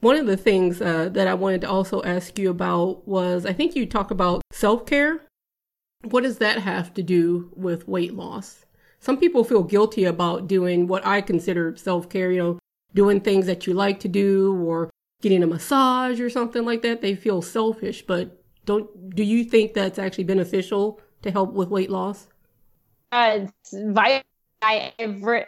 one 0.00 0.16
of 0.16 0.26
the 0.26 0.36
things 0.36 0.80
uh, 0.80 1.08
that 1.10 1.26
I 1.26 1.34
wanted 1.34 1.62
to 1.62 1.70
also 1.70 2.02
ask 2.02 2.38
you 2.38 2.50
about 2.50 3.06
was 3.08 3.46
I 3.46 3.52
think 3.52 3.74
you 3.74 3.86
talk 3.86 4.10
about 4.10 4.42
self 4.52 4.86
care. 4.86 5.22
What 6.02 6.22
does 6.22 6.38
that 6.38 6.58
have 6.58 6.94
to 6.94 7.02
do 7.02 7.50
with 7.56 7.88
weight 7.88 8.14
loss? 8.14 8.64
Some 9.00 9.18
people 9.18 9.44
feel 9.44 9.62
guilty 9.62 10.04
about 10.04 10.46
doing 10.46 10.86
what 10.86 11.04
I 11.06 11.20
consider 11.20 11.76
self 11.76 12.08
care. 12.08 12.30
You 12.30 12.38
know, 12.38 12.58
doing 12.94 13.20
things 13.20 13.46
that 13.46 13.66
you 13.66 13.74
like 13.74 14.00
to 14.00 14.08
do 14.08 14.54
or 14.64 14.90
getting 15.22 15.42
a 15.42 15.46
massage 15.46 16.20
or 16.20 16.30
something 16.30 16.64
like 16.64 16.82
that. 16.82 17.02
They 17.02 17.14
feel 17.14 17.42
selfish, 17.42 18.06
but 18.06 18.42
don't 18.64 19.14
do 19.14 19.22
you 19.22 19.44
think 19.44 19.74
that's 19.74 19.98
actually 19.98 20.24
beneficial 20.24 21.00
to 21.26 21.32
help 21.32 21.52
with 21.52 21.68
weight 21.68 21.90
loss? 21.90 22.28
Uh, 23.12 23.46
I, 24.62 24.92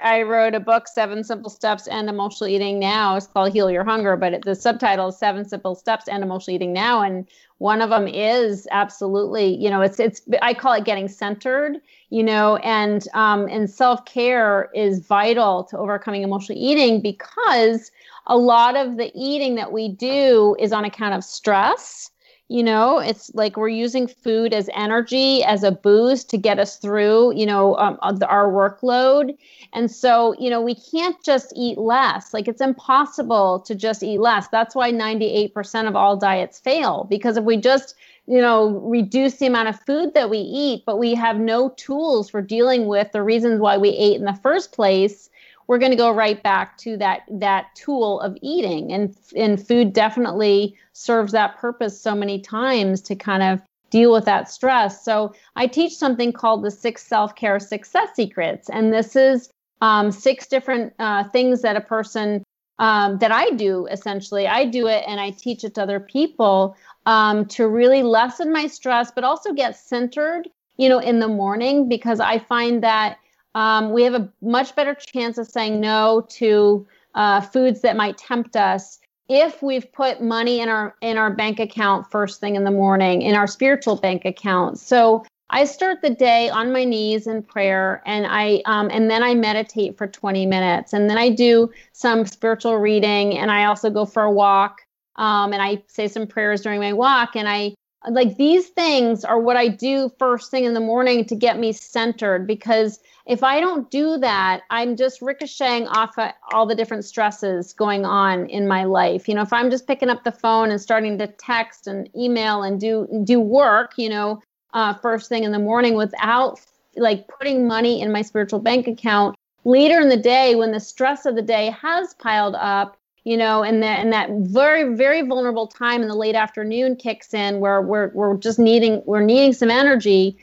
I 0.02 0.22
wrote 0.22 0.54
a 0.54 0.60
book, 0.60 0.86
Seven 0.86 1.24
Simple 1.24 1.50
Steps 1.50 1.88
and 1.88 2.08
Emotional 2.08 2.48
Eating 2.48 2.78
Now. 2.78 3.16
It's 3.16 3.26
called 3.26 3.52
Heal 3.52 3.70
Your 3.70 3.84
Hunger, 3.84 4.16
but 4.16 4.34
it, 4.34 4.44
the 4.44 4.54
subtitle 4.54 5.08
is 5.08 5.18
Seven 5.18 5.48
Simple 5.48 5.74
Steps 5.74 6.08
and 6.08 6.22
Emotional 6.22 6.54
Eating 6.54 6.72
Now. 6.72 7.02
And 7.02 7.26
one 7.56 7.80
of 7.80 7.90
them 7.90 8.06
is 8.06 8.68
absolutely, 8.70 9.56
you 9.56 9.70
know, 9.70 9.80
it's, 9.80 9.98
it's, 9.98 10.22
I 10.42 10.54
call 10.54 10.74
it 10.74 10.84
getting 10.84 11.08
centered, 11.08 11.78
you 12.10 12.22
know, 12.22 12.56
and, 12.56 13.08
um, 13.14 13.48
and 13.48 13.68
self 13.68 14.04
care 14.04 14.70
is 14.74 15.00
vital 15.00 15.64
to 15.64 15.78
overcoming 15.78 16.22
emotional 16.22 16.58
eating 16.58 17.00
because 17.00 17.90
a 18.26 18.36
lot 18.36 18.76
of 18.76 18.98
the 18.98 19.10
eating 19.14 19.54
that 19.56 19.72
we 19.72 19.88
do 19.88 20.54
is 20.60 20.72
on 20.72 20.84
account 20.84 21.14
of 21.14 21.24
stress 21.24 22.10
you 22.48 22.62
know 22.62 22.98
it's 22.98 23.30
like 23.34 23.56
we're 23.56 23.68
using 23.68 24.06
food 24.06 24.54
as 24.54 24.70
energy 24.74 25.44
as 25.44 25.62
a 25.62 25.70
boost 25.70 26.30
to 26.30 26.38
get 26.38 26.58
us 26.58 26.76
through 26.76 27.34
you 27.34 27.46
know 27.46 27.76
um, 27.76 27.98
uh, 28.02 28.18
our 28.26 28.50
workload. 28.50 29.36
And 29.72 29.90
so 29.90 30.34
you 30.38 30.50
know 30.50 30.60
we 30.60 30.74
can't 30.74 31.22
just 31.22 31.52
eat 31.54 31.78
less. 31.78 32.32
Like 32.32 32.48
it's 32.48 32.60
impossible 32.60 33.60
to 33.60 33.74
just 33.74 34.02
eat 34.02 34.18
less. 34.20 34.48
That's 34.48 34.74
why 34.74 34.92
98% 34.92 35.88
of 35.88 35.94
all 35.96 36.16
diets 36.16 36.58
fail 36.58 37.06
because 37.10 37.36
if 37.36 37.44
we 37.44 37.56
just 37.56 37.94
you 38.26 38.40
know 38.40 38.68
reduce 38.84 39.36
the 39.36 39.46
amount 39.46 39.68
of 39.68 39.80
food 39.80 40.14
that 40.14 40.28
we 40.30 40.38
eat 40.38 40.82
but 40.86 40.98
we 40.98 41.14
have 41.14 41.38
no 41.38 41.70
tools 41.70 42.28
for 42.28 42.42
dealing 42.42 42.86
with 42.86 43.10
the 43.12 43.22
reasons 43.22 43.60
why 43.60 43.76
we 43.78 43.88
ate 43.90 44.16
in 44.16 44.26
the 44.26 44.38
first 44.42 44.72
place 44.72 45.30
we're 45.68 45.78
going 45.78 45.92
to 45.92 45.96
go 45.96 46.10
right 46.10 46.42
back 46.42 46.76
to 46.78 46.96
that 46.96 47.22
that 47.30 47.66
tool 47.76 48.20
of 48.20 48.36
eating. 48.42 48.92
And 48.92 49.14
and 49.36 49.64
food 49.64 49.92
definitely 49.92 50.74
serves 50.94 51.32
that 51.32 51.56
purpose 51.58 52.00
so 52.00 52.14
many 52.14 52.40
times 52.40 53.00
to 53.02 53.14
kind 53.14 53.42
of 53.42 53.60
deal 53.90 54.12
with 54.12 54.24
that 54.24 54.50
stress. 54.50 55.04
So 55.04 55.34
i 55.54 55.66
teach 55.66 55.94
something 55.94 56.32
called 56.32 56.64
the 56.64 56.70
six 56.70 57.06
self-care 57.06 57.60
success 57.60 58.08
secrets. 58.16 58.68
And 58.68 58.92
this 58.92 59.14
is 59.14 59.50
um, 59.80 60.10
six 60.10 60.48
different 60.48 60.92
uh, 60.98 61.24
things 61.24 61.62
that 61.62 61.76
a 61.76 61.80
person 61.80 62.42
um, 62.80 63.18
that 63.18 63.30
i 63.30 63.50
do 63.50 63.86
essentially. 63.86 64.46
I 64.46 64.64
do 64.64 64.86
it 64.88 65.04
and 65.06 65.20
i 65.20 65.30
teach 65.30 65.64
it 65.64 65.74
to 65.74 65.82
other 65.82 66.00
people 66.00 66.76
um, 67.06 67.44
to 67.46 67.68
really 67.68 68.02
lessen 68.02 68.52
my 68.52 68.66
stress 68.66 69.10
but 69.10 69.24
also 69.24 69.52
get 69.52 69.76
centered 69.76 70.48
you 70.78 70.88
know 70.88 70.98
in 70.98 71.18
the 71.18 71.28
morning 71.28 71.88
because 71.88 72.20
i 72.20 72.38
find 72.38 72.82
that 72.82 73.18
um, 73.58 73.90
we 73.90 74.04
have 74.04 74.14
a 74.14 74.32
much 74.40 74.76
better 74.76 74.94
chance 74.94 75.36
of 75.36 75.48
saying 75.48 75.80
no 75.80 76.24
to 76.28 76.86
uh, 77.16 77.40
foods 77.40 77.80
that 77.80 77.96
might 77.96 78.16
tempt 78.16 78.54
us 78.54 79.00
if 79.28 79.64
we've 79.64 79.92
put 79.92 80.22
money 80.22 80.60
in 80.60 80.68
our 80.68 80.94
in 81.00 81.18
our 81.18 81.34
bank 81.34 81.58
account 81.58 82.08
first 82.08 82.38
thing 82.38 82.54
in 82.54 82.62
the 82.62 82.70
morning 82.70 83.20
in 83.22 83.34
our 83.34 83.48
spiritual 83.48 83.96
bank 83.96 84.24
account. 84.24 84.78
So 84.78 85.24
i 85.50 85.64
start 85.64 86.02
the 86.02 86.10
day 86.10 86.48
on 86.50 86.72
my 86.72 86.84
knees 86.84 87.26
in 87.26 87.42
prayer 87.42 88.00
and 88.06 88.26
i 88.28 88.62
um, 88.66 88.90
and 88.92 89.10
then 89.10 89.24
i 89.24 89.34
meditate 89.34 89.96
for 89.98 90.06
20 90.06 90.46
minutes 90.46 90.92
and 90.92 91.10
then 91.10 91.18
i 91.18 91.28
do 91.28 91.70
some 91.92 92.26
spiritual 92.26 92.76
reading 92.76 93.36
and 93.38 93.50
i 93.50 93.64
also 93.64 93.90
go 93.90 94.04
for 94.04 94.22
a 94.22 94.30
walk. 94.30 94.82
Um, 95.16 95.52
and 95.52 95.60
i 95.60 95.82
say 95.88 96.06
some 96.06 96.28
prayers 96.28 96.60
during 96.60 96.78
my 96.78 96.92
walk 96.92 97.34
and 97.34 97.48
i 97.48 97.74
like 98.10 98.36
these 98.36 98.68
things 98.68 99.24
are 99.24 99.40
what 99.40 99.56
i 99.56 99.68
do 99.68 100.10
first 100.18 100.50
thing 100.50 100.64
in 100.64 100.74
the 100.74 100.80
morning 100.80 101.24
to 101.24 101.34
get 101.34 101.58
me 101.58 101.72
centered 101.72 102.46
because 102.46 103.00
if 103.28 103.44
I 103.44 103.60
don't 103.60 103.90
do 103.90 104.16
that, 104.16 104.62
I'm 104.70 104.96
just 104.96 105.20
ricocheting 105.20 105.86
off 105.88 106.18
of 106.18 106.32
all 106.50 106.64
the 106.64 106.74
different 106.74 107.04
stresses 107.04 107.74
going 107.74 108.06
on 108.06 108.46
in 108.46 108.66
my 108.66 108.84
life. 108.84 109.28
You 109.28 109.34
know, 109.34 109.42
if 109.42 109.52
I'm 109.52 109.70
just 109.70 109.86
picking 109.86 110.08
up 110.08 110.24
the 110.24 110.32
phone 110.32 110.70
and 110.70 110.80
starting 110.80 111.18
to 111.18 111.26
text 111.26 111.86
and 111.86 112.08
email 112.16 112.62
and 112.62 112.80
do 112.80 113.06
do 113.24 113.38
work, 113.38 113.92
you 113.98 114.08
know, 114.08 114.40
uh, 114.72 114.94
first 114.94 115.28
thing 115.28 115.44
in 115.44 115.52
the 115.52 115.58
morning 115.58 115.94
without 115.94 116.58
like 116.96 117.28
putting 117.28 117.68
money 117.68 118.00
in 118.00 118.10
my 118.10 118.22
spiritual 118.22 118.60
bank 118.60 118.86
account, 118.86 119.36
later 119.64 120.00
in 120.00 120.08
the 120.08 120.16
day 120.16 120.54
when 120.54 120.72
the 120.72 120.80
stress 120.80 121.26
of 121.26 121.34
the 121.34 121.42
day 121.42 121.70
has 121.82 122.14
piled 122.14 122.54
up, 122.54 122.96
you 123.24 123.36
know, 123.36 123.62
and 123.62 123.82
that 123.82 124.00
and 124.00 124.12
that 124.12 124.30
very 124.30 124.94
very 124.94 125.22
vulnerable 125.22 125.66
time 125.66 126.02
in 126.02 126.08
the 126.08 126.14
late 126.14 126.34
afternoon 126.34 126.96
kicks 126.96 127.34
in 127.34 127.60
where 127.60 127.82
we're 127.82 128.08
we're 128.14 128.36
just 128.36 128.58
needing 128.58 129.02
we're 129.06 129.24
needing 129.24 129.52
some 129.52 129.70
energy 129.70 130.38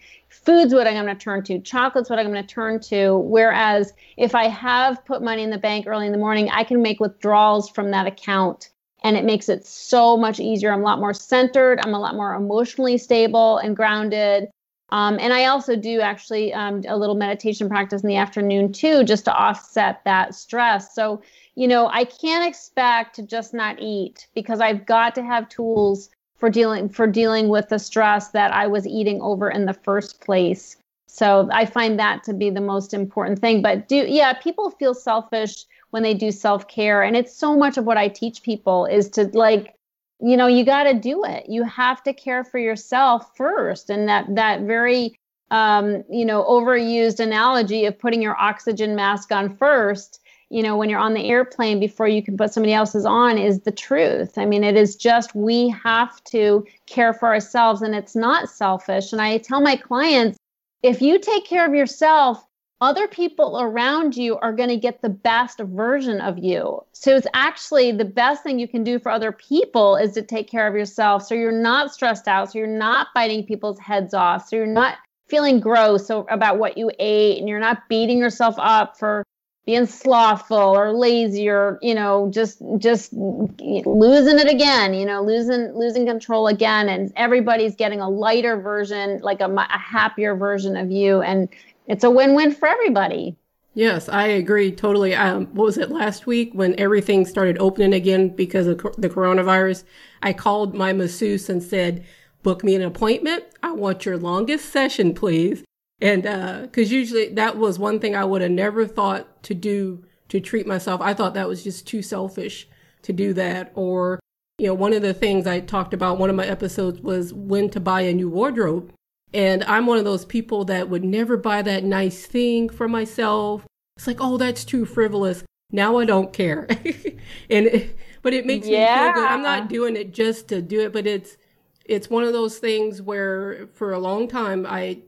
food's 0.45 0.73
what 0.73 0.85
I'm 0.85 0.93
going 0.93 1.07
to 1.07 1.15
turn 1.15 1.43
to, 1.43 1.59
chocolate's 1.59 2.09
what 2.09 2.19
I'm 2.19 2.31
going 2.31 2.45
to 2.45 2.53
turn 2.53 2.79
to. 2.81 3.17
Whereas 3.17 3.93
if 4.17 4.35
I 4.35 4.47
have 4.47 5.03
put 5.05 5.23
money 5.23 5.43
in 5.43 5.49
the 5.49 5.57
bank 5.57 5.88
early 5.88 6.05
in 6.05 6.11
the 6.11 6.17
morning, 6.17 6.49
I 6.49 6.63
can 6.63 6.81
make 6.81 6.99
withdrawals 6.99 7.69
from 7.69 7.91
that 7.91 8.05
account 8.05 8.69
and 9.03 9.15
it 9.15 9.23
makes 9.23 9.49
it 9.49 9.65
so 9.65 10.17
much 10.17 10.39
easier. 10.39 10.71
I'm 10.71 10.81
a 10.81 10.83
lot 10.83 10.99
more 10.99 11.13
centered, 11.13 11.79
I'm 11.83 11.93
a 11.93 11.99
lot 11.99 12.15
more 12.15 12.33
emotionally 12.33 12.97
stable 12.97 13.57
and 13.57 13.75
grounded. 13.75 14.49
Um, 14.89 15.17
and 15.19 15.34
I 15.34 15.45
also 15.45 15.76
do 15.76 16.02
actually 16.02 16.54
um, 16.54 16.84
a 16.88 16.98
little 16.98 17.15
meditation 17.15 17.67
practice 17.67 18.04
in 18.04 18.08
the 18.08 18.17
afternoon 18.17 18.71
too, 18.71 19.04
just 19.04 19.26
to 19.26 19.34
offset 19.34 20.02
that 20.06 20.36
stress. 20.36 20.93
So, 20.93 21.21
you 21.56 21.67
know, 21.67 21.88
I 21.88 22.04
can't 22.06 22.48
expect 22.48 23.15
to 23.15 23.24
just 23.24 23.54
not 23.54 23.78
eat 23.80 24.28
because 24.36 24.60
I've 24.60 24.86
got 24.86 25.15
to 25.15 25.24
have 25.24 25.50
tools 25.50 26.10
for 26.38 26.50
dealing 26.50 26.89
for 26.89 27.08
dealing 27.08 27.48
with 27.48 27.69
the 27.69 27.80
stress 27.80 28.30
that 28.30 28.54
I 28.54 28.67
was 28.67 28.86
eating 28.86 29.21
over 29.21 29.50
in 29.50 29.65
the 29.65 29.74
first 29.74 30.21
place. 30.21 30.78
So 31.08 31.50
I 31.52 31.65
find 31.65 31.98
that 31.98 32.24
to 32.26 32.34
be 32.34 32.50
the 32.50 32.62
most 32.62 32.93
important 32.93 33.39
thing. 33.39 33.62
But 33.62 33.88
do 33.88 33.95
yeah, 33.95 34.34
people 34.34 34.69
feel 34.69 34.93
selfish 34.93 35.65
when 35.91 36.04
they 36.04 36.13
do 36.13 36.30
self-care 36.30 37.02
and 37.04 37.15
it's 37.15 37.36
so 37.36 37.58
much 37.58 37.78
of 37.78 37.86
what 37.86 37.98
I 37.98 38.10
teach 38.10 38.43
people 38.43 38.86
is 38.86 39.10
to 39.12 39.30
like 39.34 39.76
you 40.19 40.38
know 40.38 40.47
you 40.47 40.65
got 40.65 40.84
to 40.84 40.93
do 40.93 41.23
it. 41.25 41.45
You 41.49 41.63
have 41.63 42.04
to 42.04 42.13
care 42.13 42.43
for 42.43 42.58
yourself 42.58 43.36
first 43.36 43.89
and 43.89 44.08
that 44.08 44.25
that 44.36 44.62
very 44.62 45.17
um, 45.51 46.04
you 46.10 46.25
know 46.25 46.43
overused 46.43 47.19
analogy 47.19 47.86
of 47.86 47.97
putting 47.97 48.21
your 48.21 48.39
oxygen 48.39 48.95
mask 48.95 49.32
on 49.32 49.56
first 49.58 50.21
you 50.49 50.63
know 50.63 50.78
when 50.78 50.89
you're 50.89 50.99
on 50.99 51.13
the 51.13 51.30
airplane 51.30 51.80
before 51.80 52.08
you 52.08 52.23
can 52.23 52.38
put 52.38 52.54
somebody 52.54 52.73
else's 52.73 53.06
on 53.06 53.38
is 53.38 53.62
the 53.62 53.71
truth. 53.71 54.38
I 54.38 54.45
mean 54.45 54.63
it 54.63 54.75
is 54.75 54.95
just 54.95 55.36
we 55.36 55.69
have 55.84 56.23
to 56.25 56.65
care 56.88 57.13
for 57.13 57.28
ourselves 57.28 57.82
and 57.82 57.95
it's 57.95 58.15
not 58.15 58.49
selfish. 58.49 59.12
And 59.12 59.21
i 59.21 59.38
tell 59.38 59.62
my 59.62 59.75
clients 59.75 60.38
if 60.82 61.01
you 61.01 61.19
take 61.19 61.45
care 61.45 61.65
of 61.65 61.73
yourself 61.73 62.45
other 62.81 63.07
people 63.07 63.59
around 63.59 64.17
you 64.17 64.38
are 64.38 64.51
going 64.51 64.69
to 64.69 64.77
get 64.77 65.01
the 65.01 65.09
best 65.09 65.59
version 65.59 66.19
of 66.19 66.38
you. 66.38 66.83
So 66.91 67.15
it's 67.15 67.27
actually 67.33 67.91
the 67.91 68.05
best 68.05 68.43
thing 68.43 68.59
you 68.59 68.67
can 68.67 68.83
do 68.83 68.99
for 68.99 69.11
other 69.11 69.31
people 69.31 69.95
is 69.95 70.11
to 70.13 70.21
take 70.21 70.49
care 70.49 70.67
of 70.67 70.75
yourself. 70.75 71.25
So 71.25 71.35
you're 71.35 71.51
not 71.51 71.93
stressed 71.93 72.27
out, 72.27 72.51
so 72.51 72.59
you're 72.59 72.67
not 72.67 73.07
biting 73.15 73.45
people's 73.45 73.79
heads 73.79 74.13
off, 74.13 74.47
so 74.47 74.57
you're 74.57 74.67
not 74.67 74.97
feeling 75.27 75.59
gross 75.59 76.09
about 76.09 76.59
what 76.59 76.77
you 76.77 76.91
ate 76.99 77.39
and 77.39 77.49
you're 77.49 77.59
not 77.59 77.88
beating 77.89 78.19
yourself 78.19 78.55
up 78.59 78.97
for 78.97 79.23
being 79.65 79.88
slothful 79.88 80.57
or 80.57 80.93
lazy 80.93 81.49
or 81.49 81.79
you 81.81 81.95
know 81.95 82.29
just 82.31 82.61
just 82.77 83.11
losing 83.13 84.38
it 84.38 84.47
again 84.47 84.93
you 84.93 85.03
know 85.03 85.23
losing 85.23 85.73
losing 85.73 86.05
control 86.05 86.47
again. 86.47 86.88
And 86.88 87.11
everybody's 87.15 87.75
getting 87.75 87.99
a 88.01 88.09
lighter 88.09 88.57
version 88.57 89.19
like 89.21 89.41
a, 89.41 89.45
a 89.45 89.79
happier 89.79 90.35
version 90.35 90.77
of 90.77 90.91
you. 90.91 91.21
And 91.21 91.49
it's 91.88 92.04
a 92.04 92.10
win-win 92.10 92.54
for 92.54 92.67
everybody. 92.67 93.38
Yes, 93.74 94.08
I 94.08 94.28
agree 94.28 94.71
totally. 94.71 95.13
Um, 95.13 95.48
what 95.48 95.65
was 95.65 95.78
it 95.78 95.91
last 95.91 96.26
week 96.26 96.52
when 96.54 96.80
everything 96.80 97.26
started 97.26 97.58
opening 97.60 97.93
again 97.93 98.30
because 98.30 98.67
of 98.67 98.78
the 98.98 99.10
coronavirus? 99.10 99.84
I 100.24 100.32
called 100.32 100.74
my 100.74 100.93
masseuse 100.93 101.50
and 101.50 101.62
said, 101.62 102.06
"Book 102.41 102.63
me 102.63 102.76
an 102.76 102.82
appointment. 102.82 103.43
I 103.62 103.74
want 103.74 104.06
your 104.06 104.17
longest 104.17 104.69
session, 104.69 105.13
please." 105.13 105.65
And 106.00 106.24
because 106.24 106.91
uh, 106.91 106.95
usually 106.95 107.34
that 107.34 107.58
was 107.58 107.78
one 107.78 108.00
thing 108.00 108.15
I 108.15 108.24
would 108.24 108.41
have 108.41 108.52
never 108.52 108.88
thought 108.88 109.43
to 109.43 109.54
do 109.54 110.06
to 110.30 110.39
treat 110.39 110.67
myself. 110.67 111.02
I 111.02 111.13
thought 111.13 111.34
that 111.34 111.48
was 111.48 111.63
just 111.63 111.88
too 111.88 112.02
selfish 112.02 112.67
to 113.04 113.13
do 113.13 113.34
that. 113.34 113.71
Or, 113.76 114.19
you 114.58 114.67
know, 114.67 114.74
one 114.74 114.93
of 114.93 115.02
the 115.02 115.13
things 115.13 115.48
I 115.48 115.60
talked 115.60 115.93
about 115.93 116.17
one 116.17 116.30
of 116.30 116.36
my 116.36 116.45
episodes 116.45 117.00
was 117.02 117.34
when 117.34 117.69
to 117.71 117.80
buy 117.80 118.02
a 118.02 118.13
new 118.13 118.30
wardrobe. 118.30 118.91
And 119.33 119.63
I'm 119.65 119.85
one 119.85 119.97
of 119.97 120.05
those 120.05 120.25
people 120.25 120.65
that 120.65 120.89
would 120.89 121.03
never 121.03 121.35
buy 121.35 121.61
that 121.61 121.83
nice 121.83 122.25
thing 122.25 122.69
for 122.69 122.88
myself. 122.88 123.65
It's 123.97 124.07
like, 124.07 124.17
oh, 124.19 124.38
that's 124.38 124.63
too 124.63 124.85
frivolous. 124.85 125.43
Now 125.71 125.97
I 125.97 126.05
don't 126.05 126.31
care. 126.31 126.67
and 127.49 127.67
it, 127.67 127.97
but 128.21 128.33
it 128.33 128.45
makes 128.45 128.67
yeah. 128.67 128.79
me 128.79 129.03
feel 129.03 129.13
good. 129.13 129.29
I'm 129.29 129.41
not 129.41 129.69
doing 129.69 129.95
it 129.95 130.13
just 130.13 130.47
to 130.49 130.61
do 130.61 130.81
it, 130.81 130.93
but 130.93 131.05
it's 131.05 131.38
it's 131.85 132.09
one 132.09 132.23
of 132.23 132.33
those 132.33 132.57
things 132.57 133.01
where 133.01 133.67
for 133.73 133.91
a 133.91 133.99
long 133.99 134.27
time 134.27 134.65
I 134.67 135.01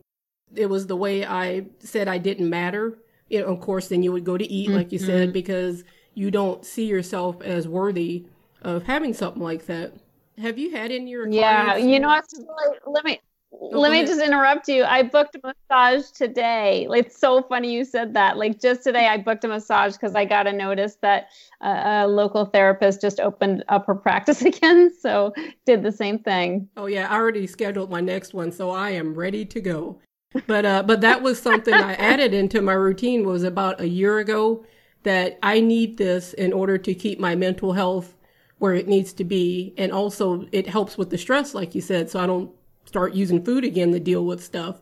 it 0.56 0.68
was 0.68 0.88
the 0.88 0.96
way 0.96 1.26
I 1.26 1.66
said 1.80 2.08
I 2.08 2.18
didn't 2.18 2.50
matter. 2.50 2.98
You 3.30 3.42
know, 3.42 3.48
of 3.48 3.60
course, 3.60 3.90
then 3.90 4.04
you 4.04 4.12
would 4.14 4.24
go 4.24 4.38
to 4.38 4.50
eat, 4.50 4.70
like 4.70 4.92
you 4.92 5.00
mm-hmm. 5.00 5.08
said, 5.08 5.34
because 5.34 5.84
you 6.14 6.32
don't 6.32 6.66
see 6.66 6.86
yourself 6.86 7.42
as 7.42 7.68
worthy 7.68 8.26
of 8.62 8.84
having 8.84 9.14
something 9.14 9.42
like 9.42 9.66
that. 9.66 9.94
Have 10.38 10.58
you 10.58 10.72
had 10.72 10.92
in 10.92 11.08
your 11.08 11.28
yeah? 11.28 11.76
You 11.76 12.00
know, 12.00 12.22
let 12.86 13.04
me 13.04 13.20
Let 13.60 13.92
me 13.92 14.06
just 14.06 14.22
interrupt 14.22 14.68
you. 14.68 14.84
I 14.84 15.04
booked 15.04 15.36
a 15.36 15.40
massage 15.44 16.12
today. 16.12 16.88
It's 16.92 17.20
so 17.20 17.42
funny 17.44 17.74
you 17.74 17.86
said 17.86 18.14
that. 18.14 18.38
Like 18.38 18.60
just 18.60 18.84
today, 18.84 19.08
I 19.08 19.18
booked 19.18 19.44
a 19.44 19.48
massage 19.48 19.94
because 19.94 20.16
I 20.16 20.26
got 20.26 20.48
a 20.48 20.54
notice 20.54 20.98
that 21.02 21.30
a, 21.62 22.04
a 22.04 22.08
local 22.08 22.46
therapist 22.46 23.02
just 23.02 23.20
opened 23.20 23.64
up 23.70 23.88
her 23.88 23.96
practice 23.96 24.42
again. 24.46 24.92
So 25.00 25.34
did 25.66 25.84
the 25.84 25.92
same 25.92 26.20
thing. 26.20 26.70
Oh 26.78 26.86
yeah, 26.86 27.08
I 27.10 27.16
already 27.16 27.48
scheduled 27.48 27.90
my 27.90 28.02
next 28.02 28.34
one, 28.34 28.52
so 28.52 28.70
I 28.70 28.92
am 28.92 29.16
ready 29.16 29.46
to 29.46 29.62
go. 29.62 30.00
But 30.46 30.66
uh, 30.66 30.84
but 30.84 31.02
that 31.02 31.22
was 31.22 31.42
something 31.42 31.74
I 31.74 31.94
added 31.96 32.34
into 32.34 32.62
my 32.62 32.74
routine 32.74 33.26
was 33.26 33.44
about 33.44 33.82
a 33.82 33.88
year 33.88 34.20
ago 34.20 34.66
that 35.04 35.40
I 35.42 35.62
need 35.62 35.98
this 35.98 36.34
in 36.34 36.54
order 36.54 36.78
to 36.78 36.94
keep 36.94 37.20
my 37.20 37.36
mental 37.36 37.74
health 37.74 38.16
where 38.60 38.74
it 38.74 38.88
needs 38.88 39.14
to 39.14 39.24
be, 39.24 39.74
and 39.78 39.92
also 39.92 40.48
it 40.52 40.68
helps 40.68 40.98
with 40.98 41.12
the 41.12 41.18
stress, 41.18 41.54
like 41.54 41.76
you 41.76 41.82
said, 41.82 42.10
so 42.10 42.20
I 42.20 42.26
don't 42.26 42.52
start 42.88 43.14
using 43.14 43.44
food 43.44 43.64
again 43.64 43.92
to 43.92 44.00
deal 44.00 44.26
with 44.26 44.44
stuff. 44.44 44.82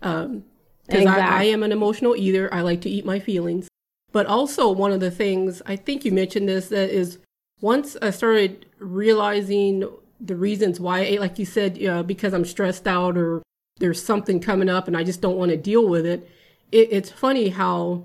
Um, 0.00 0.44
because 0.86 1.02
exactly. 1.02 1.22
I, 1.22 1.40
I 1.40 1.44
am 1.44 1.62
an 1.62 1.72
emotional 1.72 2.16
eater. 2.16 2.52
I 2.52 2.62
like 2.62 2.80
to 2.82 2.90
eat 2.90 3.04
my 3.04 3.20
feelings. 3.20 3.68
But 4.10 4.26
also 4.26 4.70
one 4.70 4.92
of 4.92 5.00
the 5.00 5.10
things 5.10 5.62
I 5.64 5.76
think 5.76 6.04
you 6.04 6.12
mentioned 6.12 6.48
this 6.48 6.68
that 6.68 6.90
is 6.90 7.18
once 7.60 7.96
I 8.02 8.10
started 8.10 8.66
realizing 8.78 9.88
the 10.20 10.36
reasons 10.36 10.80
why 10.80 10.98
I 10.98 11.02
ate, 11.02 11.20
like 11.20 11.38
you 11.38 11.46
said, 11.46 11.82
uh, 11.84 12.02
because 12.02 12.34
I'm 12.34 12.44
stressed 12.44 12.86
out 12.86 13.16
or 13.16 13.42
there's 13.78 14.02
something 14.02 14.40
coming 14.40 14.68
up 14.68 14.86
and 14.86 14.96
I 14.96 15.04
just 15.04 15.20
don't 15.20 15.36
want 15.36 15.50
to 15.50 15.56
deal 15.56 15.88
with 15.88 16.04
it. 16.04 16.28
it. 16.70 16.88
It's 16.90 17.10
funny 17.10 17.48
how 17.48 18.04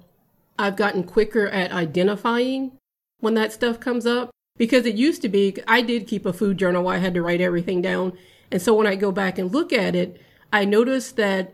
I've 0.57 0.75
gotten 0.75 1.03
quicker 1.03 1.47
at 1.47 1.71
identifying 1.71 2.71
when 3.19 3.33
that 3.33 3.51
stuff 3.51 3.79
comes 3.79 4.05
up 4.05 4.29
because 4.57 4.85
it 4.85 4.95
used 4.95 5.21
to 5.23 5.29
be 5.29 5.57
I 5.67 5.81
did 5.81 6.07
keep 6.07 6.25
a 6.25 6.33
food 6.33 6.57
journal 6.57 6.83
where 6.83 6.95
I 6.95 6.99
had 6.99 7.13
to 7.15 7.21
write 7.21 7.41
everything 7.41 7.81
down 7.81 8.13
and 8.51 8.61
so 8.61 8.73
when 8.73 8.87
I 8.87 8.95
go 8.95 9.11
back 9.11 9.37
and 9.37 9.51
look 9.51 9.73
at 9.73 9.95
it, 9.95 10.21
I 10.51 10.65
noticed 10.65 11.15
that 11.17 11.53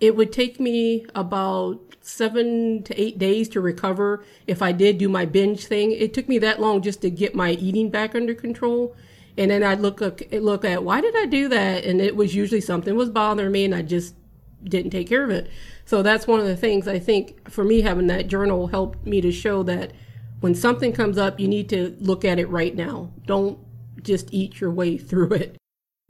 it 0.00 0.16
would 0.16 0.32
take 0.32 0.60
me 0.60 1.06
about 1.14 1.80
seven 2.00 2.82
to 2.84 3.00
eight 3.00 3.18
days 3.18 3.48
to 3.50 3.60
recover 3.60 4.24
if 4.46 4.62
I 4.62 4.72
did 4.72 4.98
do 4.98 5.08
my 5.08 5.26
binge 5.26 5.66
thing. 5.66 5.92
It 5.92 6.14
took 6.14 6.28
me 6.28 6.38
that 6.38 6.60
long 6.60 6.82
just 6.82 7.02
to 7.02 7.10
get 7.10 7.34
my 7.34 7.50
eating 7.50 7.90
back 7.90 8.14
under 8.14 8.34
control. 8.34 8.96
And 9.36 9.50
then 9.50 9.62
I'd 9.62 9.80
look, 9.80 10.00
look 10.32 10.64
at 10.64 10.84
why 10.84 11.00
did 11.00 11.16
I 11.16 11.26
do 11.26 11.48
that? 11.48 11.84
And 11.84 12.00
it 12.00 12.16
was 12.16 12.34
usually 12.34 12.60
something 12.60 12.96
was 12.96 13.10
bothering 13.10 13.52
me 13.52 13.64
and 13.64 13.74
I 13.74 13.82
just 13.82 14.14
didn't 14.62 14.90
take 14.90 15.08
care 15.08 15.24
of 15.24 15.30
it. 15.30 15.48
So 15.84 16.02
that's 16.02 16.26
one 16.26 16.40
of 16.40 16.46
the 16.46 16.56
things 16.56 16.88
I 16.88 16.98
think 16.98 17.50
for 17.50 17.64
me 17.64 17.82
having 17.82 18.08
that 18.08 18.26
journal 18.26 18.68
helped 18.68 19.06
me 19.06 19.20
to 19.20 19.30
show 19.30 19.62
that 19.64 19.92
when 20.40 20.54
something 20.54 20.92
comes 20.92 21.18
up, 21.18 21.38
you 21.40 21.48
need 21.48 21.68
to 21.70 21.96
look 22.00 22.24
at 22.24 22.38
it 22.38 22.48
right 22.48 22.74
now. 22.74 23.10
Don't 23.26 23.58
just 24.02 24.32
eat 24.32 24.60
your 24.60 24.70
way 24.70 24.96
through 24.98 25.34
it. 25.34 25.56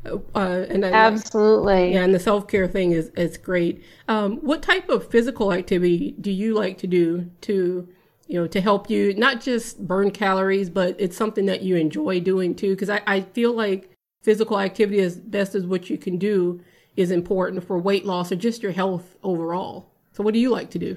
Uh, 0.05 0.65
and 0.69 0.87
I, 0.87 0.91
absolutely, 0.91 1.93
yeah, 1.95 2.05
and 2.05 2.15
the 2.15 2.21
self 2.21 2.47
care 2.47 2.69
thing 2.69 2.93
is 2.93 3.11
is 3.17 3.37
great. 3.37 3.83
Um, 4.07 4.37
what 4.37 4.63
type 4.63 4.89
of 4.89 5.11
physical 5.11 5.53
activity 5.53 6.15
do 6.21 6.31
you 6.31 6.55
like 6.55 6.79
to 6.79 6.87
do 6.87 7.31
to, 7.43 7.89
you 8.29 8.41
know, 8.41 8.47
to 8.47 8.61
help 8.61 8.89
you 8.89 9.15
not 9.15 9.41
just 9.41 9.87
burn 9.87 10.11
calories, 10.11 10.71
but 10.71 10.95
it's 10.99 11.17
something 11.17 11.47
that 11.47 11.63
you 11.63 11.77
enjoy 11.77 12.21
doing 12.21 12.55
too? 12.55 12.71
Because 12.71 12.91
I, 12.91 13.03
I 13.07 13.21
feel 13.23 13.53
like 13.53 13.91
physical 14.23 14.61
activity, 14.61 15.01
as 15.01 15.17
best 15.17 15.55
as 15.55 15.67
what 15.67 15.91
you 15.91 15.99
can 15.99 16.17
do, 16.17 16.61
is 16.97 17.11
important 17.11 17.65
for 17.65 17.79
weight 17.79 18.07
loss 18.07 18.31
or 18.31 18.37
just 18.37 18.63
your 18.63 18.73
health 18.73 19.17
overall. 19.25 19.91
So, 20.13 20.23
what 20.23 20.33
do 20.33 20.41
you 20.41 20.51
like 20.51 20.71
to 20.71 20.79
do? 20.79 20.97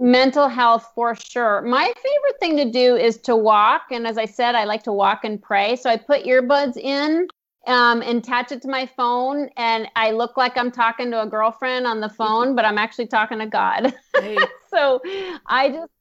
Mental 0.00 0.48
health 0.48 0.90
for 0.94 1.14
sure. 1.14 1.60
My 1.62 1.84
favorite 1.84 2.40
thing 2.40 2.56
to 2.56 2.70
do 2.70 2.96
is 2.96 3.18
to 3.18 3.36
walk. 3.36 3.82
And 3.90 4.06
as 4.06 4.16
I 4.16 4.24
said, 4.24 4.54
I 4.54 4.64
like 4.64 4.84
to 4.84 4.92
walk 4.92 5.24
and 5.24 5.42
pray. 5.42 5.74
So 5.74 5.90
I 5.90 5.96
put 5.96 6.24
earbuds 6.24 6.76
in 6.76 7.26
um, 7.68 8.02
and 8.02 8.18
attach 8.18 8.50
it 8.50 8.62
to 8.62 8.68
my 8.68 8.86
phone, 8.86 9.50
and 9.56 9.88
I 9.94 10.10
look 10.10 10.36
like 10.36 10.56
I'm 10.56 10.72
talking 10.72 11.10
to 11.12 11.22
a 11.22 11.26
girlfriend 11.26 11.86
on 11.86 12.00
the 12.00 12.08
phone, 12.08 12.56
but 12.56 12.64
I'm 12.64 12.78
actually 12.78 13.06
talking 13.06 13.38
to 13.38 13.46
God. 13.46 13.94
Hey. 14.18 14.38
so 14.70 15.00
I 15.46 15.68
just 15.68 15.92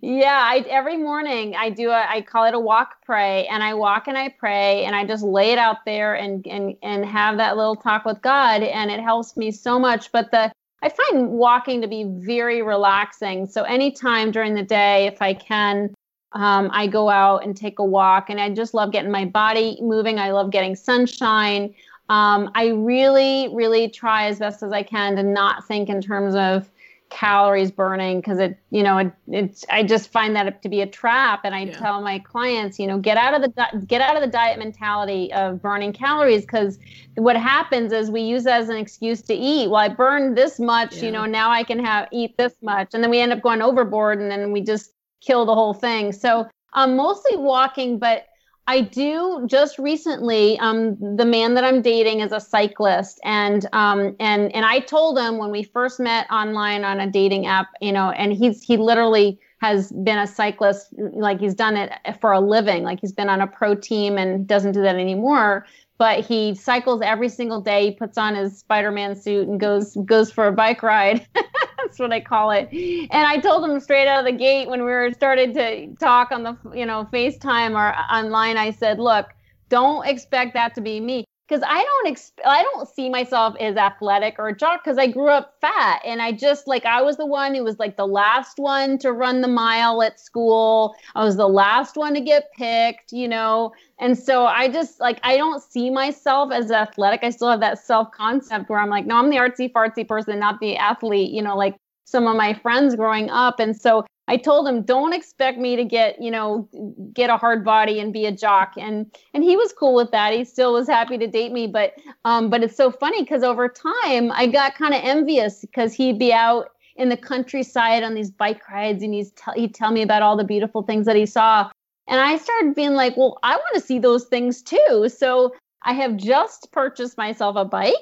yeah 0.00 0.40
i 0.42 0.64
every 0.70 0.96
morning 0.96 1.54
i 1.54 1.68
do 1.68 1.90
a 1.90 2.06
i 2.08 2.22
call 2.22 2.46
it 2.46 2.54
a 2.54 2.58
walk 2.58 3.04
pray 3.04 3.46
and 3.48 3.62
i 3.62 3.74
walk 3.74 4.08
and 4.08 4.16
i 4.16 4.26
pray 4.26 4.84
and 4.86 4.96
i 4.96 5.04
just 5.04 5.22
lay 5.22 5.52
it 5.52 5.58
out 5.58 5.84
there 5.84 6.14
and 6.14 6.46
and 6.46 6.74
and 6.82 7.04
have 7.04 7.36
that 7.36 7.58
little 7.58 7.76
talk 7.76 8.06
with 8.06 8.20
god 8.22 8.62
and 8.62 8.90
it 8.90 9.00
helps 9.00 9.36
me 9.36 9.50
so 9.50 9.78
much 9.78 10.10
but 10.12 10.30
the 10.30 10.50
i 10.82 10.88
find 10.88 11.28
walking 11.28 11.82
to 11.82 11.88
be 11.88 12.04
very 12.06 12.62
relaxing 12.62 13.46
so 13.46 13.64
anytime 13.64 14.30
during 14.30 14.54
the 14.54 14.62
day 14.62 15.06
if 15.06 15.20
i 15.20 15.34
can 15.34 15.94
um, 16.32 16.70
I 16.72 16.86
go 16.86 17.08
out 17.08 17.44
and 17.44 17.56
take 17.56 17.78
a 17.78 17.84
walk, 17.84 18.30
and 18.30 18.40
I 18.40 18.50
just 18.50 18.74
love 18.74 18.92
getting 18.92 19.10
my 19.10 19.24
body 19.24 19.78
moving. 19.80 20.18
I 20.18 20.32
love 20.32 20.50
getting 20.50 20.74
sunshine. 20.74 21.74
Um, 22.08 22.50
I 22.54 22.68
really, 22.68 23.48
really 23.54 23.88
try 23.88 24.26
as 24.26 24.38
best 24.38 24.62
as 24.62 24.72
I 24.72 24.82
can 24.82 25.16
to 25.16 25.22
not 25.22 25.66
think 25.66 25.88
in 25.88 26.00
terms 26.00 26.34
of, 26.34 26.70
calories 27.08 27.70
burning 27.70 28.20
because 28.20 28.40
it 28.40 28.58
you 28.70 28.82
know 28.82 28.98
it, 28.98 29.12
it's 29.28 29.64
i 29.70 29.80
just 29.80 30.10
find 30.10 30.34
that 30.34 30.60
to 30.60 30.68
be 30.68 30.80
a 30.80 30.86
trap 30.86 31.42
and 31.44 31.54
i 31.54 31.60
yeah. 31.60 31.78
tell 31.78 32.00
my 32.00 32.18
clients 32.18 32.80
you 32.80 32.86
know 32.86 32.98
get 32.98 33.16
out 33.16 33.32
of 33.32 33.42
the 33.42 33.84
get 33.86 34.00
out 34.00 34.16
of 34.16 34.22
the 34.22 34.28
diet 34.28 34.58
mentality 34.58 35.32
of 35.32 35.62
burning 35.62 35.92
calories 35.92 36.42
because 36.42 36.78
what 37.14 37.36
happens 37.36 37.92
is 37.92 38.10
we 38.10 38.22
use 38.22 38.42
that 38.42 38.60
as 38.60 38.68
an 38.68 38.76
excuse 38.76 39.22
to 39.22 39.34
eat 39.34 39.70
well 39.70 39.80
i 39.80 39.88
burned 39.88 40.36
this 40.36 40.58
much 40.58 40.96
yeah. 40.96 41.04
you 41.04 41.12
know 41.12 41.24
now 41.24 41.48
i 41.48 41.62
can 41.62 41.78
have 41.78 42.08
eat 42.10 42.36
this 42.38 42.54
much 42.60 42.90
and 42.92 43.04
then 43.04 43.10
we 43.10 43.20
end 43.20 43.32
up 43.32 43.40
going 43.40 43.62
overboard 43.62 44.18
and 44.18 44.28
then 44.28 44.50
we 44.50 44.60
just 44.60 44.92
kill 45.20 45.44
the 45.44 45.54
whole 45.54 45.74
thing 45.74 46.12
so 46.12 46.46
i'm 46.72 46.90
um, 46.90 46.96
mostly 46.96 47.36
walking 47.36 47.98
but 47.98 48.26
I 48.68 48.80
do 48.80 49.44
just 49.46 49.78
recently. 49.78 50.58
Um, 50.58 50.96
the 51.16 51.24
man 51.24 51.54
that 51.54 51.62
I'm 51.62 51.82
dating 51.82 52.20
is 52.20 52.32
a 52.32 52.40
cyclist, 52.40 53.20
and 53.22 53.64
um, 53.72 54.16
and 54.18 54.52
and 54.54 54.66
I 54.66 54.80
told 54.80 55.18
him 55.18 55.38
when 55.38 55.50
we 55.50 55.62
first 55.62 56.00
met 56.00 56.28
online 56.32 56.84
on 56.84 56.98
a 56.98 57.08
dating 57.08 57.46
app, 57.46 57.68
you 57.80 57.92
know, 57.92 58.10
and 58.10 58.32
he's 58.32 58.62
he 58.62 58.76
literally 58.76 59.38
has 59.60 59.92
been 59.92 60.18
a 60.18 60.26
cyclist, 60.26 60.88
like 61.12 61.40
he's 61.40 61.54
done 61.54 61.76
it 61.76 61.92
for 62.20 62.32
a 62.32 62.40
living, 62.40 62.82
like 62.82 63.00
he's 63.00 63.12
been 63.12 63.28
on 63.28 63.40
a 63.40 63.46
pro 63.46 63.74
team 63.74 64.18
and 64.18 64.46
doesn't 64.46 64.72
do 64.72 64.82
that 64.82 64.96
anymore. 64.96 65.64
But 65.98 66.24
he 66.26 66.54
cycles 66.54 67.00
every 67.02 67.28
single 67.28 67.60
day. 67.60 67.86
He 67.86 67.90
puts 67.92 68.18
on 68.18 68.34
his 68.34 68.58
Spider-Man 68.58 69.16
suit 69.16 69.48
and 69.48 69.58
goes 69.58 69.96
goes 70.04 70.30
for 70.30 70.46
a 70.46 70.52
bike 70.52 70.82
ride. 70.82 71.26
That's 71.78 71.98
what 71.98 72.12
I 72.12 72.20
call 72.20 72.50
it. 72.50 72.68
And 72.72 73.26
I 73.26 73.38
told 73.38 73.64
him 73.68 73.80
straight 73.80 74.08
out 74.08 74.18
of 74.18 74.26
the 74.26 74.36
gate 74.36 74.68
when 74.68 74.80
we 74.80 74.90
were 74.90 75.12
started 75.12 75.54
to 75.54 75.94
talk 75.96 76.32
on 76.32 76.42
the 76.42 76.56
you 76.74 76.84
know 76.84 77.08
FaceTime 77.12 77.72
or 77.72 77.96
online. 78.12 78.56
I 78.56 78.72
said, 78.72 78.98
look, 78.98 79.26
don't 79.68 80.06
expect 80.06 80.54
that 80.54 80.74
to 80.74 80.80
be 80.80 81.00
me 81.00 81.24
because 81.46 81.62
I 81.66 81.82
don't 81.82 82.14
exp- 82.14 82.44
I 82.44 82.62
don't 82.62 82.88
see 82.88 83.08
myself 83.08 83.54
as 83.60 83.76
athletic 83.76 84.36
or 84.38 84.48
a 84.48 84.56
jock 84.56 84.82
because 84.82 84.98
I 84.98 85.06
grew 85.06 85.28
up 85.28 85.54
fat 85.60 86.00
and 86.04 86.20
I 86.20 86.32
just 86.32 86.66
like 86.66 86.84
I 86.84 87.02
was 87.02 87.16
the 87.16 87.26
one 87.26 87.54
who 87.54 87.62
was 87.62 87.78
like 87.78 87.96
the 87.96 88.06
last 88.06 88.58
one 88.58 88.98
to 88.98 89.12
run 89.12 89.40
the 89.40 89.48
mile 89.48 90.02
at 90.02 90.18
school. 90.18 90.96
I 91.14 91.24
was 91.24 91.36
the 91.36 91.48
last 91.48 91.96
one 91.96 92.14
to 92.14 92.20
get 92.20 92.50
picked, 92.56 93.12
you 93.12 93.28
know. 93.28 93.72
And 94.00 94.18
so 94.18 94.46
I 94.46 94.68
just 94.68 95.00
like 95.00 95.20
I 95.22 95.36
don't 95.36 95.62
see 95.62 95.90
myself 95.90 96.52
as 96.52 96.70
athletic. 96.70 97.20
I 97.22 97.30
still 97.30 97.50
have 97.50 97.60
that 97.60 97.78
self 97.78 98.10
concept 98.10 98.68
where 98.68 98.80
I'm 98.80 98.90
like, 98.90 99.06
no, 99.06 99.16
I'm 99.16 99.30
the 99.30 99.36
artsy 99.36 99.70
fartsy 99.72 100.06
person, 100.06 100.38
not 100.38 100.60
the 100.60 100.76
athlete, 100.76 101.30
you 101.30 101.42
know, 101.42 101.56
like 101.56 101.76
some 102.06 102.26
of 102.26 102.36
my 102.36 102.54
friends 102.54 102.96
growing 102.96 103.30
up. 103.30 103.60
And 103.60 103.76
so 103.76 104.04
I 104.28 104.36
told 104.36 104.66
him, 104.66 104.82
don't 104.82 105.12
expect 105.12 105.58
me 105.58 105.76
to 105.76 105.84
get, 105.84 106.20
you 106.20 106.30
know, 106.30 106.68
get 107.12 107.30
a 107.30 107.36
hard 107.36 107.64
body 107.64 108.00
and 108.00 108.12
be 108.12 108.26
a 108.26 108.32
jock. 108.32 108.72
And 108.76 109.06
and 109.34 109.44
he 109.44 109.56
was 109.56 109.72
cool 109.72 109.94
with 109.94 110.10
that. 110.10 110.34
He 110.34 110.44
still 110.44 110.72
was 110.72 110.88
happy 110.88 111.16
to 111.18 111.26
date 111.26 111.52
me. 111.52 111.66
But 111.66 111.94
um, 112.24 112.50
but 112.50 112.62
it's 112.62 112.76
so 112.76 112.90
funny 112.90 113.22
because 113.22 113.42
over 113.42 113.68
time 113.68 114.32
I 114.32 114.46
got 114.46 114.74
kind 114.74 114.94
of 114.94 115.00
envious 115.04 115.60
because 115.60 115.94
he'd 115.94 116.18
be 116.18 116.32
out 116.32 116.70
in 116.96 117.08
the 117.08 117.16
countryside 117.16 118.02
on 118.02 118.14
these 118.14 118.30
bike 118.30 118.68
rides 118.68 119.02
and 119.02 119.14
he's 119.14 119.30
t- 119.32 119.60
he'd 119.60 119.74
tell 119.74 119.92
me 119.92 120.02
about 120.02 120.22
all 120.22 120.36
the 120.36 120.44
beautiful 120.44 120.82
things 120.82 121.06
that 121.06 121.16
he 121.16 121.26
saw. 121.26 121.70
And 122.08 122.20
I 122.20 122.36
started 122.36 122.74
being 122.74 122.94
like, 122.94 123.16
well, 123.16 123.38
I 123.42 123.56
want 123.56 123.74
to 123.74 123.80
see 123.80 123.98
those 123.98 124.24
things 124.24 124.62
too. 124.62 125.08
So 125.08 125.54
I 125.82 125.92
have 125.92 126.16
just 126.16 126.72
purchased 126.72 127.16
myself 127.16 127.56
a 127.56 127.64
bike 127.64 127.94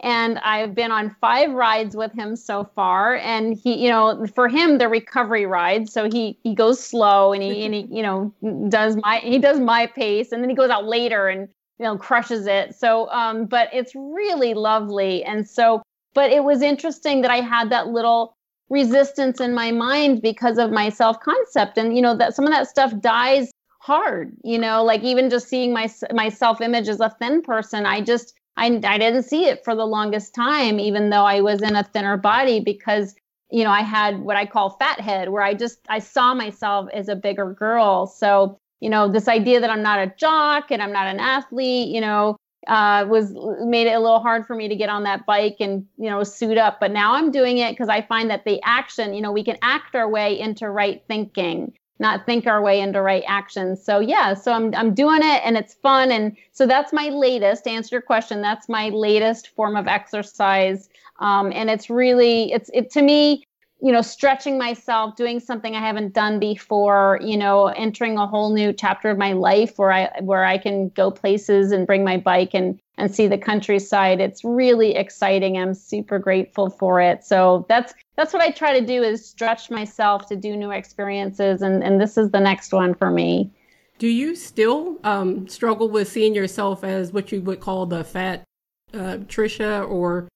and 0.00 0.38
I've 0.38 0.74
been 0.74 0.90
on 0.90 1.14
five 1.20 1.52
rides 1.52 1.96
with 1.96 2.12
him 2.12 2.36
so 2.36 2.70
far. 2.74 3.16
And 3.16 3.56
he, 3.56 3.84
you 3.84 3.90
know, 3.90 4.26
for 4.34 4.48
him, 4.48 4.78
the 4.78 4.88
recovery 4.88 5.46
rides. 5.46 5.92
So 5.92 6.08
he 6.10 6.38
he 6.42 6.54
goes 6.54 6.82
slow 6.82 7.32
and 7.32 7.42
he 7.42 7.64
and 7.64 7.74
he, 7.74 7.86
you 7.90 8.02
know, 8.02 8.32
does 8.68 8.96
my 8.96 9.18
he 9.18 9.38
does 9.38 9.58
my 9.60 9.86
pace, 9.86 10.32
and 10.32 10.42
then 10.42 10.50
he 10.50 10.56
goes 10.56 10.70
out 10.70 10.86
later 10.86 11.28
and 11.28 11.48
you 11.78 11.84
know 11.84 11.96
crushes 11.96 12.46
it. 12.46 12.74
So, 12.74 13.10
um, 13.10 13.46
but 13.46 13.68
it's 13.72 13.94
really 13.94 14.54
lovely. 14.54 15.24
And 15.24 15.48
so, 15.48 15.82
but 16.14 16.30
it 16.30 16.44
was 16.44 16.62
interesting 16.62 17.22
that 17.22 17.30
I 17.30 17.40
had 17.40 17.70
that 17.70 17.88
little 17.88 18.36
resistance 18.68 19.40
in 19.40 19.54
my 19.54 19.70
mind 19.70 20.22
because 20.22 20.58
of 20.58 20.70
my 20.70 20.88
self 20.88 21.20
concept, 21.20 21.78
and 21.78 21.96
you 21.96 22.02
know 22.02 22.16
that 22.16 22.34
some 22.34 22.44
of 22.44 22.52
that 22.52 22.68
stuff 22.68 22.92
dies 23.00 23.50
hard. 23.80 24.36
You 24.42 24.58
know, 24.58 24.84
like 24.84 25.02
even 25.02 25.30
just 25.30 25.48
seeing 25.48 25.72
my 25.72 25.90
my 26.12 26.28
self 26.28 26.60
image 26.60 26.88
as 26.88 27.00
a 27.00 27.14
thin 27.18 27.42
person, 27.42 27.86
I 27.86 28.00
just 28.00 28.34
I, 28.56 28.80
I 28.84 28.98
didn't 28.98 29.24
see 29.24 29.44
it 29.46 29.64
for 29.64 29.74
the 29.74 29.84
longest 29.84 30.34
time, 30.34 30.80
even 30.80 31.10
though 31.10 31.24
I 31.24 31.40
was 31.40 31.62
in 31.62 31.76
a 31.76 31.84
thinner 31.84 32.16
body 32.16 32.60
because, 32.60 33.14
you 33.50 33.64
know, 33.64 33.70
I 33.70 33.82
had 33.82 34.20
what 34.20 34.36
I 34.36 34.46
call 34.46 34.70
fat 34.70 35.00
head, 35.00 35.28
where 35.28 35.42
I 35.42 35.54
just, 35.54 35.78
I 35.88 35.98
saw 35.98 36.34
myself 36.34 36.88
as 36.92 37.08
a 37.08 37.16
bigger 37.16 37.52
girl. 37.52 38.06
So, 38.06 38.58
you 38.80 38.88
know, 38.88 39.10
this 39.10 39.28
idea 39.28 39.60
that 39.60 39.70
I'm 39.70 39.82
not 39.82 40.00
a 40.00 40.14
jock 40.16 40.70
and 40.70 40.82
I'm 40.82 40.92
not 40.92 41.06
an 41.06 41.20
athlete, 41.20 41.88
you 41.88 42.00
know, 42.00 42.36
uh, 42.66 43.06
was 43.08 43.32
made 43.60 43.86
it 43.86 43.92
a 43.92 44.00
little 44.00 44.20
hard 44.20 44.46
for 44.46 44.56
me 44.56 44.68
to 44.68 44.76
get 44.76 44.88
on 44.88 45.04
that 45.04 45.26
bike 45.26 45.56
and, 45.60 45.86
you 45.98 46.10
know, 46.10 46.22
suit 46.24 46.58
up. 46.58 46.80
But 46.80 46.90
now 46.90 47.14
I'm 47.14 47.30
doing 47.30 47.58
it 47.58 47.72
because 47.72 47.88
I 47.88 48.02
find 48.02 48.30
that 48.30 48.44
the 48.44 48.60
action, 48.64 49.14
you 49.14 49.20
know, 49.20 49.32
we 49.32 49.44
can 49.44 49.56
act 49.62 49.94
our 49.94 50.08
way 50.08 50.38
into 50.38 50.68
right 50.68 51.02
thinking 51.06 51.74
not 51.98 52.26
think 52.26 52.46
our 52.46 52.62
way 52.62 52.80
into 52.80 53.00
right 53.00 53.24
actions. 53.26 53.82
So 53.82 54.00
yeah, 54.00 54.34
so 54.34 54.52
I'm 54.52 54.74
I'm 54.74 54.94
doing 54.94 55.20
it 55.22 55.42
and 55.44 55.56
it's 55.56 55.74
fun 55.74 56.10
and 56.10 56.36
so 56.52 56.66
that's 56.66 56.92
my 56.92 57.08
latest. 57.08 57.64
To 57.64 57.70
answer 57.70 57.94
your 57.94 58.02
question, 58.02 58.42
that's 58.42 58.68
my 58.68 58.88
latest 58.90 59.48
form 59.48 59.76
of 59.76 59.86
exercise, 59.86 60.88
um, 61.20 61.52
and 61.52 61.70
it's 61.70 61.88
really 61.90 62.52
it's 62.52 62.70
it 62.74 62.90
to 62.92 63.02
me 63.02 63.44
you 63.82 63.92
know 63.92 64.02
stretching 64.02 64.58
myself 64.58 65.16
doing 65.16 65.38
something 65.38 65.74
i 65.74 65.80
haven't 65.80 66.14
done 66.14 66.38
before 66.38 67.18
you 67.22 67.36
know 67.36 67.66
entering 67.66 68.16
a 68.16 68.26
whole 68.26 68.52
new 68.52 68.72
chapter 68.72 69.10
of 69.10 69.18
my 69.18 69.32
life 69.32 69.76
where 69.76 69.92
i 69.92 70.10
where 70.20 70.44
i 70.44 70.56
can 70.56 70.88
go 70.90 71.10
places 71.10 71.72
and 71.72 71.86
bring 71.86 72.02
my 72.04 72.16
bike 72.16 72.54
and 72.54 72.80
and 72.98 73.14
see 73.14 73.26
the 73.26 73.38
countryside. 73.38 74.20
It's 74.20 74.44
really 74.44 74.94
exciting. 74.94 75.58
I'm 75.58 75.74
super 75.74 76.18
grateful 76.18 76.70
for 76.70 77.00
it. 77.00 77.24
So 77.24 77.66
that's 77.68 77.94
that's 78.16 78.32
what 78.32 78.42
i 78.42 78.50
try 78.50 78.78
to 78.78 78.84
do 78.84 79.02
is 79.02 79.28
stretch 79.28 79.70
myself 79.70 80.26
to 80.28 80.36
do 80.36 80.56
new 80.56 80.70
experiences. 80.70 81.62
And 81.62 81.82
and 81.82 82.00
this 82.00 82.16
is 82.16 82.30
the 82.30 82.40
next 82.40 82.72
one 82.72 82.94
for 82.94 83.10
me. 83.10 83.50
Do 83.98 84.08
you 84.08 84.34
still 84.34 84.98
um, 85.04 85.48
struggle 85.48 85.88
with 85.88 86.08
seeing 86.08 86.34
yourself 86.34 86.84
as 86.84 87.12
what 87.12 87.32
you 87.32 87.40
would 87.42 87.60
call 87.60 87.86
the 87.86 88.04
fat 88.04 88.44
uh, 88.92 89.18
Tricia? 89.26 89.88
Or 89.88 90.28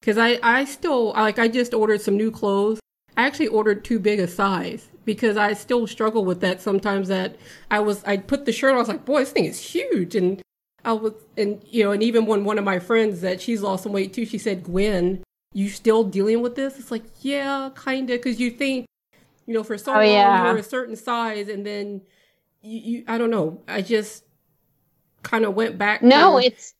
because 0.00 0.18
I, 0.18 0.38
I 0.42 0.64
still 0.64 1.10
like 1.12 1.38
i 1.40 1.48
just 1.48 1.74
ordered 1.74 2.00
some 2.00 2.16
new 2.16 2.30
clothes 2.30 2.78
I 3.18 3.22
actually 3.22 3.48
ordered 3.48 3.84
too 3.84 3.98
big 3.98 4.20
a 4.20 4.28
size 4.28 4.88
because 5.04 5.36
I 5.36 5.52
still 5.54 5.88
struggle 5.88 6.24
with 6.24 6.40
that 6.40 6.62
sometimes 6.62 7.08
that 7.08 7.34
I 7.68 7.80
was 7.80 8.04
I 8.04 8.16
put 8.16 8.44
the 8.44 8.52
shirt 8.52 8.70
on, 8.70 8.76
I 8.76 8.78
was 8.78 8.88
like, 8.88 9.04
boy, 9.04 9.20
this 9.20 9.32
thing 9.32 9.44
is 9.44 9.60
huge 9.60 10.14
and 10.14 10.40
I 10.84 10.92
was 10.92 11.14
and 11.36 11.60
you 11.66 11.82
know, 11.82 11.90
and 11.90 12.00
even 12.00 12.26
when 12.26 12.44
one 12.44 12.58
of 12.58 12.64
my 12.64 12.78
friends 12.78 13.20
that 13.22 13.40
she's 13.40 13.60
lost 13.60 13.82
some 13.82 13.92
weight 13.92 14.12
too, 14.12 14.24
she 14.24 14.38
said, 14.38 14.62
Gwen, 14.62 15.24
you 15.52 15.68
still 15.68 16.04
dealing 16.04 16.42
with 16.42 16.54
this? 16.54 16.78
It's 16.78 16.92
like, 16.92 17.02
yeah, 17.20 17.70
kinda, 17.84 18.12
because 18.12 18.38
you 18.38 18.52
think, 18.52 18.86
you 19.46 19.54
know, 19.54 19.64
for 19.64 19.76
so 19.76 19.94
oh, 19.94 19.96
long 19.96 20.04
yeah. 20.06 20.44
you're 20.46 20.58
a 20.58 20.62
certain 20.62 20.94
size 20.94 21.48
and 21.48 21.66
then 21.66 22.02
you, 22.62 22.78
you 22.78 23.04
I 23.08 23.18
don't 23.18 23.30
know. 23.30 23.60
I 23.66 23.82
just 23.82 24.22
kind 25.24 25.44
of 25.44 25.54
went 25.54 25.76
back 25.76 26.02
No, 26.04 26.38
to, 26.38 26.46
it's 26.46 26.72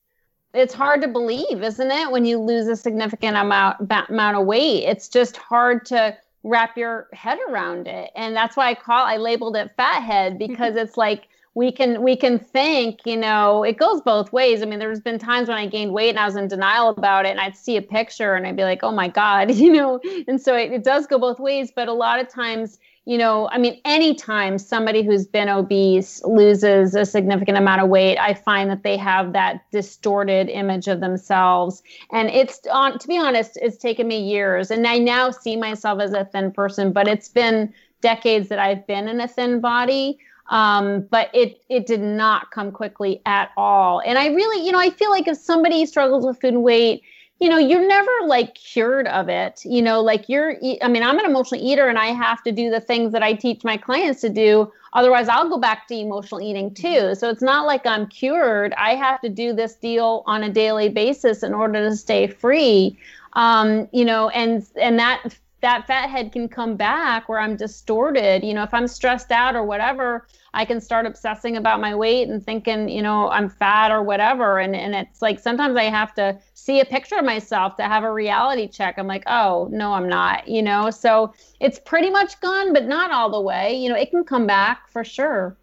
it's 0.55 0.73
hard 0.73 1.03
to 1.03 1.09
believe, 1.09 1.65
isn't 1.65 1.91
it? 1.91 2.13
When 2.13 2.25
you 2.25 2.39
lose 2.39 2.69
a 2.69 2.77
significant 2.77 3.37
amount 3.37 3.91
amount 4.09 4.37
of 4.37 4.47
weight, 4.47 4.85
it's 4.85 5.09
just 5.09 5.37
hard 5.37 5.85
to 5.87 6.17
wrap 6.45 6.77
your 6.77 7.09
head 7.13 7.39
around 7.49 7.89
it. 7.89 8.11
And 8.15 8.35
that's 8.35 8.57
why 8.57 8.71
I 8.71 8.75
call 8.75 9.05
I 9.05 9.17
labeled 9.17 9.57
it 9.57 9.71
fat 9.77 10.03
head 10.03 10.39
because 10.47 10.77
it's 10.77 10.97
like 10.97 11.29
we 11.55 11.73
can 11.73 12.03
we 12.03 12.15
can 12.15 12.39
think, 12.39 13.01
you 13.05 13.17
know, 13.17 13.65
it 13.65 13.79
goes 13.79 14.01
both 14.01 14.33
ways. 14.33 14.63
I 14.63 14.67
mean, 14.67 14.79
there's 14.79 15.01
been 15.01 15.19
times 15.19 15.49
when 15.49 15.59
I 15.59 15.67
gained 15.67 15.93
weight 15.93 16.11
and 16.11 16.19
I 16.19 16.25
was 16.25 16.37
in 16.37 16.47
denial 16.47 16.91
about 16.91 17.27
it 17.27 17.31
and 17.31 17.41
I'd 17.41 17.57
see 17.57 17.77
a 17.77 17.83
picture 17.83 18.35
and 18.35 18.47
I'd 18.47 18.57
be 18.57 18.63
like, 18.63 18.85
"Oh 18.85 18.93
my 18.93 19.09
god," 19.09 19.51
you 19.55 19.73
know. 19.73 20.01
And 20.29 20.41
so 20.41 20.55
it, 20.57 20.73
it 20.73 20.85
does 20.85 21.07
go 21.07 21.19
both 21.19 21.41
ways, 21.41 21.73
but 21.75 21.89
a 21.89 21.93
lot 21.93 22.21
of 22.21 22.29
times 22.29 22.79
you 23.09 23.17
know, 23.17 23.49
I 23.49 23.57
mean, 23.57 23.81
anytime 23.87 24.59
somebody 24.59 25.03
who's 25.03 25.27
been 25.27 25.49
obese 25.49 26.23
loses 26.25 26.95
a 26.95 27.07
significant 27.07 27.57
amount 27.57 27.81
of 27.81 27.89
weight, 27.89 28.19
I 28.19 28.35
find 28.35 28.69
that 28.69 28.83
they 28.83 28.99
have 28.99 29.33
that 29.33 29.63
distorted 29.73 30.51
image 30.51 30.89
of 30.89 31.01
themselves. 31.01 31.83
And 32.13 32.29
it's 32.29 32.61
on, 32.71 32.99
to 32.99 33.09
be 33.09 33.17
honest, 33.17 33.59
it's 33.63 33.79
taken 33.79 34.09
me 34.09 34.21
years. 34.21 34.71
And 34.71 34.87
I 34.87 34.99
now 34.99 35.31
see 35.31 35.57
myself 35.57 36.03
as 36.03 36.13
a 36.13 36.27
thin 36.27 36.53
person, 36.53 36.93
but 36.93 37.09
it's 37.09 37.31
been 37.31 37.73
decades 38.03 38.51
that 38.51 38.59
I've 38.59 38.87
been 38.87 39.09
in 39.09 39.23
a 39.23 39.29
thin 39.29 39.63
body. 39.63 40.19
Um, 40.51 41.07
but 41.11 41.31
it 41.33 41.63
it 41.71 41.87
did 41.87 42.01
not 42.01 42.51
come 42.51 42.71
quickly 42.73 43.23
at 43.25 43.53
all. 43.57 44.03
And 44.05 44.19
I 44.19 44.27
really, 44.27 44.67
you 44.67 44.73
know, 44.73 44.79
I 44.79 44.91
feel 44.91 45.11
like 45.11 45.29
if 45.29 45.39
somebody 45.39 45.87
struggles 45.87 46.27
with 46.27 46.41
food 46.43 46.55
and 46.55 46.63
weight, 46.63 47.03
you 47.41 47.49
know, 47.49 47.59
you're 47.59 47.87
never 47.87 48.11
like 48.27 48.55
cured 48.55 49.07
of 49.07 49.29
it. 49.29 49.65
You 49.65 49.81
know, 49.81 50.01
like 50.01 50.29
you're, 50.29 50.57
I 50.83 50.89
mean, 50.89 51.03
I'm 51.03 51.19
an 51.19 51.25
emotional 51.25 51.61
eater 51.63 51.89
and 51.89 51.99
I 51.99 52.07
have 52.07 52.43
to 52.43 52.53
do 52.53 52.71
the 52.71 52.81
things 52.81 53.13
that 53.13 53.23
I 53.23 53.35
teach 53.35 53.63
my 53.63 53.77
clients 53.77 54.21
to 54.23 54.29
do. 54.29 54.73
Otherwise, 54.93 55.29
I'll 55.29 55.49
go 55.49 55.59
back 55.59 55.87
to 55.89 55.95
emotional 55.95 56.41
eating 56.41 56.75
too. 56.75 57.15
So 57.15 57.31
it's 57.31 57.43
not 57.43 57.67
like 57.67 57.87
I'm 57.87 58.07
cured. 58.09 58.73
I 58.75 58.95
have 58.97 59.21
to 59.21 59.29
do 59.29 59.53
this 59.53 59.75
deal 59.75 60.25
on 60.27 60.43
a 60.43 60.51
daily 60.51 60.89
basis 60.89 61.43
in 61.43 61.55
order 61.55 61.89
to 61.89 61.95
stay 61.97 62.27
free. 62.27 62.99
Um, 63.35 63.89
you 63.93 64.05
know, 64.05 64.31
and 64.31 64.67
and 64.81 64.99
that 64.99 65.37
that 65.61 65.87
fat 65.87 66.09
head 66.09 66.33
can 66.33 66.49
come 66.49 66.77
back 66.77 67.29
where 67.29 67.41
I'm 67.41 67.57
distorted. 67.57 68.45
You 68.45 68.55
know, 68.55 68.63
if 68.63 68.73
I'm 68.73 68.87
stressed 68.87 69.33
out 69.33 69.57
or 69.57 69.65
whatever, 69.65 70.27
I 70.55 70.65
can 70.65 70.81
start 70.81 71.05
obsessing 71.05 71.57
about 71.57 71.81
my 71.81 71.95
weight 71.95 72.29
and 72.29 72.45
thinking, 72.45 72.89
you 72.89 73.03
know, 73.03 73.29
I'm 73.31 73.49
fat 73.49 73.91
or 73.91 74.03
whatever. 74.03 74.61
And 74.61 74.77
and 74.77 74.95
it's 74.95 75.21
like 75.21 75.39
sometimes 75.39 75.77
I 75.77 75.85
have 75.85 76.15
to 76.15 76.39
see 76.55 76.81
a 76.81 76.85
picture 76.85 77.17
of 77.17 77.25
myself 77.25 77.77
to 77.77 77.85
have 77.85 78.05
a 78.05 78.13
reality 78.13 78.69
check. 78.69 78.99
I'm 78.99 79.07
like, 79.07 79.25
oh 79.27 79.69
no, 79.73 79.93
I'm 79.93 80.09
not, 80.09 80.47
you 80.47 80.63
know. 80.63 80.91
So 80.91 81.35
it's 81.61 81.79
pretty 81.79 82.11
much 82.11 82.41
gone, 82.41 82.73
but 82.73 82.87
not 82.87 83.11
all 83.11 83.31
the 83.31 83.41
way. 83.41 83.75
You 83.75 83.89
know, 83.89 83.97
it 83.97 84.11
can 84.11 84.25
come 84.25 84.47
back 84.47 84.89
for 84.89 85.03
sure. 85.03 85.57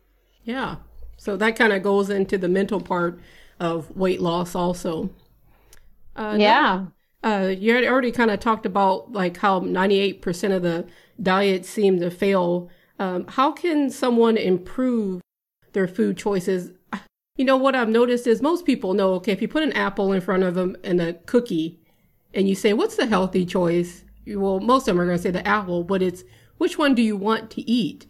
Yeah. 0.43 0.77
So 1.17 1.37
that 1.37 1.55
kind 1.55 1.73
of 1.73 1.81
goes 1.81 2.09
into 2.09 2.37
the 2.37 2.49
mental 2.49 2.81
part 2.81 3.19
of 3.59 3.95
weight 3.95 4.21
loss 4.21 4.55
also. 4.55 5.09
Uh, 6.15 6.35
yeah. 6.37 6.85
Uh, 7.25 7.51
you 7.57 7.73
had 7.73 7.83
already 7.83 8.11
kind 8.11 8.29
of 8.29 8.39
talked 8.39 8.67
about 8.67 9.11
like 9.11 9.37
how 9.37 9.59
98% 9.59 10.55
of 10.55 10.61
the 10.61 10.85
diets 11.21 11.67
seem 11.67 11.99
to 11.99 12.11
fail. 12.11 12.69
Um, 12.99 13.25
how 13.27 13.51
can 13.51 13.89
someone 13.89 14.37
improve 14.37 15.21
their 15.73 15.87
food 15.87 16.17
choices? 16.17 16.71
You 17.35 17.43
know, 17.43 17.57
what 17.57 17.75
I've 17.75 17.89
noticed 17.89 18.27
is 18.27 18.43
most 18.43 18.63
people 18.63 18.93
know, 18.93 19.15
okay, 19.15 19.31
if 19.31 19.41
you 19.41 19.47
put 19.47 19.63
an 19.63 19.73
apple 19.73 20.13
in 20.13 20.21
front 20.21 20.43
of 20.43 20.53
them 20.53 20.77
and 20.83 21.01
a 21.01 21.13
cookie 21.13 21.79
and 22.33 22.47
you 22.47 22.53
say, 22.53 22.73
what's 22.73 22.95
the 22.95 23.07
healthy 23.07 23.43
choice? 23.43 24.03
Well, 24.27 24.59
most 24.59 24.83
of 24.83 24.95
them 24.95 25.01
are 25.01 25.05
going 25.05 25.17
to 25.17 25.23
say 25.23 25.31
the 25.31 25.45
apple, 25.45 25.83
but 25.83 26.03
it's 26.03 26.23
which 26.59 26.77
one 26.77 26.93
do 26.93 27.01
you 27.01 27.17
want 27.17 27.49
to 27.51 27.69
eat? 27.69 28.05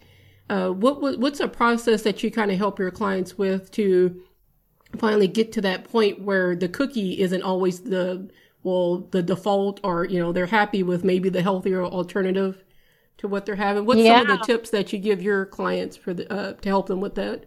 Uh, 0.48 0.68
what, 0.68 1.00
what, 1.00 1.18
what's 1.18 1.40
a 1.40 1.48
process 1.48 2.02
that 2.02 2.22
you 2.22 2.30
kind 2.30 2.50
of 2.50 2.58
help 2.58 2.78
your 2.78 2.90
clients 2.90 3.36
with 3.36 3.70
to 3.72 4.22
finally 4.98 5.26
get 5.26 5.52
to 5.52 5.60
that 5.62 5.84
point 5.84 6.20
where 6.20 6.54
the 6.54 6.68
cookie 6.68 7.20
isn't 7.20 7.42
always 7.42 7.80
the 7.80 8.30
well 8.66 8.98
the 9.12 9.22
default 9.22 9.80
or 9.84 10.04
you 10.04 10.18
know 10.18 10.32
they're 10.32 10.46
happy 10.46 10.82
with 10.82 11.04
maybe 11.04 11.28
the 11.28 11.40
healthier 11.40 11.84
alternative 11.84 12.64
to 13.16 13.28
what 13.28 13.46
they're 13.46 13.54
having 13.54 13.86
what's 13.86 14.00
yeah. 14.00 14.20
some 14.20 14.30
of 14.30 14.38
the 14.38 14.44
tips 14.44 14.70
that 14.70 14.92
you 14.92 14.98
give 14.98 15.22
your 15.22 15.46
clients 15.46 15.96
for 15.96 16.12
the 16.12 16.30
uh, 16.30 16.52
to 16.54 16.68
help 16.68 16.88
them 16.88 17.00
with 17.00 17.14
that 17.14 17.46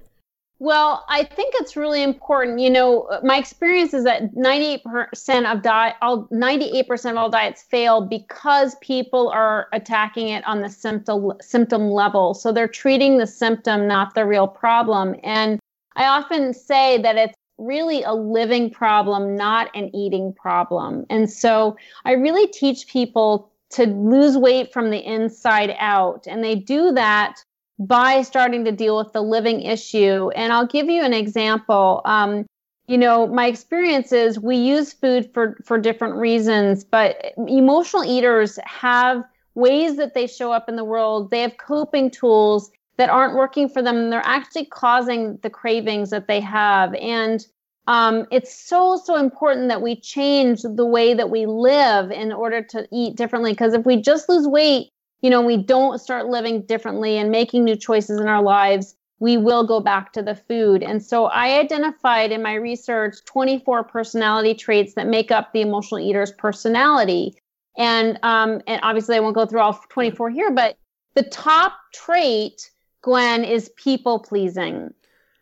well, 0.61 1.05
I 1.07 1.23
think 1.23 1.53
it's 1.57 1.77
really 1.77 2.03
important. 2.03 2.59
You 2.59 2.69
know, 2.69 3.09
my 3.23 3.37
experience 3.37 3.93
is 3.93 4.03
that 4.03 4.35
98% 4.35 5.49
of 5.49 5.61
diet, 5.61 5.95
all 6.01 6.27
98% 6.33 7.11
of 7.11 7.15
all 7.15 7.29
diets 7.29 7.63
fail 7.63 8.01
because 8.01 8.75
people 8.81 9.29
are 9.29 9.69
attacking 9.71 10.27
it 10.27 10.45
on 10.45 10.59
the 10.59 10.69
symptom 10.69 11.31
symptom 11.39 11.89
level. 11.89 12.33
So 12.33 12.51
they're 12.51 12.67
treating 12.67 13.17
the 13.17 13.25
symptom, 13.25 13.87
not 13.87 14.15
the 14.15 14.25
real 14.25 14.49
problem. 14.49 15.15
And 15.23 15.61
I 15.95 16.07
often 16.07 16.53
say 16.53 17.01
that 17.01 17.15
it's 17.15 17.35
really 17.59 18.03
a 18.03 18.13
living 18.13 18.69
problem, 18.69 19.35
not 19.35 19.69
an 19.75 19.93
eating 19.95 20.33
problem. 20.33 21.05
And 21.09 21.29
so 21.29 21.77
I 22.05 22.13
really 22.13 22.47
teach 22.47 22.87
people 22.87 23.51
to 23.71 23.85
lose 23.85 24.37
weight 24.37 24.73
from 24.73 24.89
the 24.89 25.05
inside 25.05 25.75
out. 25.79 26.25
And 26.27 26.43
they 26.43 26.55
do 26.55 26.91
that 26.93 27.43
by 27.77 28.23
starting 28.23 28.65
to 28.65 28.71
deal 28.71 28.97
with 28.97 29.13
the 29.13 29.21
living 29.21 29.61
issue. 29.61 30.29
And 30.35 30.51
I'll 30.51 30.67
give 30.67 30.87
you 30.87 31.03
an 31.03 31.13
example. 31.13 32.01
Um, 32.05 32.45
you 32.87 32.97
know, 32.97 33.27
my 33.27 33.45
experience 33.45 34.11
is 34.11 34.39
we 34.39 34.57
use 34.57 34.91
food 34.91 35.29
for, 35.33 35.57
for 35.63 35.77
different 35.77 36.15
reasons, 36.15 36.83
but 36.83 37.33
emotional 37.37 38.03
eaters 38.03 38.57
have 38.65 39.23
ways 39.53 39.97
that 39.97 40.13
they 40.13 40.25
show 40.25 40.51
up 40.51 40.67
in 40.67 40.75
the 40.75 40.83
world. 40.83 41.29
They 41.29 41.41
have 41.41 41.57
coping 41.57 42.09
tools 42.09 42.71
that 42.99 43.09
aren't 43.09 43.35
working 43.35 43.69
for 43.69 43.81
them. 43.81 44.09
They're 44.09 44.21
actually 44.25 44.65
causing 44.65 45.37
the 45.41 45.49
cravings 45.49 46.09
that 46.09 46.27
they 46.27 46.41
have. 46.41 46.93
And 46.95 47.47
um, 47.87 48.27
it's 48.29 48.53
so, 48.53 49.01
so 49.01 49.15
important 49.15 49.69
that 49.69 49.81
we 49.81 49.95
change 49.95 50.63
the 50.63 50.85
way 50.85 51.13
that 51.13 51.29
we 51.29 51.45
live 51.45 52.11
in 52.11 52.33
order 52.33 52.61
to 52.61 52.85
eat 52.91 53.15
differently. 53.15 53.53
Because 53.53 53.73
if 53.73 53.85
we 53.85 54.01
just 54.01 54.27
lose 54.27 54.45
weight, 54.45 54.89
you 55.21 55.29
know, 55.29 55.41
we 55.41 55.55
don't 55.55 55.99
start 55.99 56.27
living 56.27 56.63
differently 56.63 57.17
and 57.17 57.31
making 57.31 57.63
new 57.63 57.77
choices 57.77 58.19
in 58.19 58.27
our 58.27 58.43
lives, 58.43 58.97
we 59.19 59.37
will 59.37 59.65
go 59.65 59.79
back 59.79 60.11
to 60.13 60.21
the 60.21 60.35
food. 60.35 60.83
And 60.83 61.01
so 61.01 61.27
I 61.27 61.57
identified 61.57 62.33
in 62.33 62.43
my 62.43 62.55
research 62.55 63.15
24 63.27 63.85
personality 63.85 64.53
traits 64.53 64.95
that 64.95 65.07
make 65.07 65.31
up 65.31 65.53
the 65.53 65.61
emotional 65.61 66.01
eater's 66.01 66.33
personality. 66.33 67.37
And 67.77 68.19
um, 68.23 68.61
and 68.67 68.81
obviously 68.83 69.15
I 69.15 69.21
won't 69.21 69.35
go 69.35 69.45
through 69.45 69.61
all 69.61 69.81
24 69.87 70.31
here, 70.31 70.51
but 70.51 70.75
the 71.15 71.23
top 71.23 71.73
trait 71.93 72.69
Gwen 73.01 73.43
is 73.43 73.69
people 73.77 74.19
pleasing. 74.19 74.93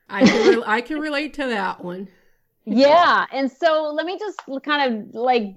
I 0.10 0.26
can, 0.26 0.58
re- 0.58 0.64
I 0.66 0.82
can 0.82 1.00
relate 1.00 1.34
to 1.36 1.48
that 1.48 1.84
one. 1.84 2.08
yeah. 2.66 3.26
And 3.32 3.50
so 3.52 3.92
let 3.94 4.06
me 4.06 4.20
just 4.20 4.42
kind 4.64 4.94
of 4.94 5.16
like 5.16 5.56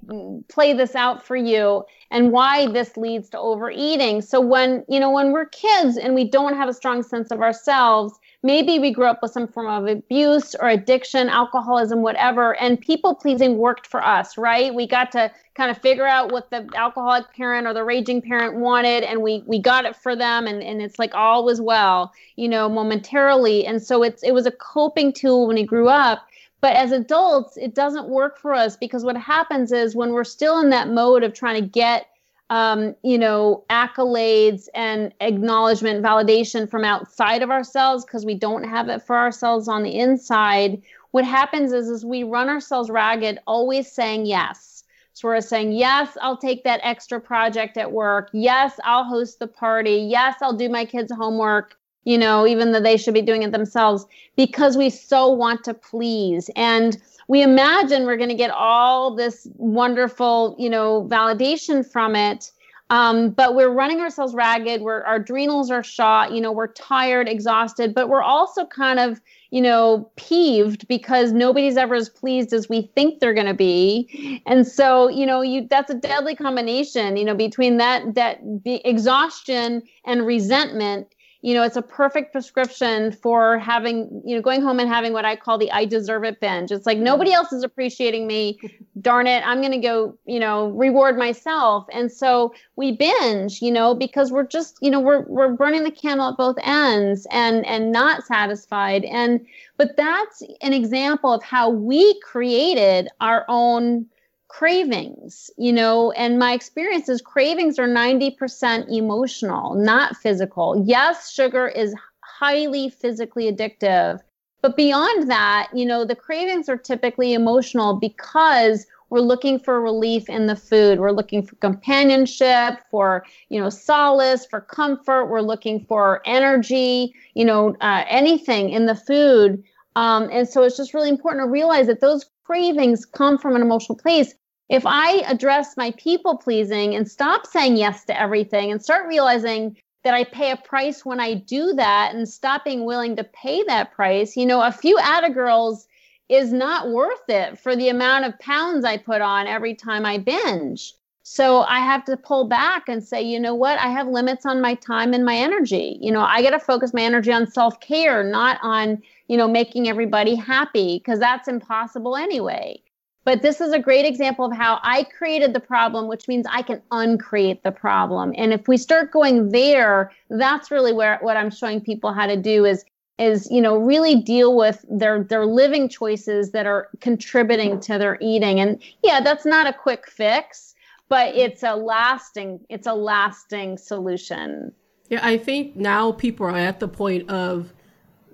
play 0.49 0.73
this 0.73 0.95
out 0.95 1.27
for 1.27 1.35
you 1.35 1.85
and 2.11 2.31
why 2.31 2.69
this 2.69 2.97
leads 2.97 3.29
to 3.31 3.39
overeating. 3.39 4.23
So 4.23 4.41
when, 4.41 4.85
you 4.89 5.01
know, 5.01 5.11
when 5.11 5.33
we're 5.33 5.47
kids 5.47 5.97
and 5.97 6.15
we 6.15 6.29
don't 6.29 6.55
have 6.55 6.69
a 6.69 6.75
strong 6.75 7.03
sense 7.03 7.31
of 7.33 7.41
ourselves, 7.41 8.20
maybe 8.43 8.79
we 8.79 8.91
grew 8.91 9.07
up 9.07 9.21
with 9.23 9.33
some 9.33 9.47
form 9.47 9.67
of 9.67 9.87
abuse 9.87 10.55
or 10.55 10.69
addiction, 10.69 11.29
alcoholism, 11.29 12.03
whatever, 12.03 12.57
and 12.57 12.81
people 12.81 13.15
pleasing 13.15 13.59
worked 13.59 13.87
for 13.87 14.05
us, 14.05 14.39
right? 14.39 14.75
We 14.75 14.87
got 14.87 15.13
to 15.13 15.31
kind 15.55 15.71
of 15.71 15.79
figure 15.79 16.07
out 16.07 16.33
what 16.33 16.51
the 16.51 16.69
alcoholic 16.75 17.33
parent 17.35 17.67
or 17.67 17.75
the 17.75 17.85
raging 17.85 18.23
parent 18.23 18.57
wanted 18.57 19.05
and 19.05 19.21
we 19.21 19.43
we 19.47 19.59
got 19.59 19.85
it 19.85 19.95
for 19.95 20.17
them 20.17 20.47
and, 20.47 20.63
and 20.63 20.81
it's 20.81 20.99
like 20.99 21.15
all 21.15 21.45
was 21.45 21.61
well, 21.61 22.13
you 22.37 22.49
know, 22.49 22.69
momentarily. 22.69 23.67
And 23.67 23.83
so 23.83 24.03
it's 24.03 24.23
it 24.23 24.33
was 24.33 24.47
a 24.47 24.53
coping 24.53 25.13
tool 25.13 25.47
when 25.47 25.57
he 25.57 25.65
grew 25.65 25.89
up. 25.89 26.27
But 26.63 26.77
as 26.77 26.93
adults, 26.93 27.57
it 27.57 27.75
doesn't 27.75 28.09
work 28.09 28.39
for 28.39 28.53
us 28.53 28.77
because 28.77 29.03
what 29.03 29.17
happens 29.17 29.73
is 29.73 29.97
when 29.97 30.13
we're 30.13 30.25
still 30.25 30.61
in 30.61 30.71
that 30.71 30.89
mode 30.89 31.23
of 31.23 31.33
trying 31.33 31.63
to 31.63 31.67
get 31.67 32.07
um, 32.51 32.97
you 33.03 33.17
know, 33.17 33.65
accolades 33.71 34.69
and 34.75 35.15
acknowledgement, 35.21 36.05
validation 36.05 36.69
from 36.69 36.85
outside 36.85 37.43
of 37.43 37.51
ourselves 37.51 38.05
because 38.05 38.27
we 38.27 38.35
don't 38.35 38.65
have 38.65 38.89
it 38.89 39.03
for 39.03 39.17
ourselves 39.17 39.69
on 39.69 39.85
the 39.85 39.97
inside. 39.97 40.83
What 41.13 41.25
happens 41.25 41.73
is, 41.73 41.89
is 41.89 42.05
we 42.05 42.25
run 42.25 42.49
ourselves 42.49 42.91
ragged, 42.91 43.39
always 43.47 43.91
saying 43.91 44.27
yes. 44.27 44.83
So 45.13 45.29
we're 45.29 45.41
saying, 45.41 45.73
yes, 45.73 46.17
I'll 46.21 46.37
take 46.37 46.65
that 46.65 46.81
extra 46.83 47.21
project 47.21 47.77
at 47.77 47.93
work. 47.93 48.31
Yes, 48.33 48.79
I'll 48.85 49.05
host 49.05 49.39
the 49.39 49.47
party. 49.47 49.97
Yes, 50.11 50.37
I'll 50.41 50.57
do 50.57 50.69
my 50.69 50.85
kids' 50.85 51.13
homework, 51.13 51.77
you 52.05 52.19
know, 52.19 52.47
even 52.47 52.73
though 52.73 52.81
they 52.81 52.97
should 52.97 53.15
be 53.15 53.23
doing 53.23 53.43
it 53.43 53.53
themselves 53.53 54.07
because 54.37 54.77
we 54.77 54.91
so 54.91 55.29
want 55.29 55.63
to 55.65 55.75
please. 55.75 56.51
And 56.57 56.97
we 57.31 57.43
imagine 57.43 58.07
we're 58.07 58.17
going 58.17 58.29
to 58.29 58.35
get 58.35 58.51
all 58.51 59.15
this 59.15 59.47
wonderful, 59.55 60.57
you 60.59 60.69
know, 60.69 61.07
validation 61.09 61.89
from 61.89 62.17
it. 62.17 62.51
Um, 62.91 63.31
but 63.31 63.55
we're 63.55 63.71
running 63.71 64.01
ourselves 64.01 64.35
ragged. 64.35 64.83
We're, 64.83 65.05
our 65.05 65.15
adrenals 65.15 65.71
are 65.71 65.85
shot. 65.85 66.33
You 66.33 66.41
know, 66.41 66.51
we're 66.51 66.73
tired, 66.73 67.29
exhausted, 67.29 67.95
but 67.95 68.09
we're 68.09 68.21
also 68.21 68.67
kind 68.67 68.99
of, 68.99 69.21
you 69.53 69.63
know, 69.63 70.11
peeved 70.17 70.89
because 70.89 71.31
nobody's 71.31 71.77
ever 71.77 71.95
as 71.95 72.09
pleased 72.09 72.53
as 72.53 72.69
we 72.69 72.91
think 72.97 73.21
they're 73.21 73.33
going 73.33 73.47
to 73.47 73.55
be. 73.55 74.43
And 74.45 74.67
so, 74.67 75.07
you 75.07 75.25
know, 75.25 75.41
you 75.41 75.69
that's 75.71 75.89
a 75.89 75.95
deadly 75.95 76.35
combination. 76.35 77.17
You 77.17 77.27
know, 77.27 77.37
between 77.37 77.77
that 77.77 78.17
that 78.17 78.41
exhaustion 78.65 79.83
and 80.05 80.27
resentment 80.27 81.15
you 81.43 81.55
know, 81.55 81.63
it's 81.63 81.77
a 81.77 81.83
perfect 81.83 82.33
prescription 82.33 83.13
for 83.13 83.59
having, 83.59 84.23
you 84.27 84.37
know, 84.37 84.43
going 84.43 84.61
home 84.61 84.79
and 84.79 84.89
having 84.89 85.15
what 85.15 85.25
I 85.25 85.37
call 85.37 85.57
the 85.57 85.71
I 85.73 85.87
deserve 85.87 86.23
it 86.25 86.39
binge. 86.39 86.71
It's 86.71 86.85
like 86.85 86.99
nobody 86.99 87.33
else 87.33 87.51
is 87.53 87.63
appreciating 87.63 88.27
me. 88.27 88.59
Darn 89.01 89.27
it, 89.27 89.43
I'm 89.47 89.61
going 89.61 89.73
to 89.73 89.79
go, 89.79 90.19
you 90.27 90.39
know, 90.39 90.69
reward 90.69 91.17
myself. 91.17 91.87
And 91.93 92.13
so 92.13 92.53
we 92.77 92.93
binge, 92.93 93.63
you 93.63 93.71
know, 93.71 93.95
because 93.95 94.31
we're 94.31 94.47
just, 94.47 94.77
you 94.83 94.91
know, 94.91 95.01
we're 95.01 95.23
we're 95.23 95.53
burning 95.53 95.85
the 95.85 95.91
candle 95.91 96.29
at 96.29 96.37
both 96.37 96.57
ends 96.63 97.27
and 97.31 97.65
and 97.65 97.91
not 97.91 98.27
satisfied. 98.27 99.05
And 99.05 99.47
but 99.79 99.97
that's 99.97 100.43
an 100.61 100.75
example 100.75 101.33
of 101.33 101.43
how 101.43 101.71
we 101.71 102.21
created 102.21 103.09
our 103.23 103.47
own 103.49 104.07
cravings, 104.51 105.49
you 105.57 105.73
know, 105.73 106.11
and 106.13 106.39
my 106.39 106.53
experience 106.53 107.09
is 107.09 107.23
cravings 107.23 107.79
are 107.79 107.89
90% 107.89 108.89
emotional, 108.91 109.75
not 109.75 110.17
physical. 110.17 110.83
Yes, 110.85 111.33
sugar 111.33 111.69
is 111.69 111.95
highly 112.23 112.91
physically 112.91 113.51
addictive. 113.51 114.21
But 114.61 114.77
beyond 114.77 115.31
that, 115.31 115.71
you 115.73 115.87
know, 115.87 116.05
the 116.05 116.17
cravings 116.17 116.69
are 116.69 116.77
typically 116.77 117.33
emotional 117.33 117.95
because 117.95 118.87
we're 119.09 119.21
looking 119.21 119.59
for 119.59 119.81
relief 119.81 120.29
in 120.29 120.47
the 120.47 120.57
food. 120.57 120.99
We're 120.99 121.13
looking 121.13 121.43
for 121.47 121.55
companionship, 121.57 122.81
for, 122.91 123.25
you 123.49 123.61
know, 123.61 123.71
solace, 123.71 124.47
for 124.47 124.61
comfort. 124.61 125.27
We're 125.27 125.41
looking 125.41 125.85
for 125.85 126.23
energy, 126.25 127.15
you 127.35 127.45
know, 127.45 127.77
uh, 127.81 128.05
anything 128.09 128.71
in 128.71 128.87
the 128.87 128.95
food. 128.95 129.63
Um, 129.97 130.29
and 130.33 130.49
so 130.49 130.63
it's 130.63 130.77
just 130.77 130.95
really 130.95 131.09
important 131.09 131.45
to 131.45 131.51
realize 131.51 131.87
that 131.87 132.01
those 132.01 132.29
cravings 132.45 133.05
come 133.05 133.39
from 133.39 133.57
an 133.57 133.63
emotional 133.63 133.99
place 133.99 134.35
if 134.71 134.85
I 134.87 135.25
address 135.27 135.77
my 135.77 135.91
people 135.99 136.39
pleasing 136.39 136.95
and 136.95 137.11
stop 137.11 137.45
saying 137.45 137.77
yes 137.77 138.05
to 138.05 138.19
everything 138.19 138.71
and 138.71 138.81
start 138.81 139.09
realizing 139.09 139.77
that 140.05 140.15
I 140.15 140.25
pay 140.25 140.53
a 140.53 140.57
price 140.57 141.05
when 141.05 141.19
I 141.19 141.35
do 141.35 141.75
that 141.75 142.15
and 142.15 142.29
stop 142.29 142.65
being 142.65 142.85
willing 142.85 143.17
to 143.17 143.25
pay 143.25 143.65
that 143.65 143.93
price, 143.93 144.37
you 144.37 144.47
know, 144.47 144.63
a 144.63 144.71
few 144.71 144.97
Atta 144.99 145.31
girls 145.31 145.89
is 146.29 146.53
not 146.53 146.89
worth 146.89 147.29
it 147.29 147.59
for 147.59 147.75
the 147.75 147.89
amount 147.89 148.25
of 148.25 148.39
pounds 148.39 148.85
I 148.85 148.97
put 148.97 149.21
on 149.21 149.49
every 149.49 149.75
time 149.75 150.07
I 150.07 150.19
binge. 150.19 150.95
So 151.33 151.61
I 151.61 151.79
have 151.79 152.05
to 152.07 152.17
pull 152.17 152.49
back 152.49 152.89
and 152.89 153.05
say, 153.05 153.23
you 153.23 153.39
know 153.39 153.55
what? 153.55 153.79
I 153.79 153.87
have 153.87 154.09
limits 154.09 154.45
on 154.45 154.61
my 154.61 154.75
time 154.75 155.15
and 155.15 155.25
my 155.25 155.37
energy. 155.37 155.97
You 156.01 156.11
know, 156.11 156.23
I 156.23 156.43
got 156.43 156.51
to 156.51 156.59
focus 156.59 156.93
my 156.93 157.03
energy 157.03 157.31
on 157.31 157.49
self 157.49 157.79
care, 157.79 158.25
not 158.25 158.59
on, 158.63 159.01
you 159.29 159.37
know, 159.37 159.47
making 159.47 159.89
everybody 159.89 160.35
happy 160.35 160.99
because 160.99 161.21
that's 161.21 161.47
impossible 161.47 162.17
anyway. 162.17 162.83
But 163.25 163.43
this 163.43 163.61
is 163.61 163.73
a 163.73 163.79
great 163.79 164.07
example 164.07 164.45
of 164.45 164.57
how 164.57 164.81
I 164.83 165.05
created 165.05 165.53
the 165.53 165.61
problem, 165.61 166.09
which 166.09 166.27
means 166.27 166.47
I 166.51 166.63
can 166.63 166.83
uncreate 166.91 167.63
the 167.63 167.71
problem. 167.71 168.35
And 168.37 168.53
if 168.53 168.67
we 168.67 168.77
start 168.77 169.13
going 169.13 169.51
there, 169.51 170.11
that's 170.31 170.73
really 170.73 170.93
where 170.93 171.21
what 171.21 171.37
I'm 171.37 171.53
showing 171.53 171.81
people 171.81 172.13
how 172.13 172.27
to 172.27 172.37
do 172.37 172.65
is 172.65 172.85
is 173.21 173.49
you 173.53 173.61
know 173.61 173.77
really 173.77 174.17
deal 174.17 174.57
with 174.57 174.85
their 174.91 175.23
their 175.23 175.47
living 175.47 175.89
choices 175.89 176.51
that 176.51 176.67
are 176.67 176.89
contributing 177.01 177.79
to 177.83 177.99
their 177.99 178.19
eating. 178.21 178.59
And 178.59 178.83
yeah, 179.05 179.21
that's 179.21 179.47
not 179.47 179.69
a 179.69 179.73
quick 179.73 180.11
fix, 180.11 180.70
but 181.11 181.37
it's 181.37 181.63
a 181.63 181.77
lasting 181.77 182.61
it's 182.71 182.87
a 182.87 182.95
lasting 182.95 183.77
solution. 183.77 184.73
Yeah, 185.11 185.21
I 185.23 185.37
think 185.37 185.77
now 185.77 186.13
people 186.13 186.47
are 186.47 186.57
at 186.57 186.81
the 186.81 186.89
point 186.89 187.29
of 187.29 187.75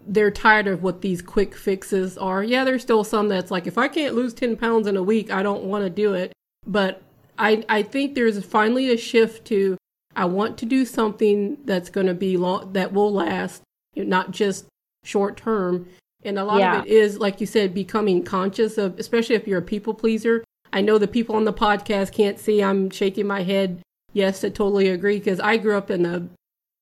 they're 0.07 0.31
tired 0.31 0.68
of 0.68 0.83
what 0.83 1.01
these 1.03 1.20
quick 1.20 1.55
fixes 1.55 2.16
are. 2.16 2.45
Yeah, 2.45 2.64
there's 2.64 2.83
still 2.83 3.03
some 3.03 3.29
that's 3.29 3.51
like, 3.51 3.66
if 3.66 3.77
I 3.77 3.89
can't 3.89 4.14
lose 4.14 4.33
10 4.35 4.57
pounds 4.57 4.87
in 4.87 4.97
a 4.97 5.03
week, 5.03 5.33
I 5.33 5.43
don't 5.43 5.64
want 5.64 5.85
to 5.85 5.91
do 5.91 6.14
it. 6.14 6.33
But 6.64 7.03
I, 7.39 7.64
I 7.68 7.83
think 7.83 8.14
there's 8.14 8.45
finally 8.45 8.93
a 8.93 8.97
shift 8.97 9.47
to, 9.49 9.77
I 10.14 10.27
want 10.27 10.59
to 10.59 10.66
do 10.66 10.85
something 10.85 11.59
that's 11.64 11.91
going 11.91 12.07
to 12.07 12.14
be 12.14 12.37
long, 12.37 12.72
that 12.74 12.93
will 12.93 13.12
last, 13.12 13.62
not 13.97 14.31
just 14.31 14.66
short 15.05 15.37
term. 15.37 15.89
And 16.24 16.39
a 16.39 16.45
lot 16.45 16.61
yeah. 16.61 16.79
of 16.81 16.87
it 16.87 16.91
is, 16.91 17.18
like 17.18 17.41
you 17.41 17.47
said, 17.47 17.74
becoming 17.74 18.22
conscious 18.22 18.79
of, 18.79 18.99
especially 18.99 19.35
if 19.35 19.47
you're 19.47 19.59
a 19.59 19.62
people 19.62 19.95
pleaser. 19.95 20.45
I 20.77 20.83
know 20.83 20.99
the 20.99 21.09
people 21.09 21.37
on 21.37 21.47
the 21.47 21.55
podcast 21.55 22.12
can't 22.12 22.39
see 22.39 22.62
I'm 22.62 22.91
shaking 22.91 23.27
my 23.27 23.43
head. 23.43 23.81
Yes, 24.12 24.45
I 24.45 24.51
totally 24.51 24.91
agree 24.91 25.18
because 25.18 25.41
I 25.41 25.57
grew 25.57 25.74
up 25.74 25.91
in 25.91 26.05
a 26.05 26.29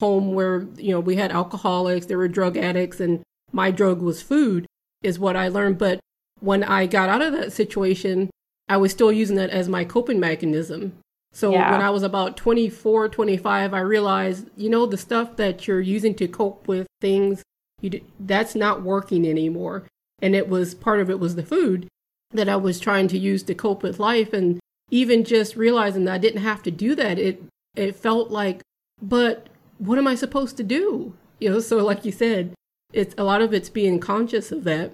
home 0.00 0.34
where 0.34 0.66
you 0.76 0.90
know 0.90 1.00
we 1.00 1.14
had 1.14 1.30
alcoholics 1.30 2.06
there 2.06 2.18
were 2.18 2.28
drug 2.28 2.56
addicts 2.56 2.98
and 3.00 3.22
my 3.52 3.70
drug 3.70 4.02
was 4.02 4.20
food 4.20 4.66
is 5.02 5.18
what 5.18 5.36
i 5.36 5.46
learned 5.46 5.78
but 5.78 6.00
when 6.40 6.64
i 6.64 6.84
got 6.84 7.08
out 7.08 7.22
of 7.22 7.32
that 7.32 7.52
situation 7.52 8.28
i 8.68 8.76
was 8.76 8.90
still 8.90 9.12
using 9.12 9.36
that 9.36 9.50
as 9.50 9.68
my 9.68 9.84
coping 9.84 10.18
mechanism 10.18 10.92
so 11.32 11.52
yeah. 11.52 11.70
when 11.70 11.80
i 11.80 11.90
was 11.90 12.02
about 12.02 12.36
24 12.36 13.08
25 13.08 13.72
i 13.72 13.78
realized 13.78 14.50
you 14.56 14.68
know 14.68 14.84
the 14.84 14.98
stuff 14.98 15.36
that 15.36 15.66
you're 15.66 15.80
using 15.80 16.14
to 16.14 16.26
cope 16.26 16.66
with 16.66 16.86
things 17.00 17.42
you 17.80 18.00
that's 18.18 18.54
not 18.54 18.82
working 18.82 19.26
anymore 19.26 19.86
and 20.20 20.34
it 20.34 20.48
was 20.48 20.74
part 20.74 21.00
of 21.00 21.08
it 21.08 21.20
was 21.20 21.36
the 21.36 21.46
food 21.46 21.88
that 22.34 22.48
i 22.48 22.56
was 22.56 22.78
trying 22.78 23.08
to 23.08 23.18
use 23.18 23.42
to 23.42 23.54
cope 23.54 23.82
with 23.82 23.98
life 23.98 24.32
and 24.32 24.60
even 24.90 25.24
just 25.24 25.56
realizing 25.56 26.04
that 26.04 26.14
i 26.14 26.18
didn't 26.18 26.42
have 26.42 26.62
to 26.62 26.70
do 26.70 26.94
that 26.94 27.18
it 27.18 27.42
it 27.74 27.96
felt 27.96 28.30
like 28.30 28.60
but 29.00 29.48
what 29.78 29.98
am 29.98 30.06
I 30.06 30.14
supposed 30.14 30.56
to 30.56 30.62
do? 30.62 31.14
You 31.38 31.50
know, 31.50 31.60
so 31.60 31.84
like 31.84 32.04
you 32.04 32.12
said, 32.12 32.54
it's 32.92 33.14
a 33.18 33.24
lot 33.24 33.42
of 33.42 33.52
it's 33.52 33.68
being 33.68 34.00
conscious 34.00 34.52
of 34.52 34.64
that. 34.64 34.92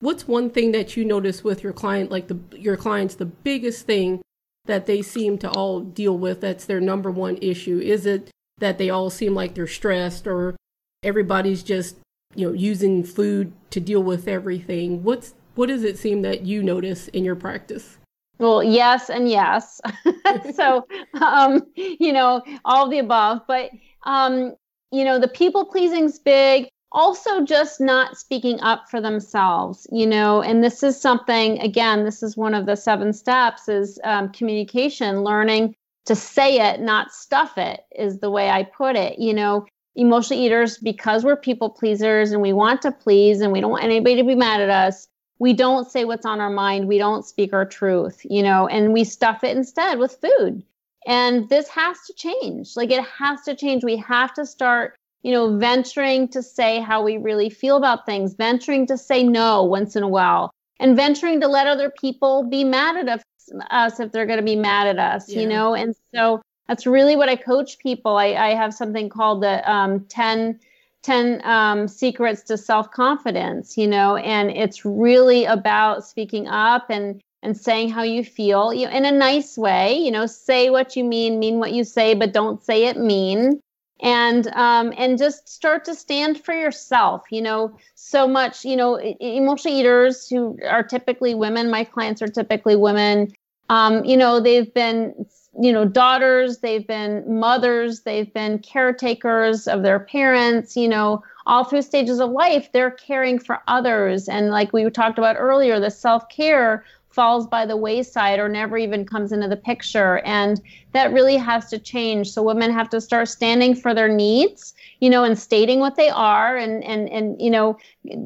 What's 0.00 0.28
one 0.28 0.50
thing 0.50 0.72
that 0.72 0.96
you 0.96 1.04
notice 1.04 1.44
with 1.44 1.62
your 1.62 1.72
client, 1.72 2.10
like 2.10 2.28
the 2.28 2.38
your 2.56 2.76
clients, 2.76 3.14
the 3.14 3.24
biggest 3.24 3.86
thing 3.86 4.20
that 4.66 4.86
they 4.86 5.02
seem 5.02 5.38
to 5.38 5.50
all 5.50 5.80
deal 5.80 6.16
with 6.16 6.40
that's 6.40 6.64
their 6.64 6.80
number 6.80 7.10
one 7.10 7.38
issue? 7.40 7.78
Is 7.78 8.06
it 8.06 8.30
that 8.58 8.78
they 8.78 8.90
all 8.90 9.10
seem 9.10 9.34
like 9.34 9.54
they're 9.54 9.66
stressed 9.66 10.26
or 10.26 10.56
everybody's 11.02 11.62
just, 11.62 11.96
you 12.34 12.46
know, 12.46 12.52
using 12.52 13.02
food 13.02 13.52
to 13.70 13.80
deal 13.80 14.02
with 14.02 14.28
everything? 14.28 15.02
What's 15.02 15.34
what 15.54 15.66
does 15.68 15.84
it 15.84 15.98
seem 15.98 16.22
that 16.22 16.42
you 16.42 16.62
notice 16.62 17.08
in 17.08 17.24
your 17.24 17.36
practice? 17.36 17.98
Well, 18.38 18.62
yes 18.62 19.08
and 19.10 19.28
yes. 19.28 19.80
so, 20.54 20.86
um, 21.20 21.62
you 21.76 22.12
know, 22.12 22.42
all 22.64 22.88
the 22.88 22.98
above. 22.98 23.42
But 23.46 23.70
um, 24.04 24.54
you 24.90 25.04
know, 25.04 25.18
the 25.18 25.28
people 25.28 25.64
pleasing's 25.64 26.18
big. 26.18 26.68
Also, 26.94 27.42
just 27.42 27.80
not 27.80 28.18
speaking 28.18 28.60
up 28.60 28.90
for 28.90 29.00
themselves, 29.00 29.86
you 29.90 30.06
know, 30.06 30.42
and 30.42 30.62
this 30.62 30.82
is 30.82 31.00
something, 31.00 31.58
again, 31.60 32.04
this 32.04 32.22
is 32.22 32.36
one 32.36 32.52
of 32.52 32.66
the 32.66 32.76
seven 32.76 33.14
steps 33.14 33.66
is 33.66 33.98
um, 34.04 34.28
communication, 34.28 35.24
learning 35.24 35.74
to 36.04 36.14
say 36.14 36.58
it, 36.58 36.80
not 36.80 37.10
stuff 37.10 37.56
it, 37.56 37.80
is 37.96 38.18
the 38.18 38.30
way 38.30 38.50
I 38.50 38.64
put 38.64 38.94
it. 38.94 39.18
You 39.18 39.32
know, 39.32 39.64
emotional 39.96 40.38
eaters, 40.38 40.76
because 40.76 41.24
we're 41.24 41.36
people 41.36 41.70
pleasers 41.70 42.32
and 42.32 42.42
we 42.42 42.52
want 42.52 42.82
to 42.82 42.92
please 42.92 43.40
and 43.40 43.52
we 43.52 43.62
don't 43.62 43.70
want 43.70 43.84
anybody 43.84 44.16
to 44.16 44.24
be 44.24 44.34
mad 44.34 44.60
at 44.60 44.68
us, 44.68 45.08
we 45.42 45.52
don't 45.52 45.90
say 45.90 46.04
what's 46.04 46.24
on 46.24 46.40
our 46.40 46.48
mind. 46.48 46.86
We 46.86 46.98
don't 46.98 47.26
speak 47.26 47.52
our 47.52 47.64
truth, 47.64 48.24
you 48.30 48.44
know, 48.44 48.68
and 48.68 48.92
we 48.92 49.02
stuff 49.02 49.42
it 49.42 49.56
instead 49.56 49.98
with 49.98 50.16
food. 50.20 50.62
And 51.04 51.48
this 51.48 51.66
has 51.66 51.96
to 52.06 52.12
change. 52.12 52.76
Like 52.76 52.92
it 52.92 53.02
has 53.02 53.42
to 53.42 53.56
change. 53.56 53.82
We 53.82 53.96
have 53.96 54.32
to 54.34 54.46
start, 54.46 54.94
you 55.24 55.32
know, 55.32 55.58
venturing 55.58 56.28
to 56.28 56.44
say 56.44 56.78
how 56.78 57.02
we 57.02 57.16
really 57.16 57.50
feel 57.50 57.76
about 57.76 58.06
things, 58.06 58.34
venturing 58.34 58.86
to 58.86 58.96
say 58.96 59.24
no 59.24 59.64
once 59.64 59.96
in 59.96 60.04
a 60.04 60.08
while, 60.08 60.52
and 60.78 60.94
venturing 60.94 61.40
to 61.40 61.48
let 61.48 61.66
other 61.66 61.90
people 61.90 62.44
be 62.44 62.62
mad 62.62 63.08
at 63.08 63.24
us 63.72 63.98
if 63.98 64.12
they're 64.12 64.26
going 64.26 64.38
to 64.38 64.44
be 64.44 64.54
mad 64.54 64.86
at 64.86 65.00
us, 65.00 65.28
yeah. 65.28 65.40
you 65.40 65.48
know? 65.48 65.74
And 65.74 65.96
so 66.14 66.40
that's 66.68 66.86
really 66.86 67.16
what 67.16 67.28
I 67.28 67.34
coach 67.34 67.80
people. 67.80 68.16
I, 68.16 68.26
I 68.34 68.54
have 68.54 68.72
something 68.72 69.08
called 69.08 69.42
the 69.42 69.68
um, 69.68 70.04
10, 70.04 70.60
10 71.02 71.44
um, 71.44 71.88
secrets 71.88 72.42
to 72.44 72.56
self 72.56 72.90
confidence, 72.90 73.76
you 73.76 73.86
know, 73.86 74.16
and 74.16 74.50
it's 74.50 74.84
really 74.84 75.44
about 75.44 76.04
speaking 76.04 76.48
up 76.48 76.90
and 76.90 77.20
and 77.42 77.56
saying 77.56 77.90
how 77.90 78.02
you 78.02 78.24
feel 78.24 78.72
you 78.72 78.86
know, 78.86 78.92
in 78.92 79.04
a 79.04 79.12
nice 79.12 79.58
way. 79.58 79.94
You 79.94 80.10
know, 80.10 80.26
say 80.26 80.70
what 80.70 80.96
you 80.96 81.04
mean, 81.04 81.38
mean 81.38 81.58
what 81.58 81.72
you 81.72 81.84
say, 81.84 82.14
but 82.14 82.32
don't 82.32 82.62
say 82.62 82.86
it 82.86 82.96
mean. 82.96 83.60
And 84.00 84.48
um, 84.48 84.92
and 84.96 85.18
just 85.18 85.48
start 85.48 85.84
to 85.84 85.94
stand 85.94 86.44
for 86.44 86.54
yourself. 86.54 87.22
You 87.30 87.42
know, 87.42 87.76
so 87.94 88.26
much. 88.26 88.64
You 88.64 88.76
know, 88.76 88.96
emotional 88.98 89.74
eaters 89.74 90.28
who 90.28 90.58
are 90.68 90.82
typically 90.82 91.34
women. 91.34 91.70
My 91.70 91.84
clients 91.84 92.20
are 92.22 92.28
typically 92.28 92.74
women. 92.74 93.32
Um, 93.68 94.04
you 94.04 94.16
know, 94.16 94.40
they've 94.40 94.72
been 94.74 95.14
you 95.60 95.72
know 95.72 95.84
daughters 95.84 96.58
they've 96.58 96.86
been 96.86 97.24
mothers 97.38 98.00
they've 98.00 98.32
been 98.32 98.58
caretakers 98.58 99.68
of 99.68 99.82
their 99.82 100.00
parents 100.00 100.76
you 100.76 100.88
know 100.88 101.22
all 101.44 101.64
through 101.64 101.82
stages 101.82 102.20
of 102.20 102.30
life 102.30 102.70
they're 102.72 102.92
caring 102.92 103.38
for 103.38 103.60
others 103.68 104.28
and 104.28 104.50
like 104.50 104.72
we 104.72 104.88
talked 104.90 105.18
about 105.18 105.36
earlier 105.38 105.78
the 105.78 105.90
self-care 105.90 106.84
falls 107.12 107.46
by 107.46 107.66
the 107.66 107.76
wayside 107.76 108.38
or 108.38 108.48
never 108.48 108.78
even 108.78 109.04
comes 109.04 109.32
into 109.32 109.48
the 109.48 109.56
picture. 109.56 110.18
And 110.24 110.60
that 110.92 111.12
really 111.12 111.36
has 111.36 111.68
to 111.70 111.78
change. 111.78 112.30
So 112.30 112.42
women 112.42 112.72
have 112.72 112.88
to 112.90 113.00
start 113.00 113.28
standing 113.28 113.74
for 113.74 113.94
their 113.94 114.08
needs, 114.08 114.74
you 115.00 115.10
know, 115.10 115.24
and 115.24 115.38
stating 115.38 115.80
what 115.80 115.96
they 115.96 116.08
are 116.08 116.56
and 116.56 116.82
and 116.84 117.08
and 117.10 117.40
you 117.40 117.50
know, 117.50 117.78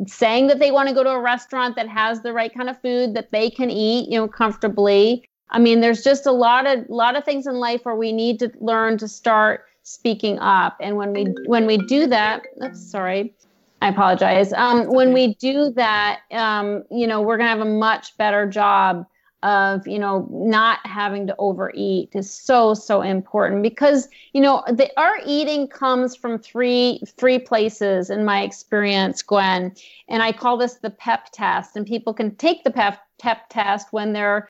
saying 0.07 0.47
that 0.49 0.59
they 0.59 0.71
want 0.71 0.89
to 0.89 0.95
go 0.95 1.03
to 1.03 1.11
a 1.11 1.21
restaurant 1.21 1.77
that 1.77 1.89
has 1.89 2.23
the 2.23 2.33
right 2.33 2.55
kind 2.55 2.71
of 2.71 2.81
food 2.81 3.15
that 3.15 3.31
they 3.33 3.51
can 3.51 3.71
eat, 3.71 4.09
you 4.09 4.19
know, 4.19 4.29
comfortably. 4.29 5.29
I 5.51 5.59
mean, 5.59 5.81
there's 5.81 6.03
just 6.03 6.27
a 6.27 6.33
lot 6.33 6.67
of 6.67 6.89
lot 6.89 7.17
of 7.17 7.25
things 7.25 7.47
in 7.47 7.55
life 7.55 7.85
where 7.85 7.95
we 7.95 8.13
need 8.13 8.39
to 8.41 8.51
learn 8.61 8.99
to 8.99 9.09
start 9.09 9.65
speaking 9.83 10.39
up. 10.39 10.77
And 10.81 10.97
when 10.97 11.13
we 11.13 11.27
when 11.47 11.67
we 11.67 11.79
do 11.79 12.07
that, 12.09 12.43
oops, 12.63 12.91
sorry, 12.91 13.35
I 13.83 13.89
apologize. 13.89 14.53
Um, 14.53 14.87
when 14.87 15.13
we 15.13 15.35
do 15.35 15.71
that, 15.73 16.21
um, 16.33 16.85
you 16.91 17.07
know, 17.07 17.21
we're 17.21 17.37
going 17.37 17.47
to 17.47 17.57
have 17.57 17.61
a 17.61 17.71
much 17.71 18.17
better 18.17 18.47
job 18.47 19.07
of, 19.43 19.87
you 19.87 19.99
know, 19.99 20.27
not 20.31 20.85
having 20.85 21.27
to 21.27 21.35
overeat 21.39 22.09
is 22.15 22.33
so, 22.33 22.75
so 22.75 23.03
important 23.03 23.63
because, 23.63 24.09
you 24.33 24.41
know, 24.41 24.65
the, 24.67 24.91
our 24.99 25.19
eating 25.25 25.69
comes 25.69 26.17
from 26.17 26.39
three, 26.39 27.01
three 27.17 27.39
places 27.39 28.11
in 28.11 28.25
my 28.25 28.43
experience, 28.43 29.23
Gwen. 29.23 29.73
And 30.09 30.23
I 30.23 30.33
call 30.33 30.57
this 30.57 30.75
the 30.75 30.91
PEP 30.91 31.29
test. 31.33 31.77
And 31.77 31.87
people 31.87 32.15
can 32.15 32.35
take 32.37 32.65
the 32.65 32.71
PEP, 32.71 32.99
PEP 33.21 33.49
test 33.51 33.93
when 33.93 34.15
they're, 34.15 34.49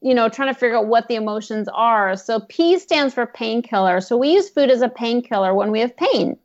you 0.00 0.14
know, 0.14 0.28
trying 0.28 0.52
to 0.52 0.58
figure 0.58 0.76
out 0.76 0.86
what 0.86 1.08
the 1.08 1.16
emotions 1.16 1.68
are. 1.72 2.16
So 2.16 2.40
P 2.48 2.78
stands 2.78 3.14
for 3.14 3.26
painkiller. 3.26 4.00
So 4.00 4.16
we 4.16 4.34
use 4.34 4.48
food 4.48 4.70
as 4.70 4.82
a 4.82 4.88
painkiller 4.88 5.54
when 5.54 5.70
we 5.70 5.80
have 5.80 5.96
pain 5.96 6.38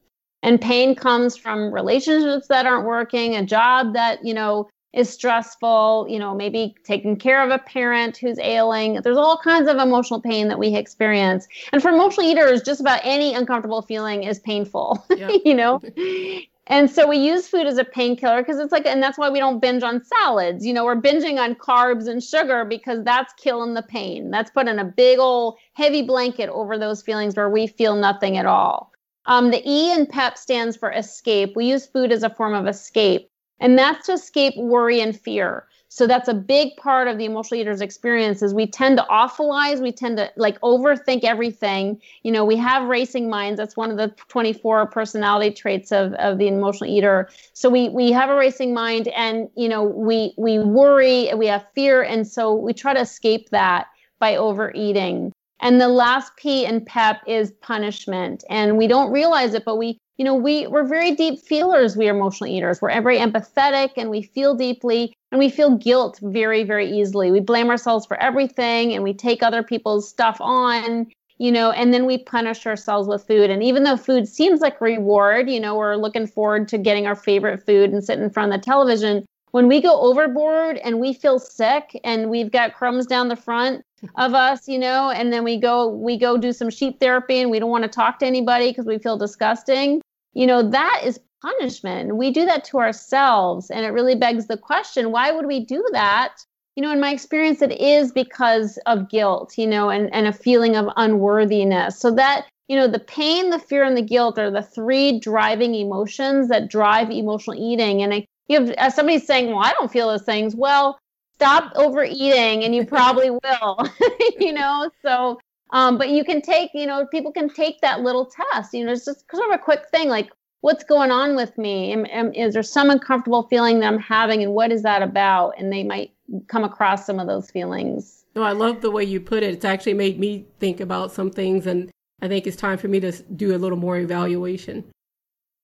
and 0.44 0.60
pain 0.60 0.94
comes 0.94 1.36
from 1.36 1.74
relationships 1.74 2.48
that 2.50 2.68
aren't 2.68 2.86
working 2.86 3.36
a 3.36 3.44
job 3.44 3.94
that 3.94 4.24
you 4.24 4.34
know 4.34 4.70
is 4.94 5.10
stressful 5.10 6.06
you 6.08 6.20
know 6.20 6.36
maybe 6.36 6.76
taking 6.84 7.16
care 7.16 7.44
of 7.44 7.50
a 7.50 7.58
parent 7.58 8.16
who's 8.18 8.38
ailing 8.40 9.02
there's 9.04 9.18
all 9.18 9.40
kinds 9.44 9.68
of 9.68 9.78
emotional 9.78 10.22
pain 10.22 10.50
that 10.50 10.60
we 10.60 10.76
experience 10.76 11.48
and 11.72 11.82
for 11.82 11.90
emotional 11.90 12.28
eaters 12.28 12.62
just 12.62 12.80
about 12.80 13.00
any 13.04 13.34
uncomfortable 13.34 13.82
feeling 13.82 14.24
is 14.24 14.38
painful 14.40 15.04
yep. 15.10 15.32
you 15.46 15.56
know 15.56 15.82
and 16.68 16.90
so 16.90 17.08
we 17.08 17.18
use 17.18 17.48
food 17.48 17.68
as 17.68 17.78
a 17.78 17.84
painkiller 17.84 18.42
because 18.42 18.60
it's 18.60 18.72
like 18.72 18.86
and 18.86 19.02
that's 19.02 19.18
why 19.18 19.30
we 19.30 19.40
don't 19.40 19.60
binge 19.60 19.84
on 19.84 20.04
salads 20.04 20.66
you 20.66 20.74
know 20.74 20.86
we're 20.86 21.00
binging 21.00 21.38
on 21.40 21.56
carbs 21.56 22.08
and 22.08 22.24
sugar 22.24 22.66
because 22.66 23.04
that's 23.04 23.34
killing 23.34 23.74
the 23.74 23.84
pain 23.84 24.32
that's 24.32 24.52
putting 24.52 24.80
a 24.80 24.86
big 24.86 25.20
old 25.20 25.58
heavy 25.74 26.02
blanket 26.02 26.50
over 26.50 26.78
those 26.78 27.02
feelings 27.02 27.36
where 27.36 27.50
we 27.50 27.68
feel 27.68 27.96
nothing 27.96 28.38
at 28.38 28.46
all 28.46 28.94
um, 29.26 29.52
the 29.52 29.62
E 29.70 29.92
in 29.92 30.06
PEP 30.06 30.38
stands 30.38 30.76
for 30.76 30.92
escape. 30.92 31.56
We 31.56 31.66
use 31.66 31.86
food 31.86 32.12
as 32.12 32.24
a 32.24 32.30
form 32.30 32.54
of 32.54 32.68
escape, 32.68 33.30
and 33.60 33.78
that's 33.78 34.08
to 34.08 34.14
escape 34.14 34.56
worry 34.58 35.00
and 35.02 35.18
fear. 35.18 35.68
So 35.94 36.08
that's 36.08 36.28
a 36.28 36.34
big 36.34 36.76
part 36.78 37.08
of 37.08 37.20
the 37.20 37.26
emotional 37.26 37.62
eater's 37.62 37.80
experience 37.80 38.42
is 38.42 38.52
we 38.52 38.66
tend 38.66 38.98
to 38.98 39.04
awfulize 39.12 39.80
we 39.80 39.92
tend 39.92 40.18
to 40.18 40.28
like 40.38 40.60
overthink 40.62 41.24
everything. 41.24 42.02
You 42.24 42.32
know 42.32 42.44
we 42.44 42.56
have 42.56 42.90
racing 42.90 43.30
minds. 43.30 43.60
That's 43.60 43.78
one 43.78 43.92
of 43.92 43.98
the 43.98 44.08
24 44.28 44.88
personality 44.88 45.54
traits 45.54 45.92
of, 45.92 46.14
of 46.14 46.40
the 46.40 46.48
emotional 46.48 46.90
eater. 46.90 47.30
So 47.54 47.70
we 47.70 47.90
we 47.90 48.12
have 48.12 48.32
a 48.32 48.36
racing 48.36 48.74
mind 48.74 49.10
and 49.10 49.50
you 49.56 49.70
know 49.70 49.84
we 49.84 50.34
we 50.36 50.58
worry 50.58 51.32
we 51.36 51.46
have 51.46 51.64
fear 51.76 52.02
and 52.02 52.28
so 52.28 52.56
we 52.56 52.74
try 52.74 52.96
to 52.96 53.02
escape 53.02 53.52
that 53.52 53.86
by 54.18 54.36
overeating. 54.36 55.32
And 55.60 55.80
the 55.80 55.90
last 55.90 56.36
p 56.38 56.66
in 56.66 56.84
pep 56.86 57.22
is 57.28 57.52
punishment. 57.62 58.44
And 58.50 58.80
we 58.80 58.88
don't 58.88 59.12
realize 59.12 59.54
it 59.54 59.64
but 59.64 59.76
we 59.76 60.00
you 60.18 60.26
know 60.26 60.36
we 60.36 60.68
we're 60.68 60.86
very 60.86 61.16
deep 61.16 61.40
feelers 61.40 61.98
we 61.98 62.08
are 62.08 62.16
emotional 62.16 62.50
eaters. 62.50 62.82
We're 62.82 63.02
very 63.02 63.18
empathetic 63.18 63.92
and 63.98 64.10
we 64.10 64.22
feel 64.22 64.54
deeply 64.56 65.14
and 65.32 65.40
we 65.40 65.50
feel 65.50 65.78
guilt 65.78 66.20
very 66.22 66.64
very 66.64 66.90
easily. 66.90 67.32
We 67.32 67.40
blame 67.40 67.70
ourselves 67.70 68.06
for 68.06 68.22
everything 68.22 68.94
and 68.94 69.04
we 69.04 69.14
take 69.14 69.42
other 69.42 69.64
people's 69.64 70.08
stuff 70.08 70.38
on 70.40 71.08
you 71.40 71.52
know 71.52 71.72
and 71.72 71.94
then 71.94 72.06
we 72.06 72.20
punish 72.20 72.66
ourselves 72.66 73.08
with 73.08 73.26
food. 73.26 73.50
And 73.50 73.64
even 73.64 73.84
though 73.84 73.98
food 73.98 74.28
seems 74.28 74.62
like 74.62 74.80
reward 74.82 75.50
you 75.50 75.60
know 75.60 75.76
we're 75.76 75.96
looking 75.96 76.28
forward 76.28 76.68
to 76.70 76.78
getting 76.78 77.08
our 77.08 77.16
favorite 77.16 77.66
food 77.66 77.92
and 77.92 78.04
sitting 78.04 78.24
in 78.24 78.30
front 78.30 78.54
of 78.54 78.60
the 78.60 78.66
television. 78.66 79.26
When 79.52 79.68
we 79.68 79.82
go 79.82 80.02
overboard 80.02 80.78
and 80.78 81.00
we 81.00 81.14
feel 81.14 81.38
sick 81.38 82.00
and 82.04 82.32
we've 82.32 82.52
got 82.52 82.74
crumbs 82.74 83.06
down 83.06 83.28
the 83.28 83.36
front 83.36 83.84
of 84.16 84.34
us 84.34 84.68
you 84.68 84.80
know 84.80 85.10
and 85.10 85.32
then 85.32 85.44
we 85.44 85.58
go 85.58 85.88
we 85.88 86.18
go 86.18 86.38
do 86.38 86.52
some 86.52 86.70
sheep 86.70 87.00
therapy 87.00 87.40
and 87.40 87.50
we 87.50 87.60
don't 87.60 87.70
want 87.70 87.84
to 87.84 87.90
talk 87.90 88.20
to 88.20 88.26
anybody 88.26 88.70
because 88.70 88.86
we 88.86 88.98
feel 88.98 89.18
disgusting 89.18 90.02
you 90.34 90.48
know 90.48 90.68
that 90.70 91.02
is 91.04 91.20
punishment. 91.44 92.16
We 92.16 92.32
do 92.32 92.46
that 92.46 92.64
to 92.66 92.80
ourselves. 92.80 93.70
And 93.70 93.86
it 93.86 93.90
really 93.90 94.16
begs 94.16 94.48
the 94.48 94.58
question 94.58 95.12
why 95.12 95.32
would 95.32 95.46
we 95.46 95.64
do 95.64 95.86
that? 95.92 96.36
You 96.76 96.82
know, 96.82 96.92
in 96.92 97.00
my 97.00 97.12
experience, 97.12 97.62
it 97.62 97.80
is 97.80 98.12
because 98.12 98.80
of 98.88 99.10
guilt, 99.10 99.58
you 99.58 99.68
know, 99.68 99.90
and, 99.90 100.12
and 100.12 100.26
a 100.26 100.34
feeling 100.34 100.76
of 100.76 100.88
unworthiness. 100.96 102.00
So 102.00 102.10
that, 102.16 102.48
you 102.68 102.76
know, 102.76 102.88
the 102.88 103.00
pain, 103.00 103.52
the 103.52 103.60
fear, 103.60 103.84
and 103.84 103.96
the 103.96 104.02
guilt 104.02 104.40
are 104.40 104.50
the 104.50 104.64
three 104.64 105.20
driving 105.20 105.76
emotions 105.76 106.48
that 106.48 106.70
drive 106.70 107.12
emotional 107.12 107.62
eating. 107.62 108.02
And 108.02 108.12
I, 108.12 108.26
you 108.48 108.60
have 108.60 108.72
as 108.72 108.96
somebody's 108.96 109.28
saying, 109.28 109.48
well, 109.48 109.64
I 109.64 109.74
don't 109.74 109.92
feel 109.92 110.08
those 110.08 110.24
things. 110.24 110.56
Well, 110.56 110.98
stop 111.44 111.72
overeating 111.76 112.64
and 112.64 112.74
you 112.74 112.86
probably 112.98 113.30
will, 113.30 113.90
you 114.40 114.54
know? 114.54 114.90
So, 115.02 115.40
um, 115.72 115.98
but 115.98 116.10
you 116.10 116.24
can 116.24 116.42
take, 116.42 116.72
you 116.74 116.86
know, 116.86 117.06
people 117.08 117.32
can 117.32 117.50
take 117.50 117.82
that 117.82 118.02
little 118.02 118.26
test, 118.26 118.74
you 118.74 118.86
know, 118.86 118.94
it's 118.94 119.06
just 119.06 119.26
sort 119.34 119.50
of 119.50 119.56
a 119.56 119.64
quick 119.64 119.90
thing 119.90 120.08
like, 120.08 120.32
what's 120.62 120.84
going 120.86 121.12
on 121.12 121.36
with 121.36 121.58
me? 121.58 121.92
Am, 121.92 122.06
am, 122.06 122.34
is 122.34 122.54
there 122.54 122.64
some 122.64 122.90
uncomfortable 122.90 123.44
feeling 123.44 123.82
that 123.82 123.92
I'm 123.92 124.00
having, 124.00 124.42
and 124.44 124.54
what 124.54 124.72
is 124.72 124.82
that 124.84 125.02
about? 125.02 125.56
And 125.58 125.74
they 125.74 125.84
might 125.84 126.14
come 126.48 126.64
across 126.64 127.06
some 127.06 127.20
of 127.20 127.28
those 127.28 127.52
feelings. 127.52 128.24
No, 128.34 128.44
I 128.44 128.54
love 128.54 128.80
the 128.80 128.90
way 128.90 129.04
you 129.04 129.20
put 129.20 129.44
it. 129.44 129.54
It's 129.54 129.66
actually 129.66 129.94
made 129.94 130.18
me 130.18 130.46
think 130.60 130.80
about 130.80 131.12
some 131.12 131.30
things, 131.30 131.68
and 131.68 131.92
I 132.22 132.30
think 132.30 132.48
it's 132.48 132.56
time 132.56 132.78
for 132.78 132.88
me 132.88 133.02
to 133.02 133.12
do 133.12 133.54
a 133.54 133.58
little 133.58 133.78
more 133.78 133.98
evaluation. 133.98 134.86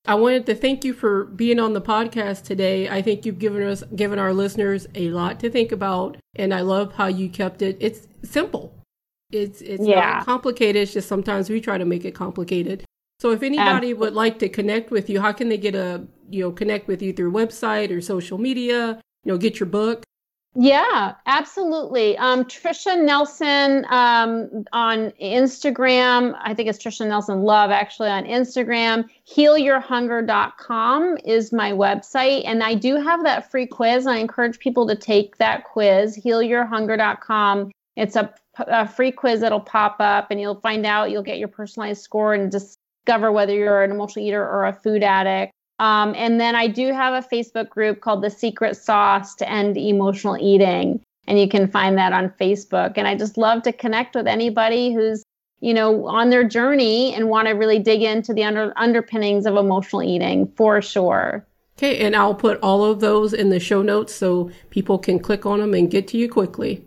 I 0.06 0.16
wanted 0.16 0.46
to 0.48 0.56
thank 0.56 0.84
you 0.86 0.94
for 0.94 1.26
being 1.26 1.60
on 1.60 1.74
the 1.74 1.82
podcast 1.82 2.44
today. 2.44 2.90
I 2.90 3.02
think 3.02 3.26
you've 3.26 3.40
given 3.40 3.62
us 3.64 3.84
given 3.96 4.18
our 4.18 4.34
listeners 4.34 4.88
a 4.96 5.10
lot 5.10 5.40
to 5.42 5.50
think 5.50 5.72
about, 5.72 6.18
and 6.36 6.54
I 6.54 6.62
love 6.62 6.94
how 6.94 7.08
you 7.08 7.30
kept 7.30 7.62
it. 7.62 7.78
It's 7.80 8.08
simple. 8.24 8.74
It's 9.32 9.62
it's 9.62 9.86
yeah. 9.86 9.96
not 10.00 10.26
complicated. 10.26 10.84
It's 10.84 10.94
just 10.94 11.08
sometimes 11.08 11.50
we 11.50 11.62
try 11.62 11.78
to 11.78 11.86
make 11.86 12.06
it 12.06 12.16
complicated. 12.16 12.86
So 13.20 13.32
if 13.32 13.44
anybody 13.44 13.94
would 13.94 14.14
like 14.14 14.40
to 14.40 14.50
connect 14.50 14.92
with 14.92 15.10
you, 15.10 15.20
how 15.20 15.34
can 15.34 15.50
they 15.50 15.58
get 15.58 15.76
a 15.76 16.08
you 16.30 16.44
know 16.44 16.52
connect 16.52 16.88
with 16.88 17.02
you 17.02 17.14
through 17.14 17.32
website 17.32 17.96
or 17.96 18.02
social 18.02 18.38
media? 18.38 19.02
You 19.24 19.34
know, 19.34 19.38
get 19.38 19.60
your 19.60 19.68
book. 19.68 20.04
Yeah, 20.56 21.14
absolutely. 21.28 22.18
Um, 22.18 22.44
Tricia 22.44 23.00
Nelson 23.00 23.86
um, 23.90 24.66
on 24.74 25.12
Instagram. 25.22 26.36
I 26.42 26.56
think 26.56 26.68
it's 26.68 26.84
Tricia 26.84 27.08
Nelson 27.08 27.44
Love 27.44 27.70
actually 27.70 28.10
on 28.10 28.26
Instagram. 28.26 29.08
HealYourHunger.com 29.32 31.18
is 31.24 31.54
my 31.54 31.72
website. 31.72 32.44
And 32.46 32.64
I 32.64 32.74
do 32.74 32.96
have 32.96 33.24
that 33.24 33.52
free 33.52 33.68
quiz. 33.68 34.08
I 34.08 34.18
encourage 34.18 34.58
people 34.58 34.88
to 34.88 34.96
take 34.96 35.38
that 35.38 35.66
quiz, 35.66 36.18
HealYourHunger.com. 36.18 37.72
It's 37.96 38.16
a, 38.16 38.34
a 38.58 38.88
free 38.88 39.12
quiz 39.12 39.42
that'll 39.42 39.60
pop 39.60 39.98
up 40.00 40.32
and 40.32 40.42
you'll 40.42 40.62
find 40.62 40.84
out, 40.84 41.12
you'll 41.12 41.22
get 41.22 41.38
your 41.38 41.48
personalized 41.48 42.02
score 42.02 42.34
and 42.34 42.52
discover 42.52 43.32
whether 43.32 43.54
you're 43.54 43.84
an 43.84 43.92
emotional 43.92 44.26
eater 44.26 44.42
or 44.44 44.66
a 44.66 44.74
food 44.74 45.04
addict. 45.04 45.54
Um, 45.80 46.14
and 46.16 46.40
then 46.40 46.56
I 46.56 46.68
do 46.68 46.94
have 46.94 47.14
a 47.14 47.28
Facebook 47.28 47.70
group 47.70 48.02
called 48.02 48.22
The 48.22 48.30
Secret 48.30 48.76
Sauce 48.76 49.34
to 49.36 49.50
End 49.50 49.78
Emotional 49.78 50.38
Eating. 50.38 51.02
And 51.26 51.40
you 51.40 51.48
can 51.48 51.70
find 51.70 51.98
that 51.98 52.12
on 52.12 52.30
Facebook. 52.40 52.94
And 52.98 53.08
I 53.08 53.16
just 53.16 53.38
love 53.38 53.64
to 53.64 53.72
connect 53.72 54.16
with 54.16 54.28
anybody 54.28 54.94
who's, 54.94 55.24
you 55.62 55.74
know, 55.74 56.08
on 56.08 56.32
their 56.32 56.48
journey 56.48 57.14
and 57.14 57.30
want 57.30 57.48
to 57.48 57.54
really 57.54 57.80
dig 57.80 58.02
into 58.02 58.34
the 58.34 58.44
under, 58.44 58.74
underpinnings 58.76 59.46
of 59.46 59.56
emotional 59.56 60.04
eating 60.04 60.52
for 60.56 60.82
sure. 60.82 61.46
Okay. 61.78 62.00
And 62.00 62.16
I'll 62.16 62.36
put 62.36 62.60
all 62.62 62.84
of 62.84 63.00
those 63.00 63.34
in 63.34 63.52
the 63.52 63.60
show 63.60 63.82
notes 63.82 64.14
so 64.14 64.52
people 64.70 64.98
can 64.98 65.20
click 65.20 65.46
on 65.46 65.60
them 65.60 65.74
and 65.74 65.90
get 65.90 66.10
to 66.10 66.18
you 66.18 66.28
quickly. 66.28 66.84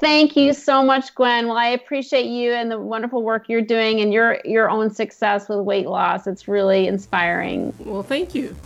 Thank 0.00 0.34
you 0.34 0.54
so 0.54 0.82
much, 0.82 1.14
Gwen. 1.14 1.46
Well, 1.46 1.58
I 1.58 1.68
appreciate 1.68 2.24
you 2.24 2.52
and 2.52 2.70
the 2.70 2.78
wonderful 2.78 3.22
work 3.22 3.50
you're 3.50 3.60
doing 3.60 4.00
and 4.00 4.12
your 4.14 4.38
your 4.46 4.70
own 4.70 4.88
success 4.90 5.46
with 5.46 5.58
weight 5.60 5.86
loss. 5.86 6.26
It's 6.26 6.48
really 6.48 6.86
inspiring. 6.86 7.74
Well, 7.80 8.02
thank 8.02 8.34
you. 8.34 8.56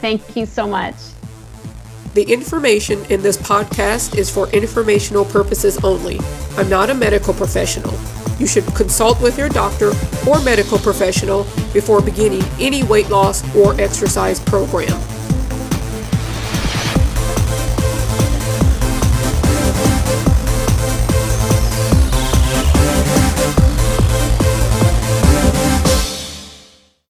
Thank 0.00 0.36
you 0.36 0.46
so 0.46 0.68
much. 0.68 0.94
The 2.14 2.22
information 2.22 3.04
in 3.06 3.22
this 3.22 3.36
podcast 3.36 4.16
is 4.16 4.30
for 4.30 4.48
informational 4.50 5.24
purposes 5.24 5.82
only. 5.82 6.20
I'm 6.56 6.68
not 6.68 6.90
a 6.90 6.94
medical 6.94 7.34
professional. 7.34 7.92
You 8.38 8.46
should 8.46 8.64
consult 8.76 9.20
with 9.20 9.36
your 9.36 9.48
doctor 9.48 9.90
or 10.28 10.40
medical 10.44 10.78
professional 10.78 11.42
before 11.72 12.02
beginning 12.02 12.44
any 12.60 12.84
weight 12.84 13.08
loss 13.08 13.42
or 13.56 13.80
exercise 13.80 14.38
program. 14.38 15.00